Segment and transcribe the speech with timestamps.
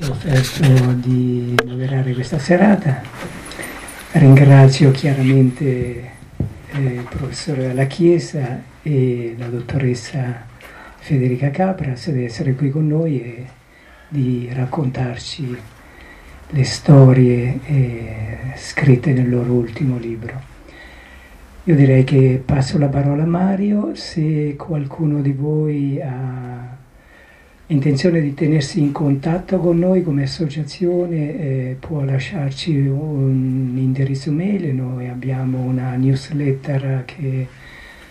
[0.00, 3.02] è offerto di moderare questa serata.
[4.12, 6.10] Ringrazio chiaramente
[6.68, 10.46] eh, il professore della Chiesa e la dottoressa
[10.96, 13.46] Federica Capras di essere qui con noi e
[14.08, 15.56] di raccontarci
[16.48, 20.48] le storie eh, scritte nel loro ultimo libro.
[21.64, 26.79] Io direi che passo la parola a Mario, se qualcuno di voi ha
[27.72, 34.74] intenzione di tenersi in contatto con noi come associazione eh, può lasciarci un indirizzo mail,
[34.74, 37.46] noi abbiamo una newsletter che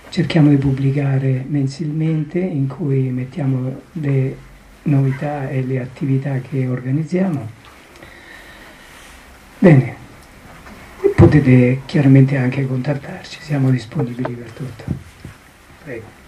[0.09, 4.35] cerchiamo di pubblicare mensilmente in cui mettiamo le
[4.83, 7.57] novità e le attività che organizziamo.
[9.59, 9.95] Bene,
[11.15, 14.83] potete chiaramente anche contattarci, siamo disponibili per tutto.
[15.83, 16.18] Prego.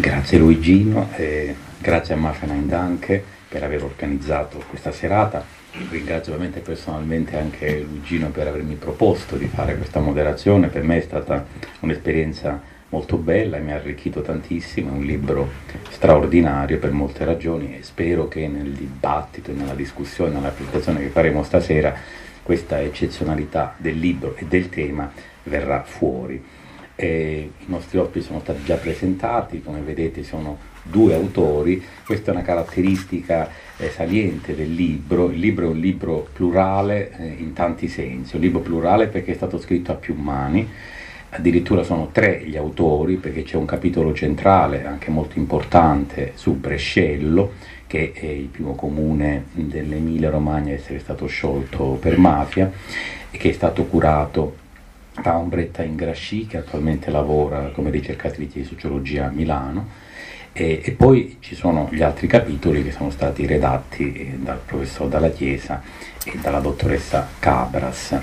[0.00, 2.48] Grazie Luigino, eh, grazie a Mafia
[2.78, 5.44] anche per aver organizzato questa serata.
[5.90, 11.00] Ringrazio ovviamente personalmente anche Luigino per avermi proposto di fare questa moderazione, per me è
[11.00, 11.44] stata
[11.80, 15.50] un'esperienza molto bella e mi ha arricchito tantissimo, è un libro
[15.90, 21.42] straordinario per molte ragioni e spero che nel dibattito, nella discussione, nella presentazione che faremo
[21.42, 21.92] stasera
[22.44, 25.10] questa eccezionalità del libro e del tema
[25.42, 26.40] verrà fuori.
[27.00, 32.34] Eh, I nostri ospiti sono stati già presentati, come vedete sono due autori, questa è
[32.34, 37.86] una caratteristica eh, saliente del libro, il libro è un libro plurale eh, in tanti
[37.86, 40.68] sensi, un libro plurale perché è stato scritto a più mani,
[41.28, 47.52] addirittura sono tre gli autori perché c'è un capitolo centrale anche molto importante su Brescello
[47.86, 52.72] che è il primo comune dell'Emilia Romagna a essere stato sciolto per mafia
[53.30, 54.66] e che è stato curato
[55.22, 60.06] da Ombretta Ingrasci che attualmente lavora come ricercatrice di sociologia a Milano
[60.52, 65.06] e, e, poi ci sono gli altri capitoli che sono stati redatti eh, dal professor
[65.06, 65.80] Dalla Chiesa
[66.24, 68.18] e dalla dottoressa Cabras.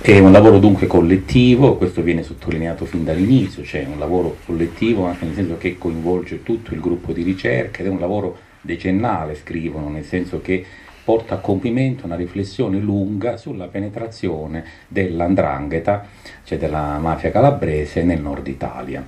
[0.00, 5.24] È un lavoro dunque collettivo, questo viene sottolineato fin dall'inizio, cioè un lavoro collettivo anche
[5.24, 9.88] nel senso che coinvolge tutto il gruppo di ricerca ed è un lavoro decennale, scrivono,
[9.88, 10.64] nel senso che
[11.08, 16.04] porta a compimento una riflessione lunga sulla penetrazione dell'andrangheta,
[16.44, 19.02] cioè della mafia calabrese, nel nord Italia.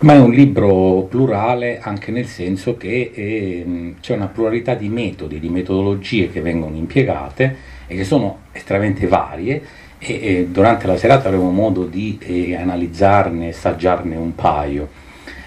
[0.00, 5.40] Ma è un libro plurale anche nel senso che eh, c'è una pluralità di metodi,
[5.40, 9.62] di metodologie che vengono impiegate e che sono estremamente varie
[9.96, 15.00] e, e durante la serata avremo modo di eh, analizzarne, assaggiarne un paio.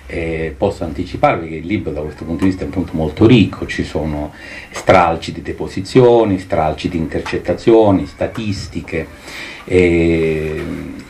[0.08, 3.66] Eh, posso anticiparvi che il libro da questo punto di vista è appunto molto ricco,
[3.66, 4.32] ci sono
[4.70, 9.08] stralci di deposizioni, stralci di intercettazioni, statistiche,
[9.64, 10.64] eh,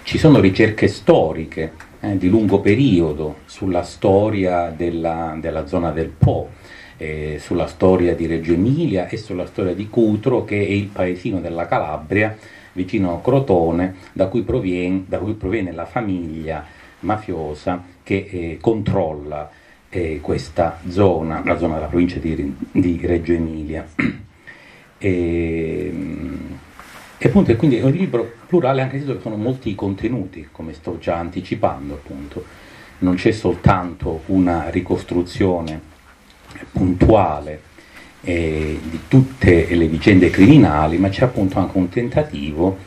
[0.03, 6.49] ci sono ricerche storiche eh, di lungo periodo sulla storia della, della zona del Po,
[7.39, 11.67] sulla storia di Reggio Emilia e sulla storia di Cutro che è il paesino della
[11.67, 12.33] Calabria
[12.71, 16.65] vicino a Crotone da cui proviene, da cui proviene la famiglia
[17.01, 19.49] mafiosa che eh, controlla
[19.89, 23.83] eh, questa zona, la zona della provincia di, di Reggio Emilia.
[24.99, 25.93] e,
[27.17, 30.99] e appunto, e quindi è un libro plurale anche se sono molti contenuti, come sto
[30.99, 32.45] già anticipando appunto.
[32.99, 35.81] Non c'è soltanto una ricostruzione
[36.71, 37.61] puntuale
[38.21, 42.77] eh, di tutte le vicende criminali, ma c'è appunto anche un tentativo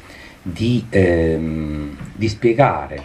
[0.41, 3.05] di, ehm, di spiegare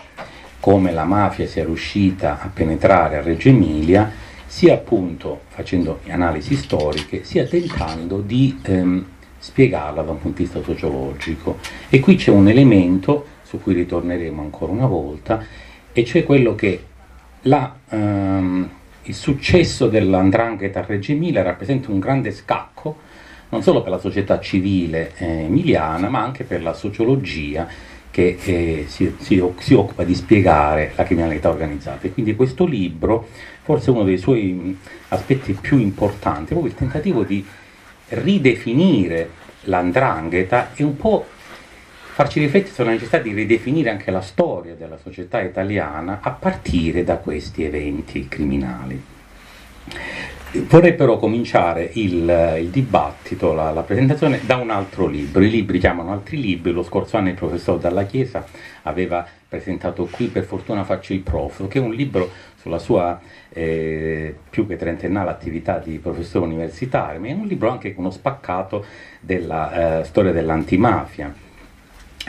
[0.64, 4.10] come la mafia sia riuscita a penetrare a Reggio Emilia,
[4.46, 9.06] sia appunto facendo analisi storiche, sia tentando di ehm,
[9.40, 11.58] spiegarla da un punto di vista sociologico.
[11.90, 15.44] E qui c'è un elemento su cui ritorneremo ancora una volta,
[15.92, 16.82] e cioè quello che
[17.42, 18.70] la, ehm,
[19.02, 23.00] il successo dell'andrangheta a Reggio Emilia rappresenta un grande scacco,
[23.50, 27.68] non solo per la società civile eh, emiliana, ma anche per la sociologia
[28.14, 32.06] che eh, si, si, si, occupa di spiegare la criminalità organizzata.
[32.06, 33.28] E quindi questo libro,
[33.64, 37.44] forse uno dei suoi aspetti più importanti, è proprio il tentativo di
[38.10, 39.32] ridefinire
[39.62, 41.26] l'andrangheta e un po'
[42.14, 47.18] farci riflettere sulla necessità di ridefinire anche la storia della società italiana a partire da
[47.18, 49.04] questi eventi criminali.
[50.56, 55.42] Vorrei però cominciare il, il dibattito, la, la, presentazione, da un altro libro.
[55.42, 56.72] I libri chiamano altri libri.
[56.72, 58.46] Lo scorso anno il professor Dalla Chiesa
[58.84, 63.20] aveva presentato qui, per fortuna faccio il prof, che è un libro sulla sua
[63.50, 68.14] eh, più che trentennale attività di professore universitario, ma è un libro anche con uno
[68.14, 68.86] spaccato
[69.22, 71.34] della eh, storia dell'antimafia.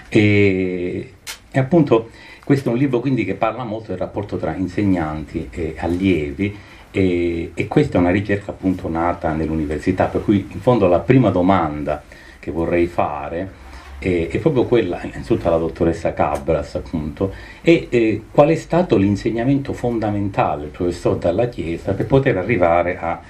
[0.08, 1.12] E,
[1.50, 2.08] e appunto
[2.42, 7.50] questo è un libro quindi che parla molto del rapporto tra insegnanti e allievi e,
[7.54, 12.00] e, questa è una ricerca appunto nata nell'università, per cui in fondo la prima domanda
[12.38, 13.50] che vorrei fare
[13.98, 19.72] è, è proprio quella, innanzitutto alla dottoressa Cabras appunto, è, è qual è stato l'insegnamento
[19.72, 23.20] fondamentale del professor Dalla Chiesa per poter arrivare a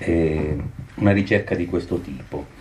[0.00, 0.56] eh,
[0.96, 2.57] una ricerca di questo tipo.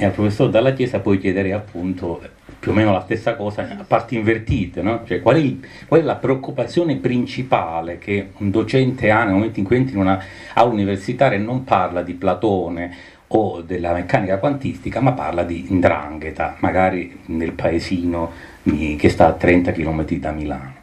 [0.00, 2.20] E al professor Dalla Chiesa poi chiederei appunto
[2.60, 5.02] più o meno la stessa cosa a parti invertite, no?
[5.04, 5.54] cioè, qual, è
[5.88, 10.00] qual, è la preoccupazione principale che un docente ha nel momento in cui entra in
[10.00, 10.22] una
[10.54, 12.96] aula universitaria e non parla di Platone
[13.26, 18.30] o della meccanica quantistica, ma parla di indrangheta, magari nel paesino
[18.62, 20.74] che sta a 30 km da Milano.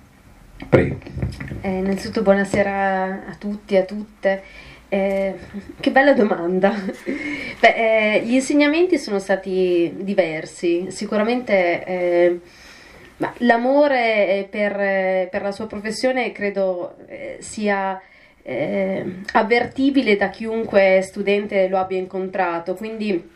[0.67, 0.97] Prego.
[1.61, 4.43] Eh, innanzitutto buonasera a tutti e a tutte.
[4.87, 5.35] Eh,
[5.79, 6.73] che bella domanda.
[7.59, 12.39] Beh, eh, gli insegnamenti sono stati diversi, sicuramente eh,
[13.39, 17.99] l'amore per, per, la sua professione credo eh, sia
[18.43, 23.33] eh, avvertibile da chiunque studente lo abbia incontrato, quindi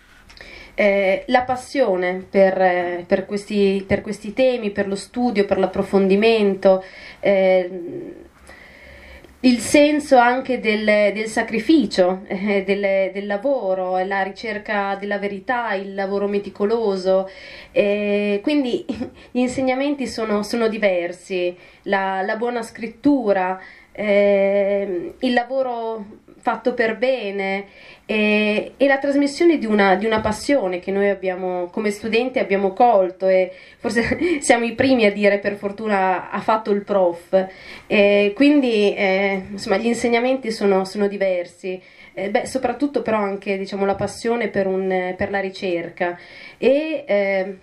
[0.76, 6.84] eh, la passione per, eh, per, questi, per, questi, temi, per lo studio, per l'approfondimento,
[7.20, 8.28] eh,
[9.42, 15.94] il senso anche del, del sacrificio, eh, del, del, lavoro, la ricerca della verità, il
[15.94, 17.30] lavoro meticoloso.
[17.72, 18.86] Eh, quindi
[19.32, 23.62] gli insegnamenti sono, sono diversi, la, la buona scrittura,
[23.94, 26.06] eh, il lavoro
[26.40, 27.66] fatto per bene
[28.06, 32.74] e, e la trasmissione di una, di una, passione che noi abbiamo come studenti abbiamo
[32.74, 37.48] colto e forse siamo i primi a dire per fortuna ha fatto il prof.
[37.88, 41.82] E quindi eh, insomma gli insegnamenti sono, sono diversi.
[42.14, 46.18] Eh, beh, soprattutto però anche diciamo, la passione per, un, per la ricerca.
[46.58, 47.58] E eh,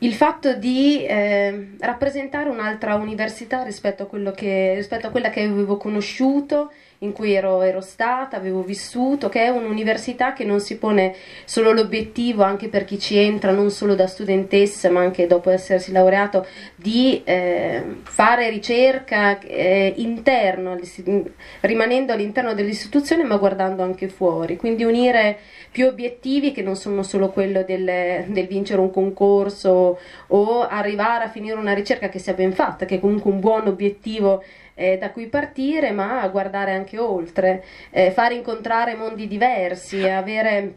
[0.00, 5.78] il fatto di eh, rappresentare un'altra università rispetto a, che, rispetto a, quella che avevo
[5.78, 6.70] conosciuto,
[7.00, 11.14] in cui ero, ero, stata, avevo vissuto, che è un'università che non si pone
[11.44, 15.92] solo l'obiettivo, anche per chi ci entra, non solo da studentessa, ma anche dopo essersi
[15.92, 20.78] laureato, di eh, fare ricerca eh, interno,
[21.60, 24.56] rimanendo all'interno dell'istituzione, ma guardando anche fuori.
[24.56, 25.38] Quindi unire
[25.70, 31.28] più obiettivi che non sono solo quello del, del, vincere un concorso o arrivare a
[31.28, 34.42] finire una ricerca che sia ben fatta, che è comunque un buon obiettivo
[34.78, 40.74] eh, da cui partire, ma guardare anche oltre, eh, fare incontrare mondi diversi, avere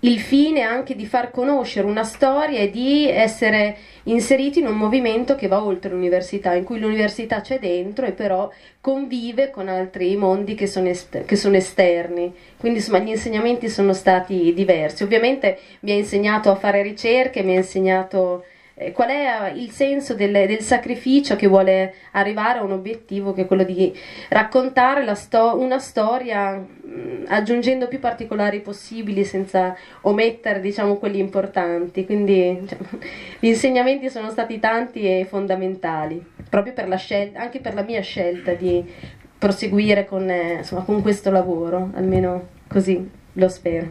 [0.00, 5.34] il fine anche di far conoscere una storia e di essere inseriti in un movimento
[5.34, 10.54] che va oltre l'università, in cui l'università c'è dentro e però convive con altri mondi
[10.54, 12.34] che sono, est- che sono esterni.
[12.58, 15.02] Quindi insomma gli insegnamenti sono stati diversi.
[15.02, 18.44] Ovviamente mi ha insegnato a fare ricerche, mi ha insegnato
[18.92, 23.46] qual è il senso del, del, sacrificio che vuole arrivare a un obiettivo che è
[23.46, 23.96] quello di
[24.30, 32.04] raccontare sto- una storia mh, aggiungendo più particolari possibili senza omettere diciamo quelli importanti?
[32.04, 32.82] Quindi diciamo,
[33.38, 38.00] gli insegnamenti sono stati tanti e fondamentali proprio per la scelta anche per la mia
[38.00, 38.84] scelta di
[39.38, 43.90] proseguire con, eh, insomma, con questo lavoro almeno così lo spero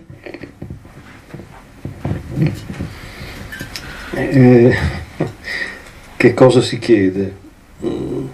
[4.15, 4.75] eh,
[6.15, 7.41] che cosa si chiede?
[7.85, 8.25] Mm,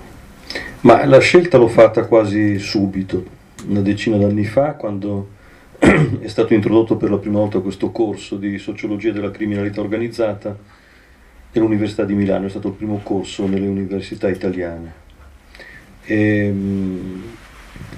[0.81, 3.25] ma la scelta l'ho fatta quasi subito,
[3.67, 5.29] una decina d'anni fa, quando
[5.79, 10.55] è stato introdotto per la prima volta questo corso di sociologia della criminalità organizzata
[11.51, 15.07] nell'Università di Milano, è stato il primo corso nelle università italiane.
[16.03, 17.21] E, mm,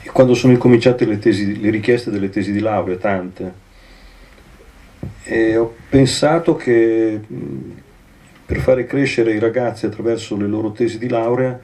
[0.04, 3.70] e quando sono incominciate le, tesi, le richieste delle tesi di laurea, tante,
[5.24, 7.20] e ho pensato che
[8.46, 11.60] per fare crescere i ragazzi attraverso le loro tesi di laurea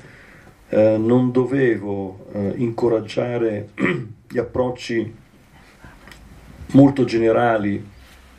[0.70, 3.70] eh, non dovevo eh, incoraggiare
[4.28, 5.14] gli approcci
[6.72, 7.86] molto generali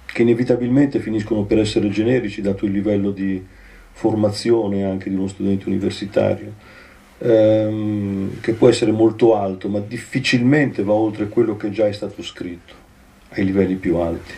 [0.04, 3.44] che inevitabilmente finiscono per essere generici dato il livello di
[3.92, 6.52] formazione anche di uno studente universitario,
[7.18, 12.22] ehm, che può essere molto alto, ma difficilmente va oltre quello che già è stato
[12.22, 12.74] scritto
[13.30, 14.32] ai livelli più alti.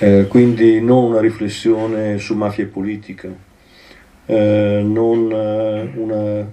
[0.00, 3.28] Eh, quindi non una riflessione su mafia e politica,
[4.26, 6.48] eh, non eh, una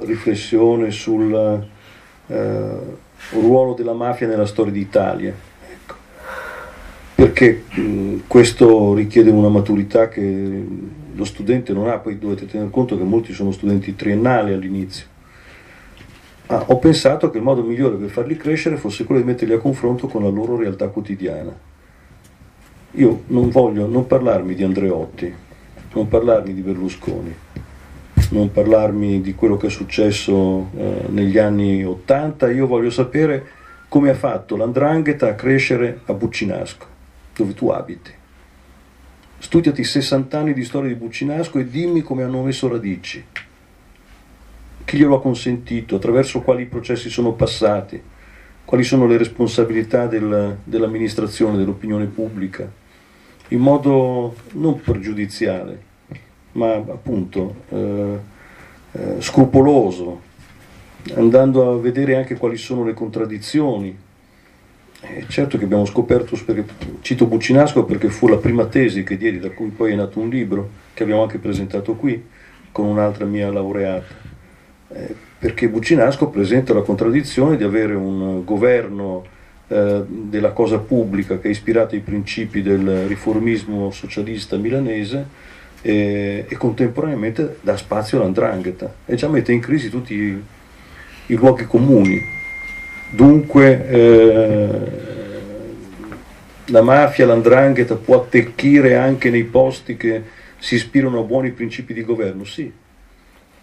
[0.00, 1.66] riflessione sul
[2.26, 2.78] eh,
[3.30, 5.32] ruolo della mafia nella storia d'Italia,
[5.70, 5.94] ecco.
[7.14, 10.66] perché mh, questo richiede una maturità che
[11.14, 15.06] lo studente non ha, poi dovete tener conto che molti sono studenti triennali all'inizio.
[16.48, 19.58] Ah, ho pensato che il modo migliore per farli crescere fosse quello di metterli a
[19.58, 21.74] confronto con la loro realtà quotidiana
[22.92, 25.34] io non voglio non parlarmi di Andreotti,
[25.92, 27.34] non parlarmi di Berlusconi,
[28.30, 33.46] non parlarmi di quello che è successo eh, negli anni Ottanta, io voglio sapere
[33.88, 36.86] come ha fatto l'andrangheta a crescere a Buccinasco,
[37.34, 38.10] dove tu abiti.
[39.38, 43.24] Studiati 60 anni di storia di Buccinasco e dimmi come hanno messo radici.
[44.84, 48.00] Chi glielo ha consentito, attraverso quali processi sono passati,
[48.66, 52.70] quali sono le responsabilità del, dell'amministrazione, dell'opinione pubblica,
[53.48, 55.80] in modo non pregiudiziale,
[56.52, 58.18] ma appunto eh,
[58.92, 60.20] eh, scrupoloso,
[61.14, 64.04] andando a vedere anche quali sono le contraddizioni.
[64.98, 66.36] E certo che abbiamo scoperto,
[67.02, 70.28] cito Buccinasco perché fu la prima tesi che diedi, da cui poi è nato un
[70.28, 72.20] libro che abbiamo anche presentato qui
[72.72, 74.14] con un'altra mia laureata,
[74.88, 79.24] eh, perché Buccinasco presenta la contraddizione di avere un governo
[79.68, 85.26] eh, della cosa pubblica che è ispirato ai principi del riformismo socialista milanese
[85.82, 90.42] e, e contemporaneamente dà spazio all'andrangheta e già mette in crisi tutti i,
[91.26, 92.18] i luoghi comuni.
[93.10, 94.68] Dunque eh,
[96.66, 100.22] la mafia, l'andrangheta può attecchire anche nei posti che
[100.58, 102.44] si ispirano a buoni principi di governo?
[102.44, 102.72] Sì.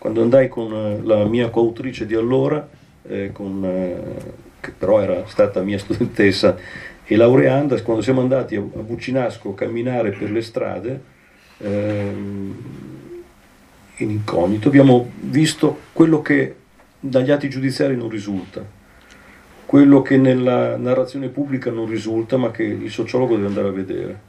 [0.03, 2.67] Quando andai con eh, la mia coautrice di allora,
[3.03, 6.57] eh, con, eh, che però era stata mia studentessa
[7.05, 11.01] e laureanda, quando siamo andati a, a Buccinasco a camminare per le strade,
[11.59, 12.63] ehm,
[13.95, 16.53] in incognito, abbiamo visto quello che
[16.99, 18.61] dagli atti giudiziari non risulta,
[19.65, 24.19] quello che nella narrazione pubblica non risulta, ma che il sociologo deve andare a vedere.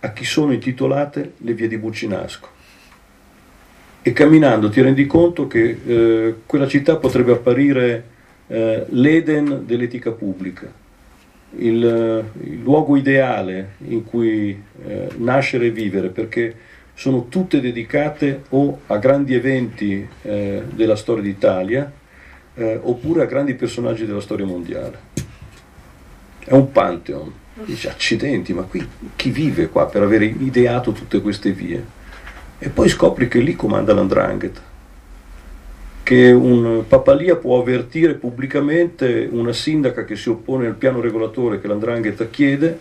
[0.00, 2.56] A chi sono intitolate le vie di Buccinasco.
[4.02, 8.04] E camminando ti rendi conto che eh, quella città potrebbe apparire
[8.46, 10.70] eh, l'Eden dell'etica pubblica,
[11.56, 16.54] il, il luogo ideale in cui eh, nascere e vivere, perché
[16.94, 21.92] sono tutte dedicate o a grandi eventi eh, della storia d'Italia
[22.54, 24.98] eh, oppure a grandi personaggi della storia mondiale.
[26.44, 27.32] È un pantheon.
[27.64, 28.86] Dice accidenti, ma qui
[29.16, 31.96] chi vive qua per aver ideato tutte queste vie?
[32.58, 34.68] E poi scopri che lì comanda l'andrangheta
[36.08, 41.66] che un Papalia può avvertire pubblicamente una sindaca che si oppone al piano regolatore che
[41.66, 42.78] l'Andrangheta chiede,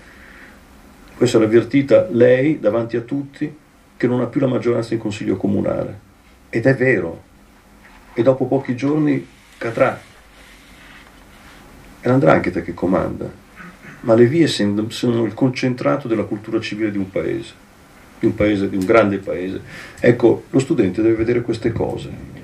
[1.13, 3.53] questa l'ha avvertita lei davanti a tutti,
[3.97, 5.99] che non ha più la maggioranza in consiglio comunale.
[6.47, 7.21] Ed è vero.
[8.13, 9.99] E dopo pochi giorni cadrà.
[11.99, 13.29] È l'Andrangheta che comanda.
[13.99, 17.53] Ma le vie sono il concentrato della cultura civile di un paese,
[18.19, 19.61] di un paese, di un grande paese.
[19.99, 22.37] Ecco, lo studente deve vedere queste cose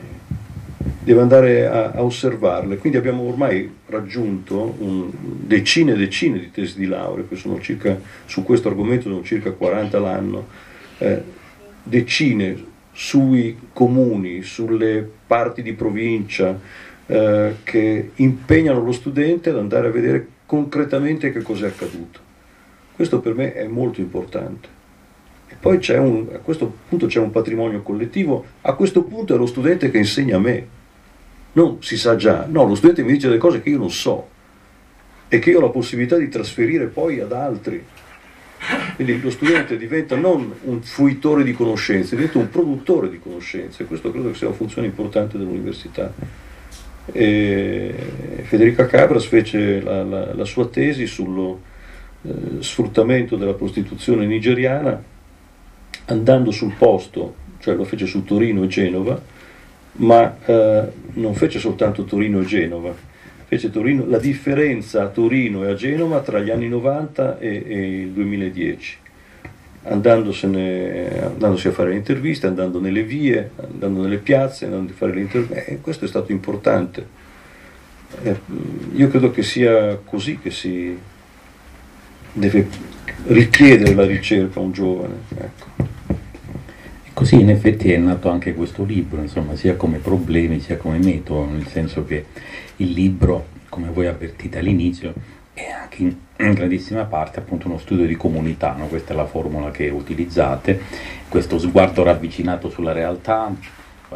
[1.03, 2.77] deve andare a, a, osservarle.
[2.77, 5.09] Quindi abbiamo ormai raggiunto un,
[5.45, 9.51] decine e decine di tesi di laurea, che sono circa, su questo argomento sono circa
[9.51, 10.47] 40 l'anno,
[10.99, 11.21] eh,
[11.83, 16.57] decine sui comuni, sulle parti di provincia
[17.05, 22.19] eh, che impegnano lo studente ad andare a vedere concretamente che cosa è accaduto.
[22.95, 24.81] Questo per me è molto importante.
[25.63, 29.89] Poi un, a questo punto c'è un patrimonio collettivo, a questo punto è lo studente
[29.89, 30.67] che insegna a me,
[31.53, 34.27] non si sa già, no, lo studente mi dice delle cose che io non so
[35.29, 37.81] e che io ho la possibilità di trasferire poi ad altri.
[38.95, 43.85] Quindi lo studente diventa non un fruitore di conoscenze, diventa un produttore di conoscenze.
[43.85, 46.13] Questo credo che sia una funzione importante dell'università.
[47.09, 47.95] E
[48.43, 51.61] Federica Cabras fece la, la, la sua tesi sullo
[52.23, 55.11] eh, sfruttamento della prostituzione nigeriana
[56.05, 59.21] andando sul posto, cioè lo fece su Torino e Genova,
[59.93, 60.83] ma eh,
[61.13, 62.93] non fece soltanto Torino e Genova,
[63.45, 68.01] fece Torino, la differenza a Torino e a Genova tra gli anni 90 e, e
[68.01, 68.97] il 2010,
[69.83, 70.47] andandosi
[71.67, 75.65] a fare le interviste, andando nelle vie, andando nelle piazze, andando a fare le interviste,
[75.65, 77.21] e questo è stato importante.
[78.23, 78.35] Eh,
[78.93, 80.97] io credo che sia così che si
[82.33, 82.67] deve
[83.27, 85.15] richiedere la ricerca a un giovane.
[85.35, 85.92] Ecco.
[87.13, 91.45] Così in effetti è nato anche questo libro, insomma, sia come problemi sia come metodo,
[91.45, 92.25] nel senso che
[92.77, 95.13] il libro, come voi avvertite all'inizio,
[95.53, 98.87] è anche in, in grandissima parte appunto uno studio di comunità, no?
[98.87, 100.81] questa è la formula che utilizzate,
[101.29, 103.53] questo sguardo ravvicinato sulla realtà,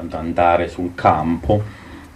[0.09, 1.63] andare sul campo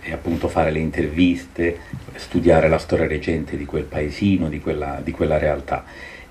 [0.02, 1.78] e appunto fare le interviste,
[2.16, 5.84] studiare la storia recente di quel paesino, di quella, di quella realtà.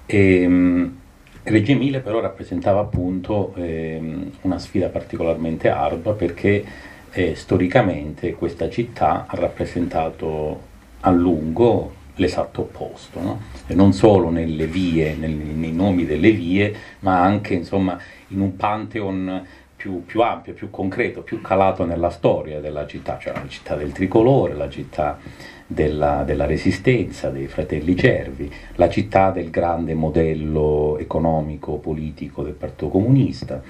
[0.07, 0.99] E, ehm,
[1.43, 6.65] Reggio Emilia però rappresentava appunto ehm, una sfida particolarmente ardua perché
[7.11, 10.69] eh, storicamente questa città ha rappresentato
[11.01, 13.41] a lungo l'esatto opposto, no?
[13.69, 19.47] non solo nelle vie, nel, nei nomi delle vie, ma anche insomma, in un pantheon
[19.81, 23.93] più, più, ampio, più concreto, più calato nella storia della città, cioè la città del
[23.93, 25.19] tricolore, la città
[25.67, 32.89] della, della, resistenza, dei fratelli Cervi, la città del grande modello economico, politico del Partito
[32.89, 33.63] Comunista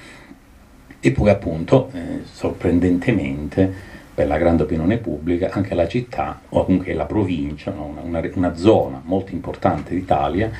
[0.98, 3.72] e poi appunto, eh, sorprendentemente,
[4.12, 7.84] per la grande opinione pubblica, anche la città o comunque la provincia, no?
[7.84, 10.50] una, una, una, zona molto importante d'Italia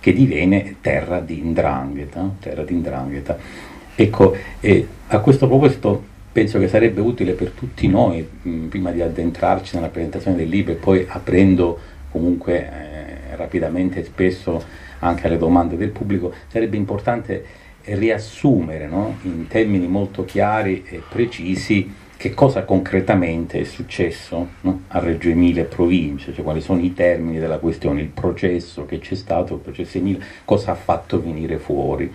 [0.00, 2.28] che diviene terra di indrangheta.
[2.40, 3.75] Terra di indrangheta.
[3.98, 9.00] Ecco, e a questo proposito penso che sarebbe utile per tutti noi, mh, prima di
[9.00, 11.78] addentrarci nella presentazione del libro e poi aprendo
[12.10, 14.62] comunque eh, rapidamente e spesso
[14.98, 17.44] anche alle domande del pubblico, sarebbe importante
[17.84, 19.16] riassumere no?
[19.22, 24.82] in termini molto chiari e precisi che cosa concretamente è successo no?
[24.88, 28.98] a Reggio Emilia e provincia, cioè quali sono i termini della questione, il processo che
[28.98, 32.12] c'è stato, il processo Emilia, cosa ha fatto venire fuori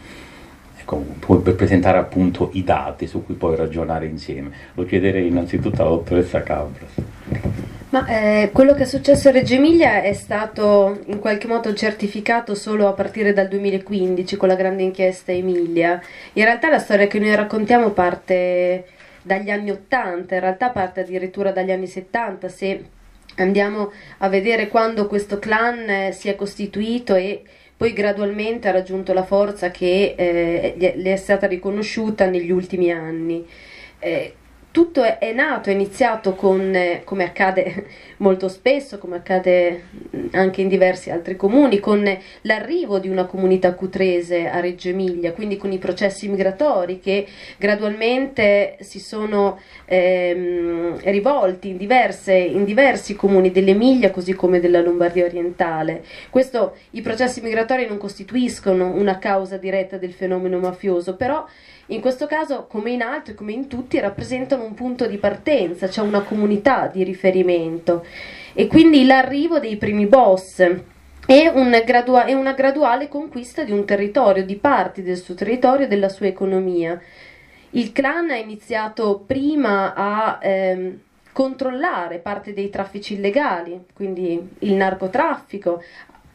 [0.98, 4.52] per presentare appunto i dati su cui poi ragionare insieme.
[4.74, 6.92] Lo chiederei innanzitutto alla dottoressa Cabras.
[7.92, 12.56] Ma eh, quello che è successo a Reggio Emilia è stato in qualche modo certificato
[12.56, 16.02] solo a partire dal 2015 con la grande inchiesta Emilia.
[16.34, 18.86] In realtà la storia che noi raccontiamo parte
[19.22, 22.86] dagli anni 80, in realtà parte addirittura dagli anni 70, se
[23.36, 27.44] andiamo a vedere quando questo clan eh, si è costituito e
[27.82, 33.44] poi gradualmente ha raggiunto la forza che eh, le è stata riconosciuta negli ultimi anni.
[33.98, 34.36] Eh,
[34.72, 37.86] tutto è, è, nato, è iniziato con, eh, come accade
[38.18, 39.84] molto spesso, come accade
[40.32, 42.04] anche in diversi altri comuni, con
[42.42, 48.78] l'arrivo di una comunità cutrese a Reggio Emilia, quindi con i processi migratori che gradualmente
[48.80, 56.04] si sono ehm, rivolti in, diverse, in diversi comuni dell'Emilia così come della Lombardia orientale.
[56.30, 61.46] Questo, I processi migratori non costituiscono una causa diretta del fenomeno mafioso, però
[61.88, 66.06] in questo caso, come in altri, come in tutti, rappresentano un punto di partenza, cioè
[66.06, 68.06] una comunità di riferimento
[68.54, 70.60] e quindi l'arrivo dei primi boss
[71.26, 75.86] è, un gradua- è una graduale conquista di un territorio, di parti del suo territorio
[75.86, 77.00] e della sua economia.
[77.72, 81.00] Il clan ha iniziato prima a ehm,
[81.32, 85.82] controllare parte dei traffici illegali, quindi il narcotraffico,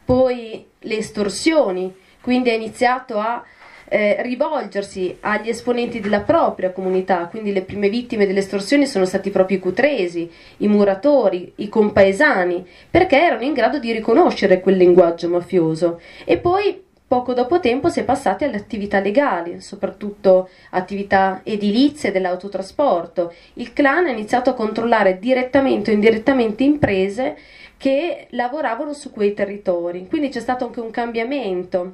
[0.03, 3.43] poi le estorsioni, quindi ha iniziato a
[3.89, 9.29] eh, rivolgersi agli esponenti della propria comunità, quindi le prime vittime delle estorsioni sono stati
[9.29, 15.29] proprio i cutresi, i muratori, i compaesani, perché erano in grado di riconoscere quel linguaggio
[15.29, 16.01] mafioso.
[16.25, 23.33] E poi Poco dopo tempo si è passati alle attività legali, soprattutto attività edilizie dell'autotrasporto.
[23.53, 27.37] Il clan ha iniziato a controllare direttamente o indirettamente imprese
[27.77, 30.05] che lavoravano su quei territori.
[30.09, 31.93] Quindi c'è stato anche un cambiamento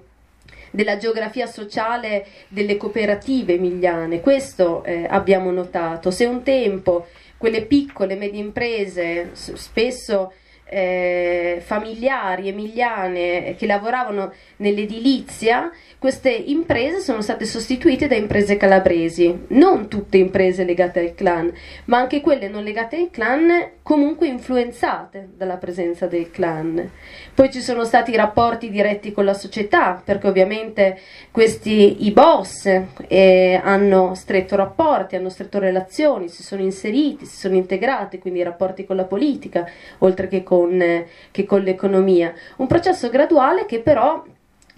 [0.73, 4.21] della geografia sociale delle cooperative emiliane.
[4.21, 6.09] Questo eh, abbiamo notato.
[6.09, 7.05] Se un tempo
[7.37, 10.33] quelle piccole medie imprese spesso
[10.65, 14.33] eh, familiari emiliane che lavoravano
[14.63, 21.53] nell'edilizia, queste imprese sono state sostituite da imprese calabresi, non tutte imprese legate al clan,
[21.85, 26.91] ma anche quelle non legate al clan comunque influenzate dalla presenza del clan.
[27.33, 30.99] Poi ci sono stati i rapporti diretti con la società, perché ovviamente
[31.31, 32.65] questi i boss
[33.07, 38.43] eh, hanno stretto rapporti, hanno stretto relazioni, si sono inseriti, si sono integrati, quindi i
[38.43, 39.65] rapporti con la politica,
[39.99, 42.33] oltre che con, eh, che con l'economia.
[42.57, 44.23] Un processo graduale che però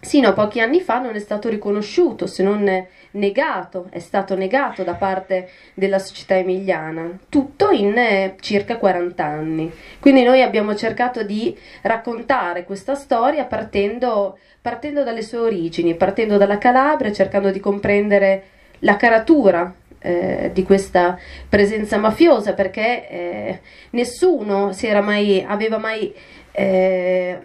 [0.05, 4.83] sino a pochi anni fa non è stato riconosciuto, se non negato, è stato negato
[4.83, 9.71] da parte della società emiliana, tutto in eh, circa 40 anni.
[9.99, 16.59] Quindi noi abbiamo cercato di raccontare questa storia partendo, partendo dalle sue origini, partendo dalla
[16.59, 18.43] Calabria, cercando di comprendere
[18.81, 21.17] la caratura eh, di questa
[21.49, 26.13] presenza mafiosa perché eh, nessuno mai, aveva mai
[26.51, 27.39] eh,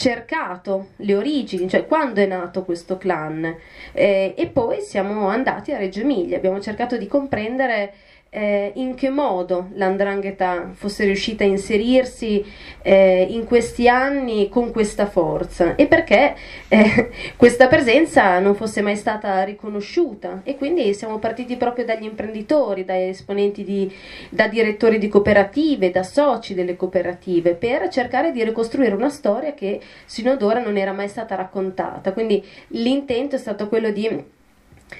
[0.00, 3.54] cercato le origini, cioè quando è nato questo clan.
[3.92, 7.92] Eh, e poi siamo andati a Reggio Emilia, abbiamo cercato di comprendere
[8.32, 12.44] eh, in che modo l'andrangheta fosse riuscita a inserirsi
[12.80, 15.74] eh, in questi anni con questa forza?
[15.74, 16.36] E perché
[16.68, 20.42] eh, questa presenza non fosse mai stata riconosciuta?
[20.44, 23.92] E quindi siamo partiti proprio dagli imprenditori, da esponenti di,
[24.28, 29.80] da direttori di cooperative, da soci delle cooperative per cercare di ricostruire una storia che
[30.04, 32.12] sino ad ora non era mai stata raccontata.
[32.12, 34.38] Quindi l'intento è stato quello di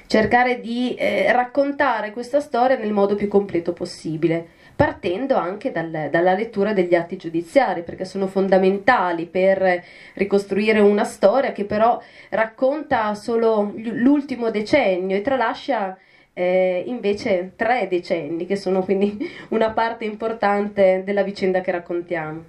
[0.07, 6.33] cercare di eh, raccontare questa storia nel modo più completo possibile, partendo anche dal, dalla
[6.33, 13.73] lettura degli atti giudiziari, perché sono fondamentali per ricostruire una storia che però racconta solo
[13.75, 15.97] l'ultimo decennio e tralascia
[16.33, 19.17] eh, invece tre decenni, che sono quindi
[19.49, 22.43] una parte importante della vicenda che raccontiamo.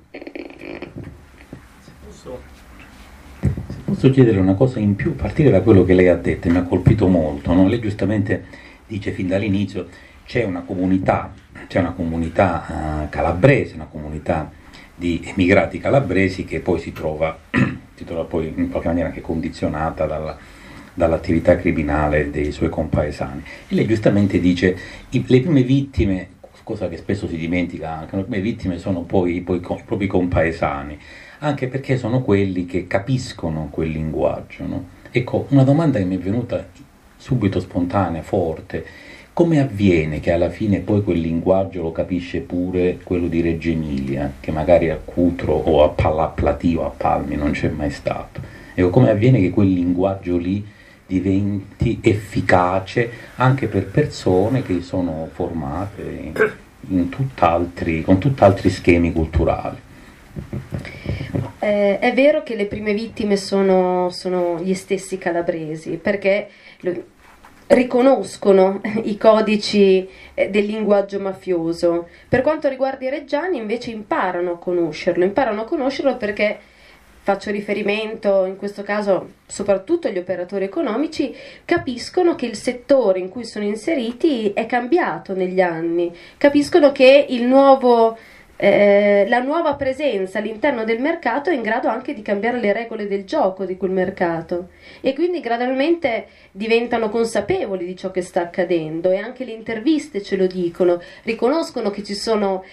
[3.92, 6.57] Posso chiedere una cosa in più, a partire da quello che lei ha detto, mi
[6.57, 7.68] ha colpito molto, no?
[7.68, 8.42] lei giustamente
[8.87, 9.87] dice fin dall'inizio
[10.24, 11.31] c'è una comunità,
[11.66, 12.64] c'è una comunità
[13.05, 14.50] uh, calabrese, una comunità
[14.94, 17.38] di emigrati calabresi che poi si trova,
[17.94, 20.38] si trova poi in qualche maniera anche condizionata dalla,
[20.94, 23.42] dall'attività criminale dei suoi compaesani.
[23.68, 24.74] E lei giustamente dice
[25.11, 26.28] che le prime vittime,
[26.62, 30.98] cosa che spesso si dimentica anche, le prime vittime sono poi, poi i propri compaesani,
[31.42, 34.64] anche perché sono quelli che capiscono quel linguaggio.
[34.64, 34.85] No?
[35.11, 36.64] Ecco, una domanda che mi è venuta
[37.16, 38.85] subito spontanea, forte,
[39.33, 44.33] come avviene che alla fine poi quel linguaggio lo capisce pure quello di Reggio Emilia,
[44.38, 48.40] che magari a Cutro o a Pallaplatì a Palmi non c'è mai stato?
[48.74, 50.64] Ecco, come avviene che quel linguaggio lì
[51.07, 56.33] diventi efficace anche per persone che sono formate
[56.88, 59.76] in tutt'altri, con tutt'altri schemi culturali?
[61.58, 66.48] Eh, è vero che le prime vittime sono, sono gli stessi calabresi, perché
[67.68, 72.08] riconoscono i codici eh, del linguaggio mafioso.
[72.28, 76.58] Per quanto riguarda i reggiani invece imparano a conoscerlo, imparano a conoscerlo perché
[77.24, 81.32] faccio riferimento in questo caso soprattutto agli operatori economici,
[81.64, 87.44] capiscono che il settore in cui sono inseriti è cambiato negli anni, capiscono che il
[87.44, 88.18] nuovo
[88.56, 93.08] eh, la nuova presenza all'interno del mercato è in grado anche di cambiare le regole
[93.08, 94.68] del gioco di quel mercato.
[95.00, 100.36] E quindi gradualmente diventano consapevoli di ciò che sta accadendo e anche le interviste ce
[100.36, 102.64] lo dicono, riconoscono che ci sono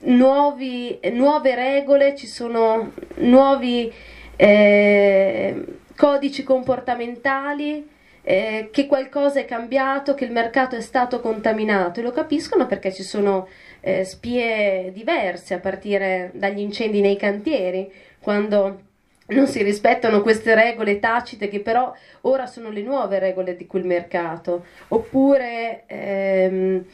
[0.00, 3.92] nuovi, nuove regole, ci sono nuovi
[4.36, 5.64] eh,
[5.96, 7.88] codici comportamentali
[8.22, 12.00] eh, che qualcosa è cambiato, che il mercato è stato contaminato.
[12.00, 13.48] E lo capiscono perché ci sono
[13.82, 18.80] eh, spie diverse a partire dagli incendi nei cantieri, quando
[19.26, 21.92] non si rispettano queste regole tacite che però
[22.22, 26.84] ora sono le nuove regole di quel mercato, oppure ehm,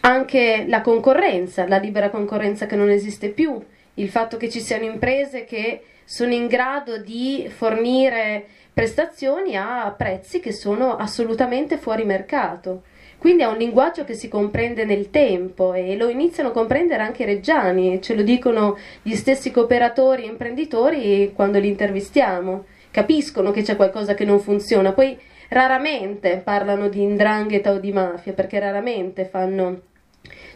[0.00, 3.60] anche la concorrenza, la libera concorrenza che non esiste più,
[3.94, 10.40] il fatto che ci siano imprese che sono in grado di fornire prestazioni a prezzi
[10.40, 12.82] che sono assolutamente fuori mercato.
[13.18, 17.24] Quindi è un linguaggio che si comprende nel tempo e lo iniziano a comprendere anche
[17.24, 22.64] i reggiani, ce lo dicono gli stessi cooperatori e imprenditori quando li intervistiamo.
[22.92, 28.32] Capiscono che c'è qualcosa che non funziona, poi raramente parlano di indrangheta o di mafia,
[28.32, 29.80] perché raramente fanno,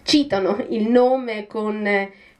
[0.02, 1.84] citano il nome con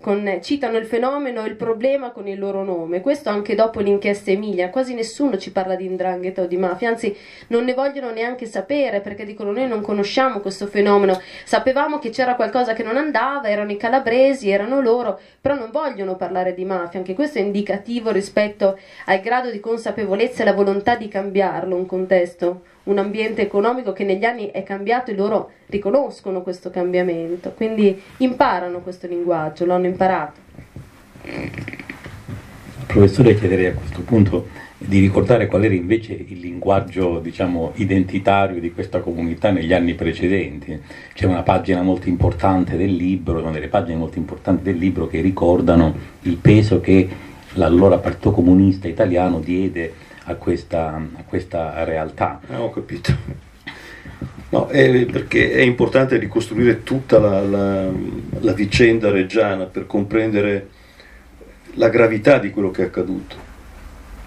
[0.03, 3.01] con, citano il fenomeno e il problema con il loro nome.
[3.01, 4.69] Questo anche dopo l'inchiesta Emilia.
[4.69, 9.01] Quasi nessuno ci parla di indrangheta o di mafia, anzi non ne vogliono neanche sapere
[9.01, 11.19] perché dicono noi non conosciamo questo fenomeno.
[11.45, 16.17] Sapevamo che c'era qualcosa che non andava, erano i calabresi, erano loro, però non vogliono
[16.17, 16.99] parlare di mafia.
[16.99, 21.87] Anche questo è indicativo rispetto al grado di consapevolezza e la volontà di cambiarlo un
[21.87, 28.01] contesto un ambiente economico che negli anni è cambiato e loro riconoscono questo cambiamento, quindi
[28.19, 30.41] imparano questo linguaggio, lo hanno imparato.
[32.87, 38.73] Professore, chiederei a questo punto di ricordare qual era invece il linguaggio diciamo, identitario di
[38.73, 40.79] questa comunità negli anni precedenti.
[41.15, 45.21] C'è una pagina molto importante del libro, una delle pagine molto importanti del libro che
[45.21, 47.09] ricordano il peso che
[47.55, 52.41] l'allora Partito Comunista Italiano diede a questa, a questa realtà.
[52.49, 53.41] Ah, ho capito.
[54.51, 57.91] No, è perché è importante ricostruire tutta la, la,
[58.41, 60.69] la, vicenda reggiana per comprendere
[61.75, 63.51] la gravità di quello che è accaduto.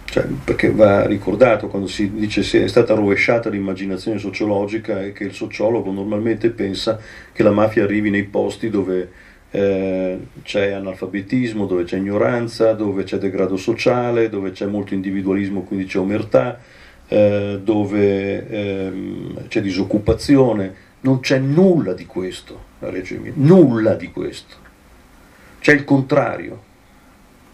[0.05, 5.25] Cioè, perché va ricordato quando si dice che è stata rovesciata l'immaginazione sociologica e che
[5.25, 6.99] il sociologo normalmente pensa
[7.31, 9.11] che la mafia arrivi nei posti dove
[9.51, 15.85] eh, c'è analfabetismo, dove c'è ignoranza, dove c'è degrado sociale, dove c'è molto individualismo, quindi
[15.85, 16.59] c'è omertà,
[17.07, 20.83] eh, dove ehm, c'è disoccupazione.
[21.01, 24.55] Non c'è nulla di questo a Emilia, nulla di questo.
[25.59, 26.73] C'è il contrario.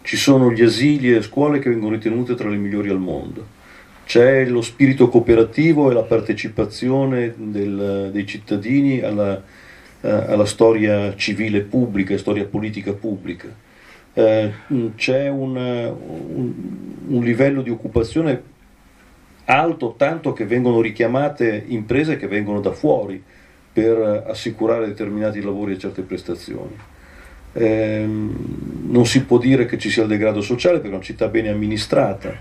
[0.02, 3.60] Ci sono gli asili e le scuole che vengono ritenute tra le migliori al mondo.
[4.04, 9.40] C'è lo spirito cooperativo e la partecipazione del, dei cittadini alla,
[10.02, 13.48] alla storia civile pubblica, storia politica pubblica.
[14.14, 14.52] Eh,
[14.96, 16.52] c'è un, un,
[17.06, 18.50] un livello di occupazione
[19.46, 23.22] alto tanto che vengono richiamate imprese che vengono da fuori
[23.72, 26.76] per assicurare determinati lavori e certe prestazioni.
[27.54, 31.28] Eh, non si può dire che ci sia il degrado sociale perché è una città
[31.28, 32.34] bene amministrata,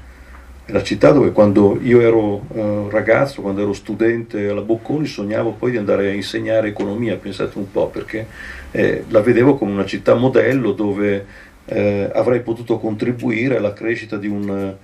[0.67, 5.71] la città dove quando io ero eh, ragazzo, quando ero studente alla Bocconi, sognavo poi
[5.71, 8.27] di andare a insegnare economia, pensate un po', perché
[8.71, 11.25] eh, la vedevo come una città modello dove
[11.65, 14.75] eh, avrei potuto contribuire alla crescita di un,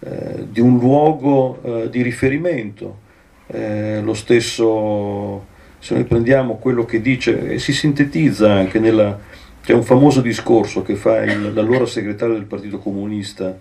[0.00, 3.04] eh, di un luogo eh, di riferimento.
[3.46, 5.44] Eh, lo stesso,
[5.78, 9.34] se noi prendiamo quello che dice, e si sintetizza anche nella...
[9.62, 13.58] C'è un famoso discorso che fa il, l'allora segretario del Partito Comunista,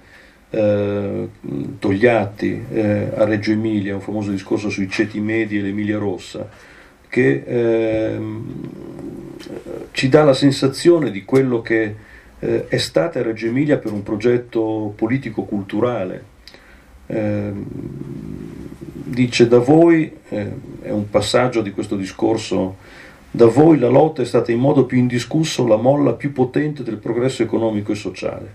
[0.56, 1.30] eh,
[1.80, 6.48] Togliatti, eh, a Reggio Emilia, un famoso discorso sui ceti medi e l'Emilia Rossa,
[7.10, 8.20] che eh,
[9.92, 11.96] ci dà la sensazione di quello che
[12.40, 16.34] eh, è stata Reggio Emilia per un progetto politico-culturale.
[17.08, 17.52] Eh,
[19.04, 22.78] dice da voi, eh, è un passaggio di questo discorso,
[23.30, 26.98] da voi la lotta è stata in modo più indiscusso la molla più potente del
[26.98, 28.54] progresso economico e sociale.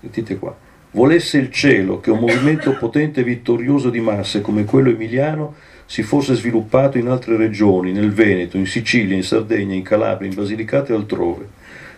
[0.00, 0.65] Sentite qua.
[0.96, 5.54] Volesse il cielo che un movimento potente e vittorioso di masse come quello emiliano
[5.84, 10.34] si fosse sviluppato in altre regioni, nel Veneto, in Sicilia, in Sardegna, in Calabria, in
[10.34, 11.48] Basilicata e altrove.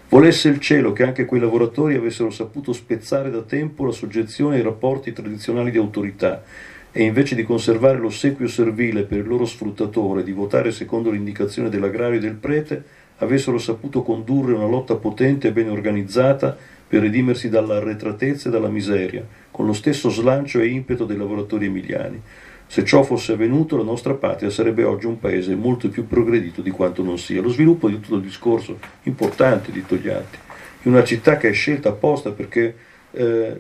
[0.08, 4.62] Volesse il cielo che anche quei lavoratori avessero saputo spezzare da tempo la soggezione ai
[4.62, 6.42] rapporti tradizionali di autorità
[6.90, 12.18] e invece di conservare l'ossequio servile per il loro sfruttatore, di votare secondo l'indicazione dell'agrario
[12.18, 12.82] e del prete,
[13.18, 16.56] avessero saputo condurre una lotta potente e ben organizzata
[16.88, 21.66] per redimersi dalla arretratezza e dalla miseria, con lo stesso slancio e impeto dei lavoratori
[21.66, 22.20] emiliani.
[22.66, 26.70] Se ciò fosse avvenuto, la nostra patria sarebbe oggi un paese molto più progredito di
[26.70, 27.40] quanto non sia.
[27.42, 30.38] Lo sviluppo di tutto il discorso importante di Togliatti,
[30.83, 32.74] in una città che è scelta apposta perché
[33.11, 33.57] eh,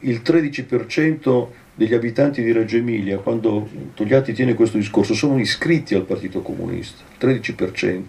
[0.00, 6.04] il 13% degli abitanti di Reggio Emilia, quando Togliatti tiene questo discorso, sono iscritti al
[6.04, 8.02] Partito Comunista, 13%,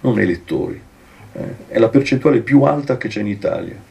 [0.00, 0.80] non elettori.
[1.32, 3.88] Eh, è la percentuale più alta che c'è in Italia.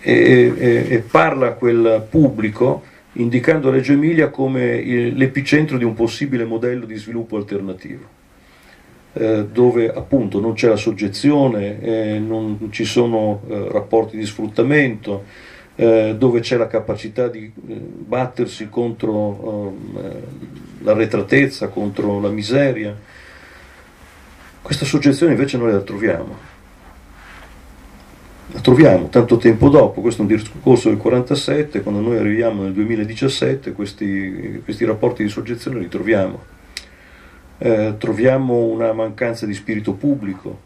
[0.00, 2.82] E, e, e parla a quel pubblico
[3.16, 8.04] indicando Reggio Emilia come l'epicentro di un possibile modello di sviluppo alternativo,
[9.14, 15.24] eh, dove appunto non c'è la soggezione, eh, non ci sono eh, rapporti di sfruttamento,
[15.76, 20.22] eh, dove c'è la capacità di eh, battersi contro eh,
[20.82, 23.14] l'arretratezza, contro la miseria.
[24.66, 26.36] Questa soggezione invece noi la troviamo
[28.50, 32.72] la troviamo tanto tempo dopo, questo è un discorso del 47, quando noi arriviamo nel
[32.72, 36.42] 2017 questi, questi rapporti di soggezione li troviamo.
[37.58, 40.58] Eh, troviamo una mancanza di spirito pubblico,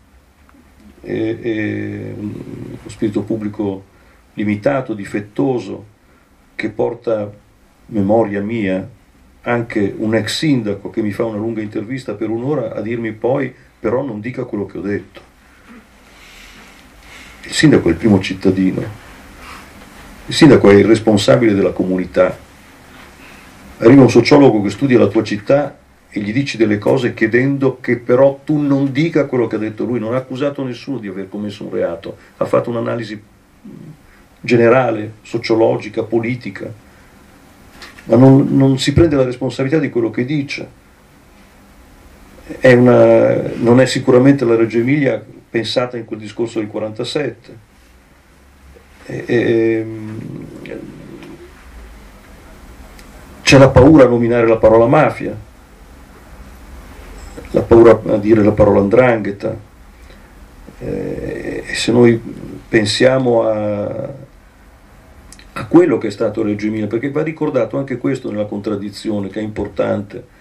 [1.02, 3.84] e, e uno spirito pubblico
[4.32, 5.84] limitato, difettoso,
[6.54, 7.30] che porta,
[7.86, 8.88] memoria mia,
[9.42, 13.52] anche un ex sindaco che mi fa una lunga intervista per un'ora a dirmi poi
[13.80, 15.28] però non dica quello che ho detto.
[17.44, 18.84] Il sindaco è il primo cittadino,
[20.26, 22.38] il sindaco è il responsabile della comunità.
[23.78, 25.78] Arriva un sociologo che studia la tua città
[26.10, 29.84] e gli dici delle cose chiedendo che però tu non dica quello che ha detto
[29.84, 33.20] lui, non ha accusato nessuno di aver commesso un reato, ha fatto un'analisi
[34.40, 36.70] generale, sociologica, politica,
[38.04, 40.78] ma non, non si prende la responsabilità di quello che dice.
[42.58, 47.68] È una, non è sicuramente la Reggio Emilia pensata in quel discorso del 47.
[49.06, 50.46] E, e, ehm,
[53.42, 55.36] c'è la paura a nominare la parola mafia,
[57.50, 59.68] la paura a dire la parola andrangheta.
[60.78, 62.20] E se noi
[62.68, 64.08] pensiamo a,
[65.52, 69.40] a quello che è stato Reggio Emilia, perché va ricordato anche questo nella contraddizione che
[69.40, 70.38] è importante.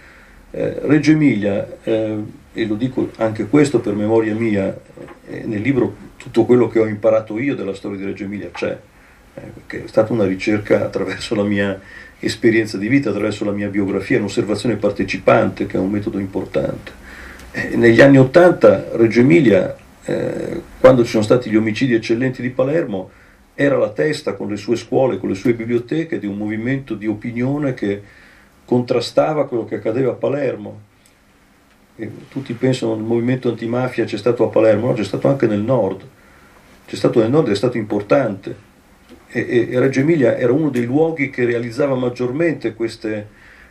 [0.51, 2.17] Eh, Reggio Emilia eh,
[2.53, 4.75] e lo dico anche questo per memoria mia,
[5.27, 8.77] eh, nel libro tutto quello che ho imparato io della storia di Reggio Emilia c'è,
[9.35, 11.79] eh, perché è stata una ricerca attraverso la mia
[12.19, 16.91] esperienza di vita, attraverso la mia biografia, un'osservazione partecipante che è un metodo importante.
[17.51, 22.49] Eh, negli anni Ottanta Reggio Emilia, eh, quando ci sono stati gli omicidi eccellenti di
[22.49, 23.11] Palermo,
[23.53, 27.07] era la testa con le sue scuole, con le sue biblioteche di un movimento di
[27.07, 28.01] opinione che
[28.69, 30.87] contrastava quello che accadeva a Palermo
[32.29, 36.01] tutti pensano il movimento antimafia c'è stato a Palermo, no, c'è stato anche nel nord,
[36.85, 38.67] c'è stato nel nord è stato importante.
[39.27, 43.27] E, e, Reggio Emilia era uno dei luoghi che realizzava maggiormente queste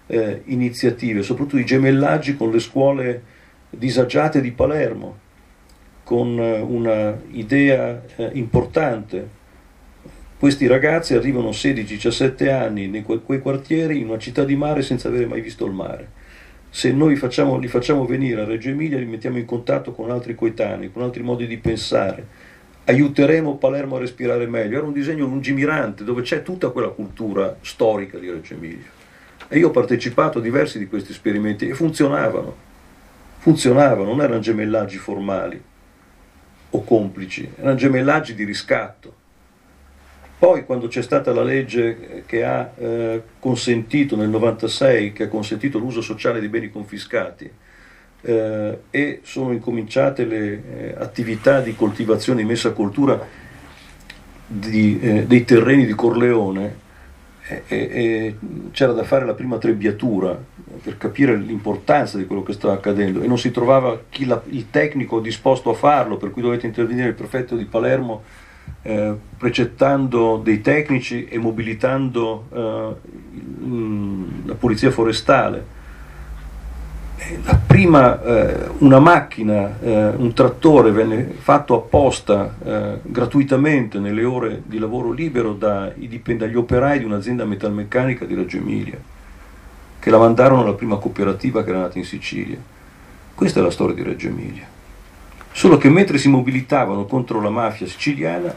[0.06, 3.22] eh, iniziative, soprattutto i gemellaggi con le scuole
[3.70, 5.18] disagiate di Palermo,
[6.04, 9.36] con eh, una idea eh, importante.
[10.38, 15.26] Questi ragazzi arrivano 16-17 anni in quei quartieri in una città di mare senza avere
[15.26, 16.26] mai visto il mare
[16.70, 20.34] se noi facciamo, li facciamo venire a Reggio Emilia, li mettiamo in contatto con altri
[20.34, 22.26] coetanei, con altri modi di pensare,
[22.84, 28.18] aiuteremo Palermo a respirare meglio, era un disegno lungimirante dove c'è tutta quella cultura storica
[28.18, 28.96] di Reggio Emilia.
[29.48, 32.54] E io ho partecipato a diversi di questi esperimenti e funzionavano,
[33.38, 35.60] funzionavano, non erano gemellaggi formali
[36.70, 39.17] o complici, erano gemellaggi di riscatto.
[40.38, 45.78] Poi quando c'è stata la legge che ha eh, consentito nel 96, che ha consentito
[45.78, 47.50] l'uso sociale dei beni confiscati,
[48.20, 53.20] eh, e sono incominciate le eh, attività di coltivazione e messa a coltura
[54.46, 56.86] di, eh, dei terreni di Corleone
[58.72, 60.38] c'era da fare la prima trebbiatura
[60.82, 65.18] per capire l'importanza di quello che stava accadendo e non si trovava la, il tecnico
[65.18, 68.22] disposto a farlo, per cui dovete intervenire il prefetto di Palermo
[68.82, 72.94] eh, precettando dei tecnici e mobilitando eh,
[74.46, 75.76] la polizia forestale
[77.44, 84.62] la prima, eh, una macchina, eh, un trattore venne fatto apposta eh, gratuitamente nelle ore
[84.64, 88.98] di lavoro libero dai, dagli operai di un'azienda metalmeccanica di Reggio Emilia,
[89.98, 92.58] che la mandarono alla prima cooperativa che era nata in Sicilia.
[93.34, 94.77] Questa è la storia di Reggio Emilia.
[95.58, 98.56] Solo che mentre si mobilitavano contro la mafia siciliana,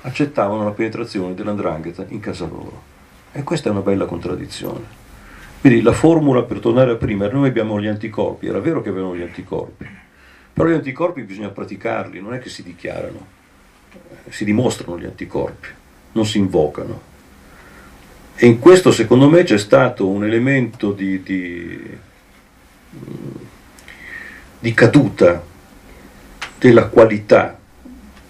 [0.00, 2.82] accettavano la penetrazione dell'andrangheta in casa loro.
[3.32, 4.82] E questa è una bella contraddizione.
[5.60, 9.14] Quindi la formula per tornare a prima, noi abbiamo gli anticorpi, era vero che avevano
[9.14, 9.86] gli anticorpi,
[10.54, 13.26] però gli anticorpi bisogna praticarli, non è che si dichiarano,
[13.92, 15.68] eh, si dimostrano gli anticorpi,
[16.12, 16.98] non si invocano.
[18.36, 21.98] E in questo secondo me c'è stato un elemento di, di,
[24.60, 25.47] di caduta
[26.58, 27.58] della qualità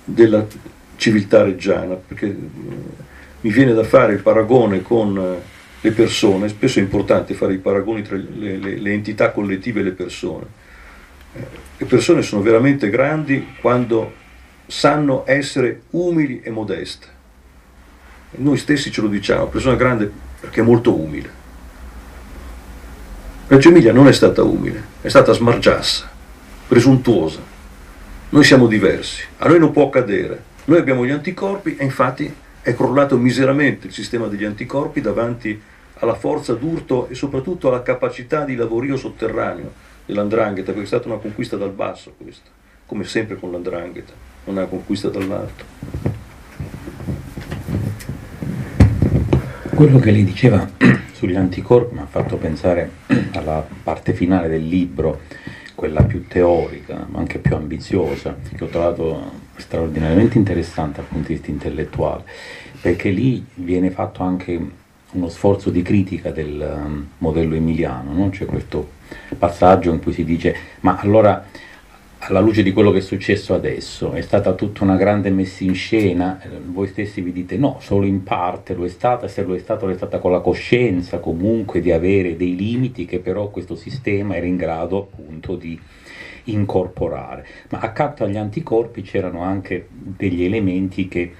[0.05, 0.47] della
[0.97, 2.37] civiltà reggiana, perché eh,
[3.41, 7.59] mi viene da fare il paragone con eh, le persone, spesso è importante fare i
[7.59, 10.47] paragoni tra le, le, le entità collettive e le persone.
[11.35, 11.47] Eh,
[11.79, 14.13] le persone sono veramente grandi quando
[14.67, 17.07] sanno essere umili e modeste.
[18.31, 20.11] Noi stessi ce lo diciamo, persona grande
[20.41, 21.37] perché è molto umile.
[23.47, 26.11] Reggio Emilia non è stata umile, è stata smargiassa,
[26.67, 27.57] presuntuosa.
[28.31, 30.43] Noi siamo diversi, a noi non può accadere.
[30.67, 35.59] Noi abbiamo gli anticorpi e infatti è crollato miseramente il sistema degli anticorpi davanti
[35.95, 39.73] alla forza d'urto e soprattutto alla capacità di lavorio sotterraneo
[40.05, 42.51] dell'andrangheta, perché è stata una conquista dal basso questa,
[42.85, 44.13] come sempre con l'andrangheta,
[44.45, 45.65] non è una conquista dall'alto.
[49.75, 50.69] Quello che lei diceva
[51.13, 52.91] sugli anticorpi mi ha fatto pensare
[53.33, 55.23] alla parte finale del libro,
[55.79, 61.35] quella più teorica, ma anche più ambiziosa, che ho trovato straordinariamente interessante dal punto di
[61.35, 62.25] vista intellettuale,
[62.81, 64.61] perché lì viene fatto anche
[65.13, 68.29] uno sforzo di critica del um, modello emiliano, no?
[68.31, 68.91] c'è questo
[69.39, 71.47] passaggio in cui si dice ma allora
[72.21, 75.75] alla luce di quello che è successo adesso è stata tutta una grande messa in
[75.75, 79.55] scena, eh, voi stessi vi dite no, solo in parte lo è stata, se lo
[79.55, 83.49] è stato lo è stata con la coscienza comunque di avere dei limiti che però
[83.49, 85.79] questo sistema era in grado appunto di
[86.45, 91.33] incorporare, ma accanto agli anticorpi c'erano anche degli elementi che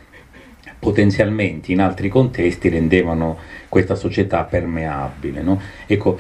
[0.79, 3.39] potenzialmente in altri contesti rendevano
[3.69, 5.43] questa società permeabile.
[5.43, 5.61] No?
[5.87, 6.19] Ecco,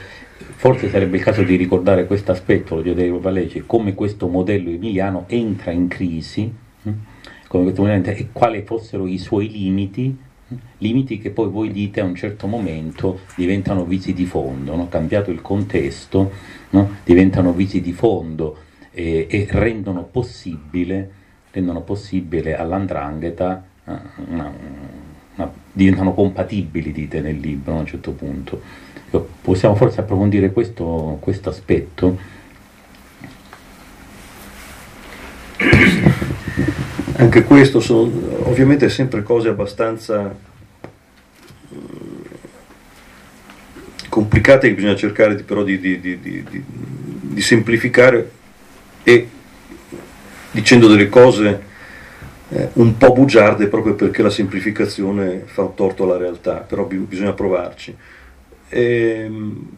[0.58, 5.26] forse sarebbe il caso di ricordare questo aspetto, lo dicevo Valeci, come questo modello emiliano
[5.28, 6.90] entra in crisi, hm?
[7.46, 10.18] modello, e quali fossero i suoi limiti,
[10.48, 10.54] hm?
[10.78, 14.88] limiti che poi voi dite a un certo momento diventano vizi di fondo, no?
[14.88, 16.32] cambiato il contesto,
[16.70, 16.96] no?
[17.04, 18.56] diventano vizi di fondo
[18.90, 21.10] e, e rendono, possibile,
[21.52, 24.52] rendono possibile all'andrangheta una,
[25.36, 28.60] una, diventano compatibili, dite nel libro a un certo punto.
[29.10, 32.36] Possiamo forse approfondire questo aspetto?
[37.16, 38.10] Anche questo sono
[38.44, 40.36] ovviamente sempre cose abbastanza
[41.74, 42.20] mm,
[44.08, 48.30] complicate che bisogna cercare di, però di, di, di, semplificare
[49.02, 49.28] e
[50.52, 51.62] dicendo delle cose
[52.50, 57.32] eh, un po' bugiarde proprio perché la semplificazione fa torto alla realtà, però bi- bisogna
[57.32, 57.96] provarci.
[58.68, 59.68] Ehm,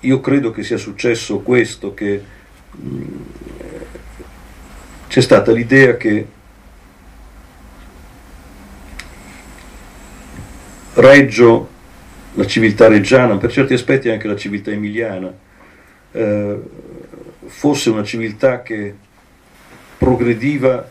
[0.00, 2.22] io credo che sia successo questo, che
[2.80, 3.16] mm,
[5.08, 6.26] c'è stata l'idea che
[11.00, 11.68] Reggio,
[12.34, 15.32] la civiltà reggiana, per certi aspetti anche la civiltà emiliana,
[16.10, 16.60] eh,
[17.46, 18.94] fosse una civiltà che
[19.96, 20.90] progrediva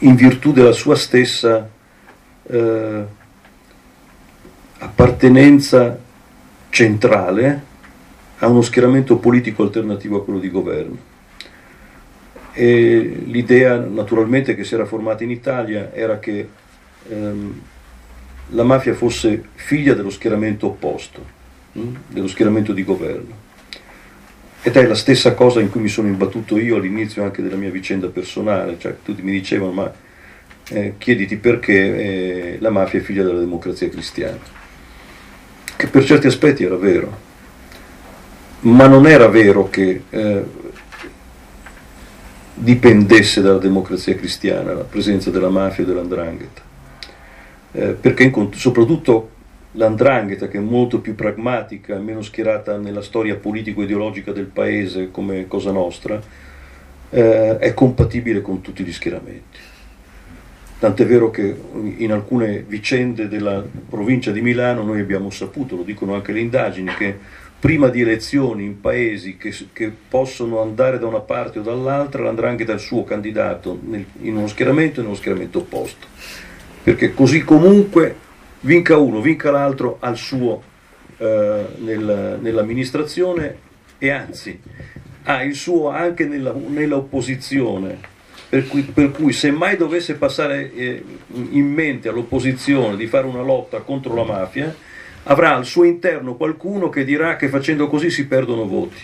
[0.00, 1.66] in virtù della sua stessa
[2.42, 3.04] eh,
[4.80, 5.98] appartenenza
[6.70, 7.68] centrale
[8.38, 11.08] a uno schieramento politico alternativo a quello di governo.
[12.52, 16.48] e l'idea naturalmente che si era formata in Italia era che
[17.08, 17.60] ehm,
[18.48, 21.24] la mafia fosse figlia dello schieramento opposto,
[21.72, 21.94] hm?
[22.08, 23.48] dello schieramento di governo.
[24.62, 27.70] Ed è la stessa cosa in cui mi sono imbattuto io all'inizio anche della mia
[27.70, 29.92] vicenda personale, cioè tutti mi dicevano ma
[30.70, 31.74] eh, chiediti perché
[32.54, 34.38] eh, la mafia è figlia della democrazia cristiana,
[35.80, 37.16] che per certi aspetti era vero,
[38.60, 40.44] ma non era vero che eh,
[42.52, 46.60] dipendesse dalla democrazia cristiana la presenza della mafia e dell'andrangheta,
[47.72, 49.30] eh, perché in, soprattutto
[49.72, 55.70] l'andrangheta che è molto più pragmatica, meno schierata nella storia politico-ideologica del paese come cosa
[55.70, 56.20] nostra,
[57.08, 59.58] eh, è compatibile con tutti gli schieramenti.
[60.80, 61.54] Tant'è vero che
[61.98, 66.90] in alcune vicende della provincia di Milano noi abbiamo saputo, lo dicono anche le indagini,
[66.96, 67.18] che
[67.60, 72.72] prima di elezioni in paesi che, che possono andare da una parte o dall'altra, l'andrangheta
[72.72, 76.06] è il suo candidato nel, in uno schieramento e nello schieramento opposto.
[76.82, 78.16] Perché così comunque
[78.60, 80.62] vinca uno, vinca l'altro al suo
[81.18, 83.54] eh, nel, nell'amministrazione
[83.98, 84.58] e anzi
[85.24, 88.09] ha il suo anche nella, nell'opposizione.
[88.50, 91.04] Per cui, per cui, se mai dovesse passare eh,
[91.52, 94.74] in mente all'opposizione di fare una lotta contro la mafia,
[95.22, 98.98] avrà al suo interno qualcuno che dirà che facendo così si perdono voti,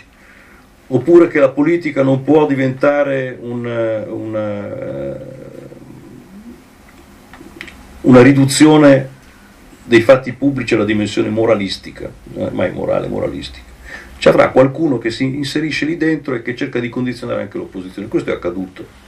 [0.89, 5.17] oppure che la politica non può diventare una, una,
[8.01, 9.11] una riduzione
[9.85, 13.75] dei fatti pubblici alla dimensione moralistica, è mai morale, moralistica.
[14.19, 18.09] Ci avrà qualcuno che si inserisce lì dentro e che cerca di condizionare anche l'opposizione.
[18.09, 19.06] Questo è accaduto.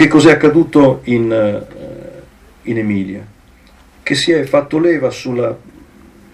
[0.00, 3.22] Che cos'è accaduto in, eh, in Emilia?
[4.02, 5.54] Che si è fatto leva sulla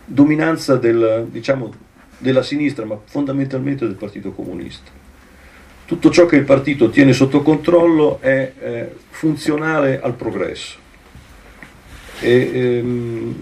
[0.04, 1.74] dominanza del, diciamo,
[2.16, 4.92] della sinistra, ma fondamentalmente del Partito Comunista.
[5.84, 10.78] Tutto ciò che il partito tiene sotto controllo è, è funzionale al progresso
[12.20, 13.34] e, ehm,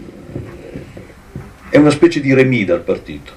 [1.69, 3.31] è una specie di remida al partito.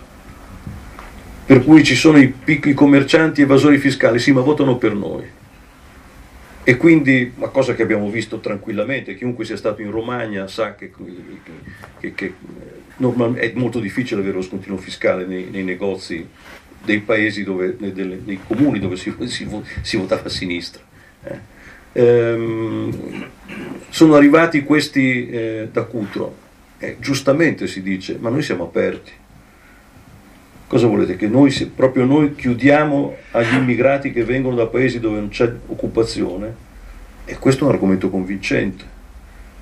[1.47, 5.35] Per cui ci sono i piccoli commercianti evasori fiscali, sì, ma votano per noi.
[6.67, 10.91] E quindi, una cosa che abbiamo visto tranquillamente, chiunque sia stato in Romagna sa che,
[12.01, 12.33] che, che
[13.35, 16.27] è molto difficile avere lo scontino fiscale nei, nei negozi
[16.83, 17.93] dei paesi, dove, nei,
[18.25, 19.47] nei comuni dove si, si,
[19.81, 20.83] si votava a sinistra.
[21.23, 21.55] Eh
[21.97, 23.29] ehm,
[23.89, 26.45] sono arrivati questi eh, da Cutro.
[26.77, 29.11] Eh, giustamente si dice, ma noi siamo aperti.
[30.67, 31.15] Cosa volete?
[31.15, 36.65] Che noi, proprio noi chiudiamo agli immigrati che vengono da paesi dove non c'è occupazione?
[37.23, 38.83] E questo è un argomento convincente,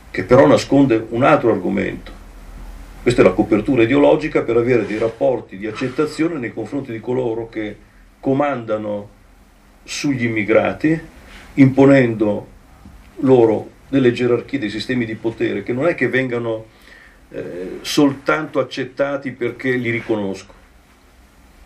[0.10, 2.12] che però nasconde un altro argomento.
[3.04, 7.50] Questa è la copertura ideologica per avere dei rapporti di accettazione nei confronti di coloro
[7.50, 7.76] che
[8.20, 9.10] comandano
[9.84, 11.00] sugli immigrati
[11.54, 12.48] imponendo
[13.18, 16.66] loro delle gerarchie, dei sistemi di potere che non è che vengano
[17.30, 20.54] eh, soltanto accettati perché li riconosco,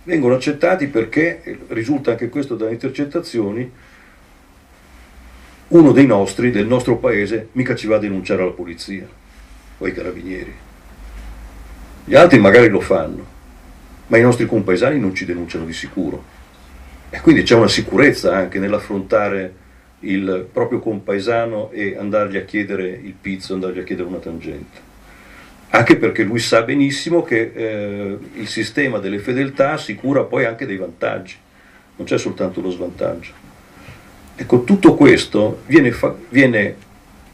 [0.04, 3.72] vengono accettati perché, risulta anche questo dalle intercettazioni,
[5.70, 9.08] uno dei nostri, del nostro paese, mica ci va a denunciare alla polizia
[9.78, 10.54] o ai carabinieri.
[12.06, 13.26] Gli altri magari lo fanno,
[14.08, 16.38] ma i nostri compaesani non ci denunciano di sicuro.
[17.12, 19.54] E quindi c'è una sicurezza anche nell'affrontare
[20.02, 24.89] il proprio compaesano e andargli a chiedere il pizzo, andargli a chiedere una tangente.
[25.72, 30.78] Anche perché lui sa benissimo che eh, il sistema delle fedeltà assicura poi anche dei
[30.78, 31.36] vantaggi,
[31.96, 33.32] non c'è soltanto lo svantaggio.
[34.36, 36.76] Ecco, tutto questo viene, fa- viene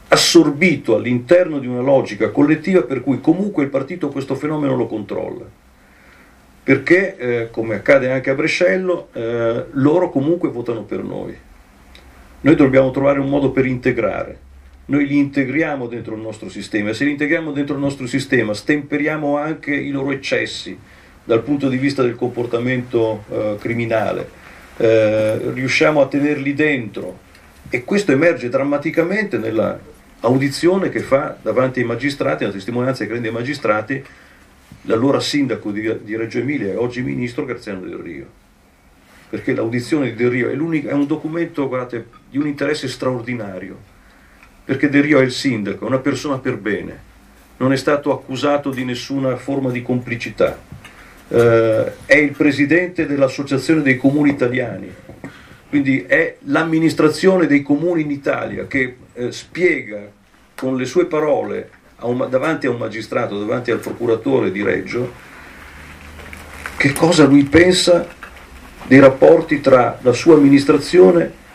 [0.08, 5.44] assorbito all'interno di una logica collettiva per cui comunque il partito questo fenomeno lo controlla.
[6.62, 11.36] Perché, eh, come accade anche a Brescello, eh, loro comunque votano per noi
[12.46, 14.38] noi dobbiamo trovare un modo per integrare.
[14.88, 18.54] Noi li integriamo dentro il nostro sistema e se li integriamo dentro il nostro sistema
[18.54, 20.78] stemperiamo anche i loro eccessi
[21.24, 24.30] dal punto di vista del comportamento eh, criminale,
[24.76, 27.18] eh, riusciamo a tenerli dentro.
[27.68, 29.76] E questo emerge drammaticamente nella
[30.20, 34.00] audizione che fa davanti ai magistrati, la testimonianza che rende magistrati
[34.82, 38.26] l'allora sindaco di, di Reggio Emilia e oggi ministro Graziano Del Rio.
[39.28, 43.94] Perché l'audizione di Del Rio è, è un documento guardate, di un interesse straordinario,
[44.66, 46.98] perché Del Rio è il sindaco, è una persona per bene,
[47.58, 50.58] non è stato accusato di nessuna forma di complicità,
[51.28, 54.92] eh, è il presidente dell'Associazione dei Comuni Italiani,
[55.68, 60.10] quindi è l'amministrazione dei comuni in Italia che eh, spiega
[60.56, 65.12] con le sue parole a un, davanti a un magistrato, davanti al procuratore di Reggio,
[66.76, 68.06] che cosa lui pensa
[68.84, 71.45] dei rapporti tra la sua amministrazione e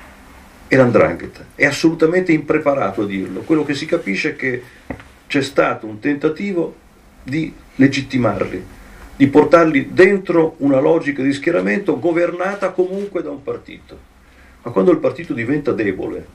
[0.77, 1.45] l'andrangheta.
[1.53, 3.41] È assolutamente impreparato a dirlo.
[3.41, 4.63] Quello che si capisce è che
[5.27, 6.75] c'è stato un tentativo
[7.23, 8.65] di legittimarli,
[9.15, 13.99] di portarli dentro una logica di schieramento governata comunque da un partito.
[14.61, 16.25] Ma quando il partito diventa debole,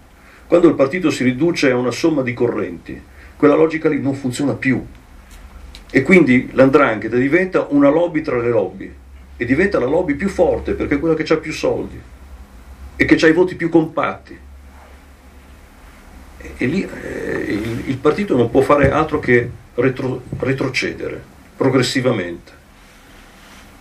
[0.47, 3.01] quando il partito si riduce a una somma di correnti,
[3.37, 4.85] quella logica lì non funziona più.
[5.91, 8.93] E quindi l'andrangheta diventa una lobby tra le lobby
[9.37, 12.01] e diventa la lobby più forte perché è quella che ha più soldi
[12.97, 14.39] e che ha i voti più compatti.
[16.39, 21.23] E, e lì eh, il, il, partito non può fare altro che retro, retrocedere
[21.57, 22.53] progressivamente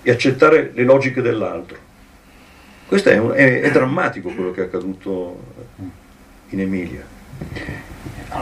[0.02, 1.78] e accettare le logiche dell'altro.
[2.88, 5.42] Questo è, un, è, è drammatico quello che è accaduto
[6.50, 7.14] in Emilia.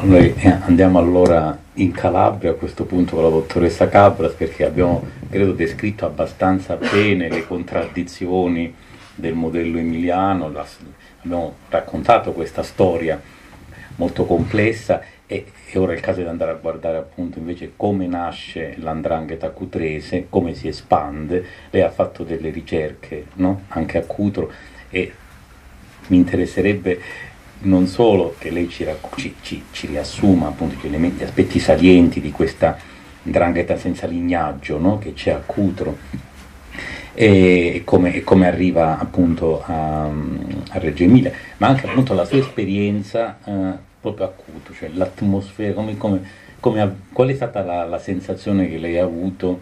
[0.01, 5.05] Noi eh, andiamo allora in Calabria a questo punto con la dottoressa Cabras perché abbiamo,
[5.29, 8.73] credo, descritto abbastanza bene le contraddizioni
[9.15, 10.65] del modello emiliano, la,
[11.23, 13.21] abbiamo raccontato questa storia
[13.95, 18.07] molto complessa e, e, ora è il caso di andare a guardare appunto invece come
[18.07, 23.63] nasce l'andrangheta cutrese, come si espande, lei ha fatto delle ricerche no?
[23.69, 24.51] anche a Cutro
[24.89, 25.11] e
[26.07, 26.99] mi interesserebbe
[27.61, 28.85] non solo che lei ci,
[29.15, 32.77] ci, ci, ci riassuma appunto gli, elementi, gli aspetti salienti di questa
[33.21, 34.97] drangheta senza lignaggio no?
[34.97, 35.97] che c'è a Cutro
[37.13, 43.37] e come, come arriva appunto a, a, Reggio Emilia, ma anche appunto la sua esperienza
[43.43, 43.71] eh,
[44.01, 45.95] proprio a Cutro, cioè l'atmosfera, come,
[46.59, 49.59] come, qual è stata la, la sensazione che lei ha avuto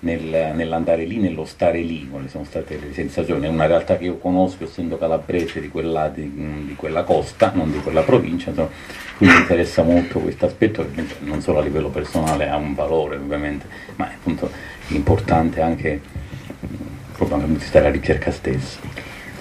[0.00, 3.46] nel, nell'andare lì, nello stare lì, quali sono state le sensazioni.
[3.46, 6.30] È una realtà che io conosco essendo calabrese di quella, di,
[6.66, 8.70] di quella costa, non di quella provincia, insomma,
[9.16, 10.86] quindi mi interessa molto questo aspetto
[11.20, 14.50] non solo a livello personale ha un valore ovviamente, ma è appunto
[14.88, 16.00] importante anche
[17.46, 18.78] vista della ricerca stessa.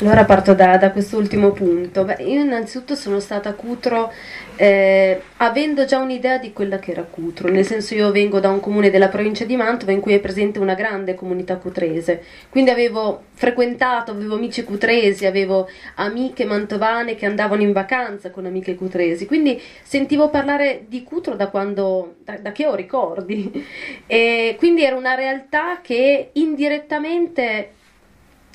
[0.02, 2.04] Allora parto da, da quest'ultimo punto.
[2.04, 4.12] Beh, io innanzitutto sono stata Cutro
[4.56, 8.60] eh, avendo già un'idea di quella che era Cutro, nel senso io vengo da un
[8.60, 13.24] comune della provincia di Mantova in cui è presente una grande comunità cutrese, quindi avevo
[13.34, 19.62] frequentato, avevo amici cutresi, avevo amiche mantovane che andavano in vacanza con amiche cutresi, quindi
[19.84, 23.66] sentivo parlare di Cutro da quando, da, da che ho ricordi,
[24.08, 27.72] e quindi era una realtà che indirettamente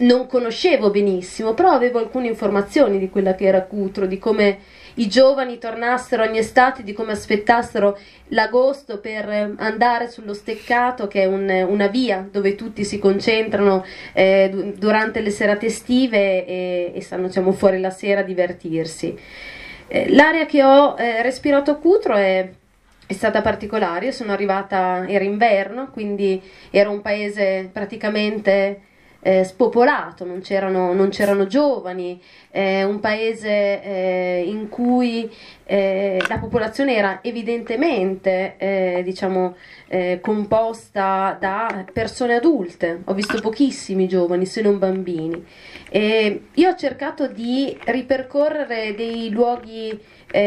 [0.00, 4.58] non conoscevo benissimo, però avevo alcune informazioni di quella che era Cutro, di come
[5.00, 7.98] i giovani tornassero ogni estate, di come aspettassero
[8.28, 14.74] l'agosto per andare sullo steccato, che è un, una via dove tutti si concentrano eh,
[14.76, 19.18] durante le serate estive e, e stanno diciamo, fuori la sera a divertirsi.
[19.88, 22.48] Eh, l'area che ho eh, respirato a Cutro è
[23.10, 26.40] è stata particolare, io sono arrivata, era inverno, quindi
[26.70, 28.82] era un paese praticamente
[29.22, 35.30] eh, spopolato, non c'erano, non c'erano giovani, eh, un paese eh, in cui
[35.64, 39.56] eh, la popolazione era evidentemente eh, diciamo,
[39.88, 45.44] eh, composta da persone adulte, ho visto pochissimi giovani se non bambini.
[45.90, 49.98] E io ho cercato di ripercorrere dei luoghi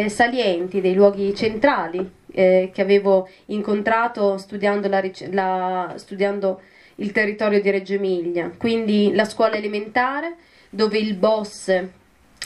[0.08, 6.62] salienti, dei luoghi centrali che avevo incontrato studiando la, la studiando
[6.96, 10.36] il territorio di Reggio Emilia, quindi la scuola elementare
[10.70, 11.72] dove il boss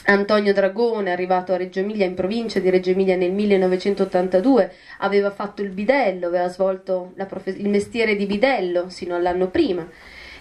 [0.06, 5.62] Antonio Dragone, arrivato a Reggio Emilia in provincia di Reggio Emilia nel 1982, aveva fatto
[5.62, 9.86] il bidello, aveva svolto il mestiere di bidello sino all'anno prima.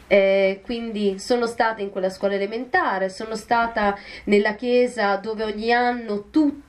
[0.08, 6.30] Eh, quindi sono stata in quella scuola elementare, sono stata nella chiesa dove ogni anno
[6.30, 6.65] tutti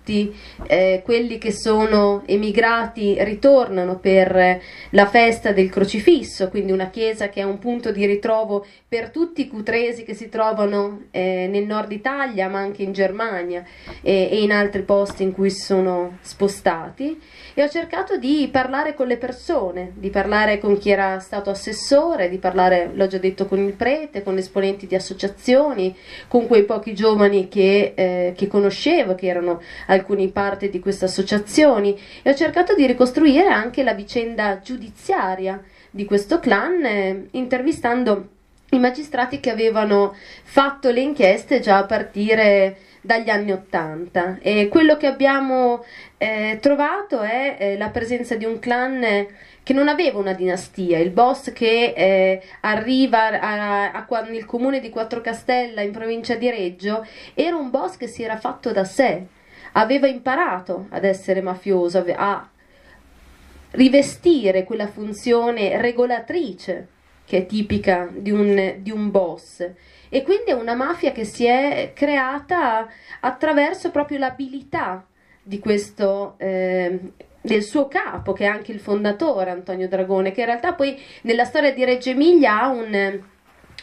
[0.68, 7.42] eh, quelli che sono emigrati ritornano per la festa del crocifisso, quindi una chiesa che
[7.42, 11.92] è un punto di ritrovo per tutti i cutresi che si trovano eh, nel nord
[11.92, 13.64] Italia, ma anche in Germania
[14.02, 17.20] e in altri posti in cui sono spostati.
[17.54, 22.30] E ho cercato di parlare con le persone, di parlare con chi era stato assessore,
[22.30, 25.96] di parlare, l'ho già detto, con il prete, con esponenti di associazioni,
[26.28, 29.62] con quei pochi giovani che, eh, che conoscevo, che erano
[29.98, 36.06] alcuni parte di queste associazioni e ho cercato di ricostruire anche la vicenda giudiziaria di
[36.06, 38.30] questo clan eh, intervistando
[38.72, 44.38] i magistrati che avevano fatto le inchieste già a partire dagli anni Ottanta.
[44.42, 45.84] E quello che abbiamo
[46.18, 49.28] eh, trovato è eh, la presenza di un clan
[49.64, 54.80] che non aveva una dinastia, il boss che eh, arriva a, a, a, nel comune
[54.80, 58.86] di Quattro Castella in provincia di Reggio era un boss che si era fatto da
[58.86, 59.26] sé,
[59.78, 62.50] aveva imparato ad essere mafioso, a
[63.72, 66.88] rivestire quella funzione regolatrice
[67.26, 69.70] che è tipica di un, di un boss.
[70.10, 72.88] E quindi è una mafia che si è creata
[73.20, 75.06] attraverso proprio l'abilità
[75.44, 77.00] di questo eh,
[77.42, 81.46] del suo capo, che è anche il fondatore Antonio Dragone, che in realtà poi nella
[81.46, 83.22] storia di Reggio Emilia ha un,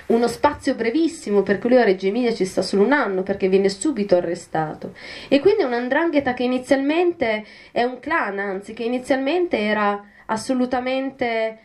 [0.06, 3.68] uno spazio brevissimo, perché lui a Reggio Emilia ci sta solo un anno, perché viene
[3.68, 4.94] subito arrestato.
[5.28, 11.58] E quindi è un'andrangheta che inizialmente è un clan, anzi, che inizialmente era assolutamente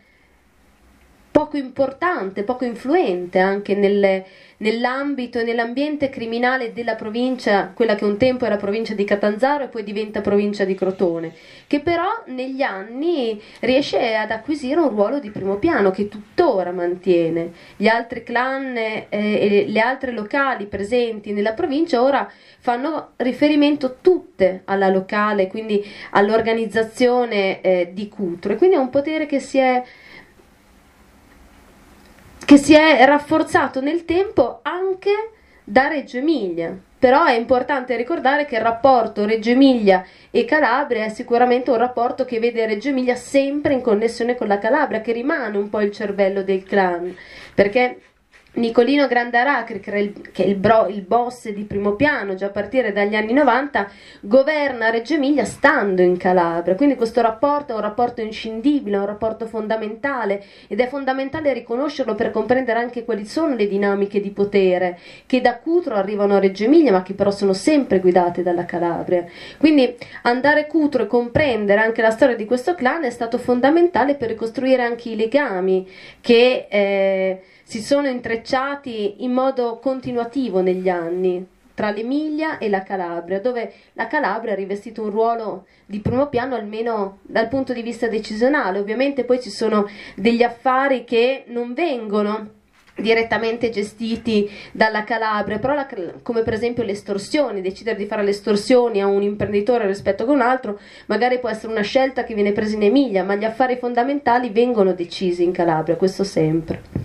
[1.30, 4.24] poco importante, poco influente anche nelle,
[4.58, 9.68] nell'ambito e nell'ambiente criminale della provincia, quella che un tempo era provincia di Catanzaro e
[9.68, 11.32] poi diventa provincia di Crotone,
[11.66, 17.52] che però negli anni riesce ad acquisire un ruolo di primo piano che tuttora mantiene.
[17.76, 24.62] Gli altri clan eh, e le altre locali presenti nella provincia ora fanno riferimento tutte
[24.64, 29.82] alla locale, quindi all'organizzazione eh, di Cutro e quindi è un potere che si è
[32.50, 35.30] che si è rafforzato nel tempo anche
[35.62, 36.76] da Reggio Emilia.
[36.98, 42.24] Però è importante ricordare che il rapporto Reggio Emilia e Calabria è sicuramente un rapporto
[42.24, 45.92] che vede Reggio Emilia sempre in connessione con la Calabria, che rimane un po' il
[45.92, 47.16] cervello del clan,
[47.54, 48.00] perché
[48.52, 53.14] Nicolino Grandaracri, che, è il, bro, il, boss di primo piano già a partire dagli
[53.14, 53.88] anni 90,
[54.22, 56.74] governa Reggio Emilia stando in Calabria.
[56.74, 62.32] Quindi questo rapporto è un rapporto inscindibile, un rapporto fondamentale ed è fondamentale riconoscerlo per
[62.32, 66.90] comprendere anche quali sono le dinamiche di potere che da Cutro arrivano a Reggio Emilia,
[66.90, 69.24] ma che però sono sempre guidate dalla Calabria.
[69.58, 74.28] Quindi andare Cutro e comprendere anche la storia di questo clan è stato fondamentale per
[74.28, 75.88] ricostruire anche i legami
[76.20, 76.66] che.
[76.68, 77.40] Eh,
[77.70, 84.08] si sono intrecciati in modo continuativo negli anni tra l'Emilia e la Calabria, dove la
[84.08, 88.80] Calabria ha rivestito un ruolo di primo piano almeno dal punto di vista decisionale.
[88.80, 92.54] Ovviamente poi ci sono degli affari che non vengono
[92.96, 95.86] direttamente gestiti dalla Calabria, però la,
[96.24, 100.30] come per esempio le estorsioni, decidere di fare le estorsioni a un imprenditore rispetto a
[100.32, 103.76] un altro, magari può essere una scelta che viene presa in Emilia, ma gli affari
[103.76, 106.99] fondamentali vengono decisi in Calabria, questo sempre.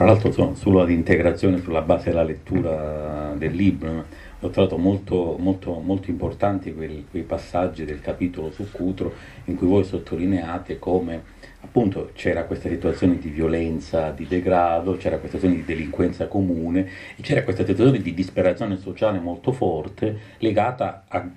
[0.00, 4.06] Tra l'altro sono sull'integrazione sulla base della lettura del libro,
[4.40, 9.12] ho trovato molto, molto, molto importanti quei, quei, passaggi del capitolo su Cutro
[9.44, 11.22] in cui voi sottolineate come
[11.60, 17.20] appunto c'era questa situazione di violenza, di degrado, c'era questa situazione di delinquenza comune e
[17.20, 21.28] c'era questa situazione di disperazione sociale molto forte legata a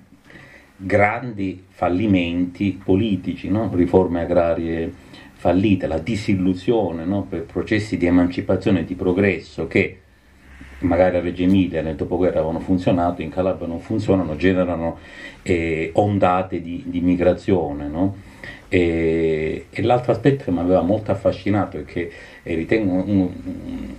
[0.74, 3.70] grandi fallimenti politici, no?
[3.74, 5.03] riforme agrarie
[5.44, 7.26] fallita, la disillusione no?
[7.28, 9.98] per processi di emancipazione e di progresso che
[10.78, 14.96] magari a Reggio Emilia nel dopoguerra avevano funzionato, in Calabria non funzionano, generano
[15.42, 17.88] eh, ondate di, di migrazione.
[17.88, 18.16] No?
[18.68, 22.10] E, e, l'altro aspetto che mi aveva molto affascinato e che
[22.42, 23.30] eh, ritengo uno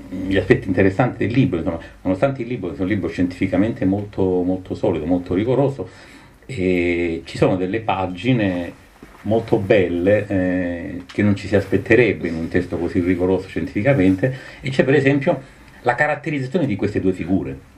[0.09, 4.73] degli aspetti interessanti del libro, insomma, nonostante il libro sia un libro scientificamente molto, molto
[4.73, 5.87] solido, molto rigoroso,
[6.47, 8.83] eh, ci sono delle pagine
[9.25, 14.69] molto belle eh, che non ci si aspetterebbe in un testo così rigoroso scientificamente e
[14.69, 15.41] c'è per esempio
[15.81, 17.73] la caratterizzazione di queste due figure.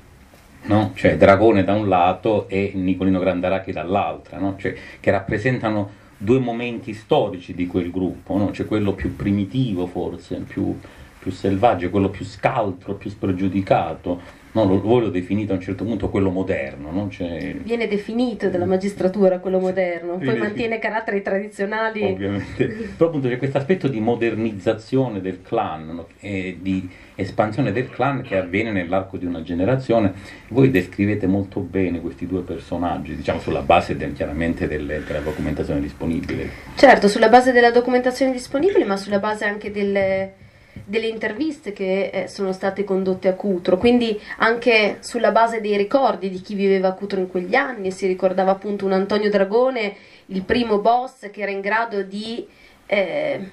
[0.64, 0.92] No?
[0.96, 4.56] Cioè Dragone da un lato e Nicolino Grandarachi dall'altra, no?
[4.58, 8.52] cioè, che rappresentano due momenti storici di quel gruppo, no?
[8.52, 10.78] cioè quello più primitivo forse, più,
[11.20, 14.20] più selvaggio, quello più scaltro, più spregiudicato,
[14.52, 16.92] No, voi lo definite a un certo punto quello moderno.
[16.92, 17.10] No?
[17.10, 17.56] Cioè...
[17.64, 22.04] Viene definito dalla magistratura quello moderno, poi Viene mantiene caratteri tradizionali.
[22.04, 22.66] Ovviamente.
[22.98, 26.08] Però appunto c'è questo aspetto di modernizzazione del clan no?
[26.20, 30.14] e di espansione del clan che avviene nell'arco di una generazione.
[30.50, 35.82] Voi descrivete molto bene questi due personaggi, diciamo sulla base del, chiaramente delle, della documentazione
[35.82, 36.50] disponibile.
[36.76, 40.46] Certo, sulla base della documentazione disponibile, ma sulla base anche delle
[40.86, 46.30] delle interviste che eh, sono state condotte a Cutro, quindi anche sulla base dei ricordi
[46.30, 49.96] di chi viveva a Cutro in quegli anni, si ricordava appunto un Antonio Dragone,
[50.28, 52.46] il primo boss che era in grado di
[52.86, 53.50] eh,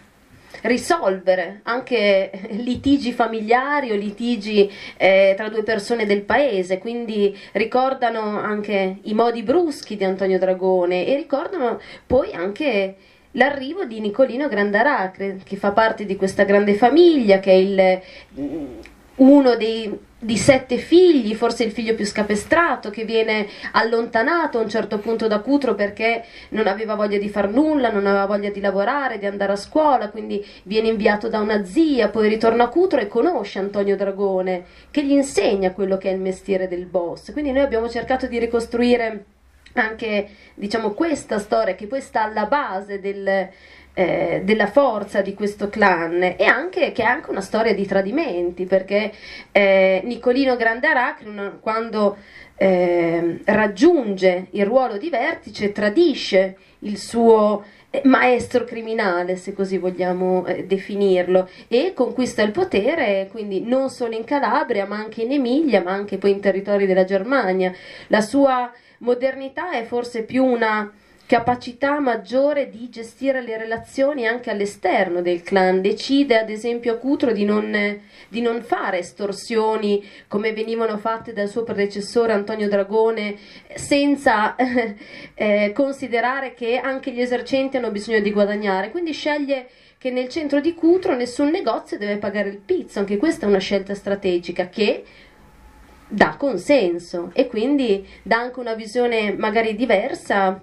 [0.62, 8.98] risolvere anche litigi familiari o litigi eh, tra due persone del paese, quindi ricordano anche
[9.02, 12.96] i modi bruschi di Antonio Dragone e ricordano poi anche
[13.34, 18.00] l'arrivo di Nicolino Grandaracre, che fa parte di questa grande famiglia, che è il,
[18.40, 18.66] mm,
[19.16, 24.68] uno dei, di sette figli, forse il figlio più scapestrato, che viene allontanato a un
[24.68, 28.60] certo punto da Cutro perché non aveva voglia di far nulla, non aveva voglia di
[28.60, 33.00] lavorare, di andare a scuola, quindi viene inviato da una zia, poi ritorna a Cutro
[33.00, 37.32] e conosce Antonio Dragone, che gli insegna quello che è il mestiere del boss.
[37.32, 39.24] Quindi noi abbiamo cercato di ricostruire
[39.74, 43.48] anche diciamo, questa storia che poi sta alla base del,
[43.94, 48.64] eh, della forza di questo clan e anche che è anche una storia di tradimenti
[48.64, 49.12] perché
[49.52, 52.16] eh, Nicolino Grande Aracne quando
[52.56, 60.44] eh, raggiunge il ruolo di vertice tradisce il suo eh, maestro criminale, se così vogliamo
[60.46, 65.82] eh, definirlo, e conquista il potere quindi non solo in Calabria, ma anche in Emilia,
[65.82, 67.72] ma anche poi in territori della Germania.
[68.08, 70.92] La sua modernità è forse più una
[71.26, 75.80] capacità maggiore di gestire le relazioni anche all'esterno del clan.
[75.80, 81.62] Decide ad esempio Cutro di non, di non fare estorsioni come venivano fatte dal suo
[81.62, 83.36] predecessore Antonio Dragone
[83.74, 84.54] senza
[85.34, 88.90] eh, considerare che anche gli esercenti hanno bisogno di guadagnare.
[88.90, 93.46] Quindi sceglie che nel centro di Cutro nessun negozio deve pagare il pizzo, anche questa
[93.46, 95.02] è una scelta strategica che
[96.08, 100.60] dà consenso e quindi dà anche una visione magari diversa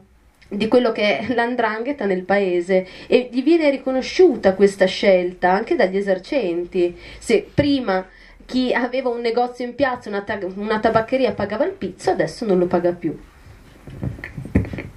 [0.53, 5.97] di quello che è l'andrangheta nel paese e gli viene riconosciuta questa scelta anche dagli
[5.97, 6.97] esercenti.
[7.17, 8.05] Se prima
[8.45, 10.25] chi aveva un negozio in piazza, una,
[10.55, 13.17] una tabaccheria pagava il pizzo, adesso non lo paga più.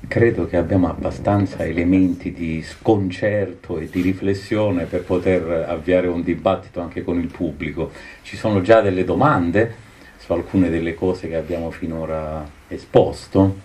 [0.09, 6.81] Credo che abbiamo abbastanza elementi di sconcerto e di riflessione per poter avviare un dibattito
[6.81, 7.91] anche con il pubblico.
[8.23, 9.84] Ci sono già delle domande
[10.25, 13.61] su alcune delle cose che abbiamo finora esposto.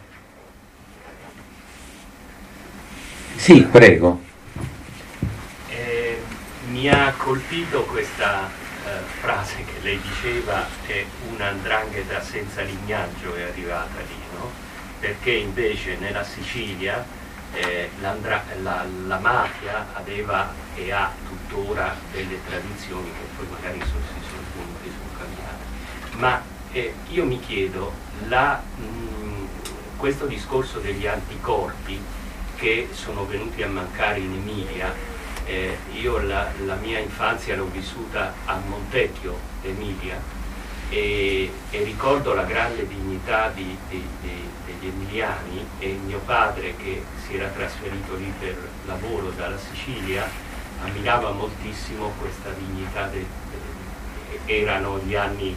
[3.38, 4.20] Sì, prego.
[5.70, 6.18] Eh,
[6.72, 8.89] mi ha colpito questa eh,
[9.22, 14.51] frase che lei diceva che un'andrangheta senza lignaggio è arrivata lì, no?
[14.99, 17.05] Perché invece nella Sicilia
[17.53, 24.28] eh, la, la, mafia aveva e ha tuttora delle tradizioni che poi magari sono, si
[24.28, 25.70] sono evolute, sono cambiate.
[26.20, 26.42] Ma
[26.74, 27.94] eh, io mi chiedo,
[28.28, 31.98] la, mh, questo discorso degli anticorpi
[32.58, 34.94] che sono venuti a mancare in Emilia.
[35.46, 40.22] Eh, io la, la, mia infanzia l'ho vissuta a Montecchio, Emilia,
[40.90, 47.02] e, e ricordo la grande dignità di, di, di, degli emiliani e mio padre che
[47.26, 50.30] si era trasferito lì per lavoro dalla Sicilia
[50.84, 55.56] ammirava moltissimo questa dignità, de, de, erano gli anni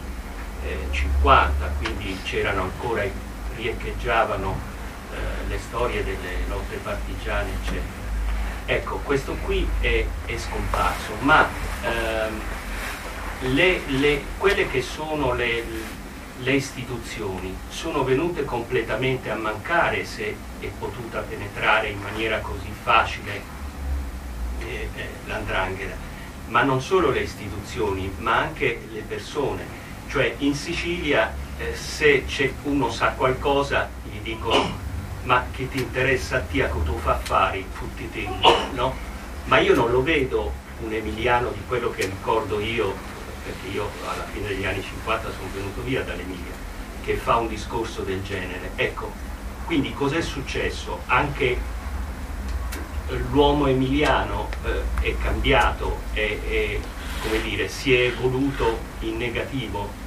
[0.91, 3.03] 50, quindi c'erano ancora,
[3.55, 4.57] riecheggiavano
[5.11, 8.01] eh, le storie delle lotte partigiane, eccetera.
[8.65, 11.47] Ecco, questo qui è, è scomparso, ma
[11.83, 12.41] ehm,
[13.53, 15.63] le, le, quelle che sono le,
[16.39, 23.41] le istituzioni sono venute completamente a mancare se è potuta penetrare in maniera così facile
[24.59, 25.95] eh, eh, l'andrangheta,
[26.47, 29.81] ma non solo le istituzioni, ma anche le persone.
[30.13, 34.77] Cioè in Sicilia eh, se uno sa qualcosa gli dicono
[35.23, 38.93] ma che ti interessa a te a tu fa affari tutti i tempi, no?
[39.45, 40.53] Ma io non lo vedo
[40.83, 42.93] un emiliano di quello che ricordo io,
[43.43, 46.53] perché io alla fine degli anni 50 sono venuto via dall'Emilia,
[47.03, 48.69] che fa un discorso del genere.
[48.75, 49.11] Ecco,
[49.65, 50.99] quindi cos'è successo?
[51.07, 51.57] Anche
[53.31, 56.79] l'uomo emiliano eh, è cambiato, è, è,
[57.23, 60.01] come dire, si è evoluto in negativo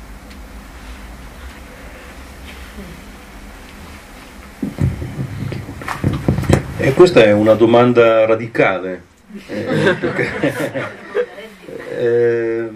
[6.86, 9.02] E questa è una domanda radicale.
[9.48, 10.30] Eh, perché,
[11.98, 12.68] eh,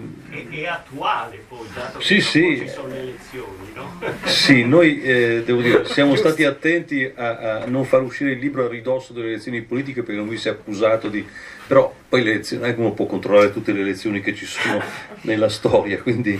[0.49, 2.57] è attuale poi, dato sì, che sì.
[2.59, 3.99] ci sono le elezioni, no?
[4.25, 8.65] Sì, noi eh, devo dire, siamo stati attenti a, a, non far uscire il libro
[8.65, 11.25] a ridosso delle elezioni politiche perché non mi si è accusato di...
[11.65, 14.45] però poi le elezioni, non è che uno può controllare tutte le elezioni che ci
[14.45, 14.81] sono
[15.21, 16.37] nella storia, quindi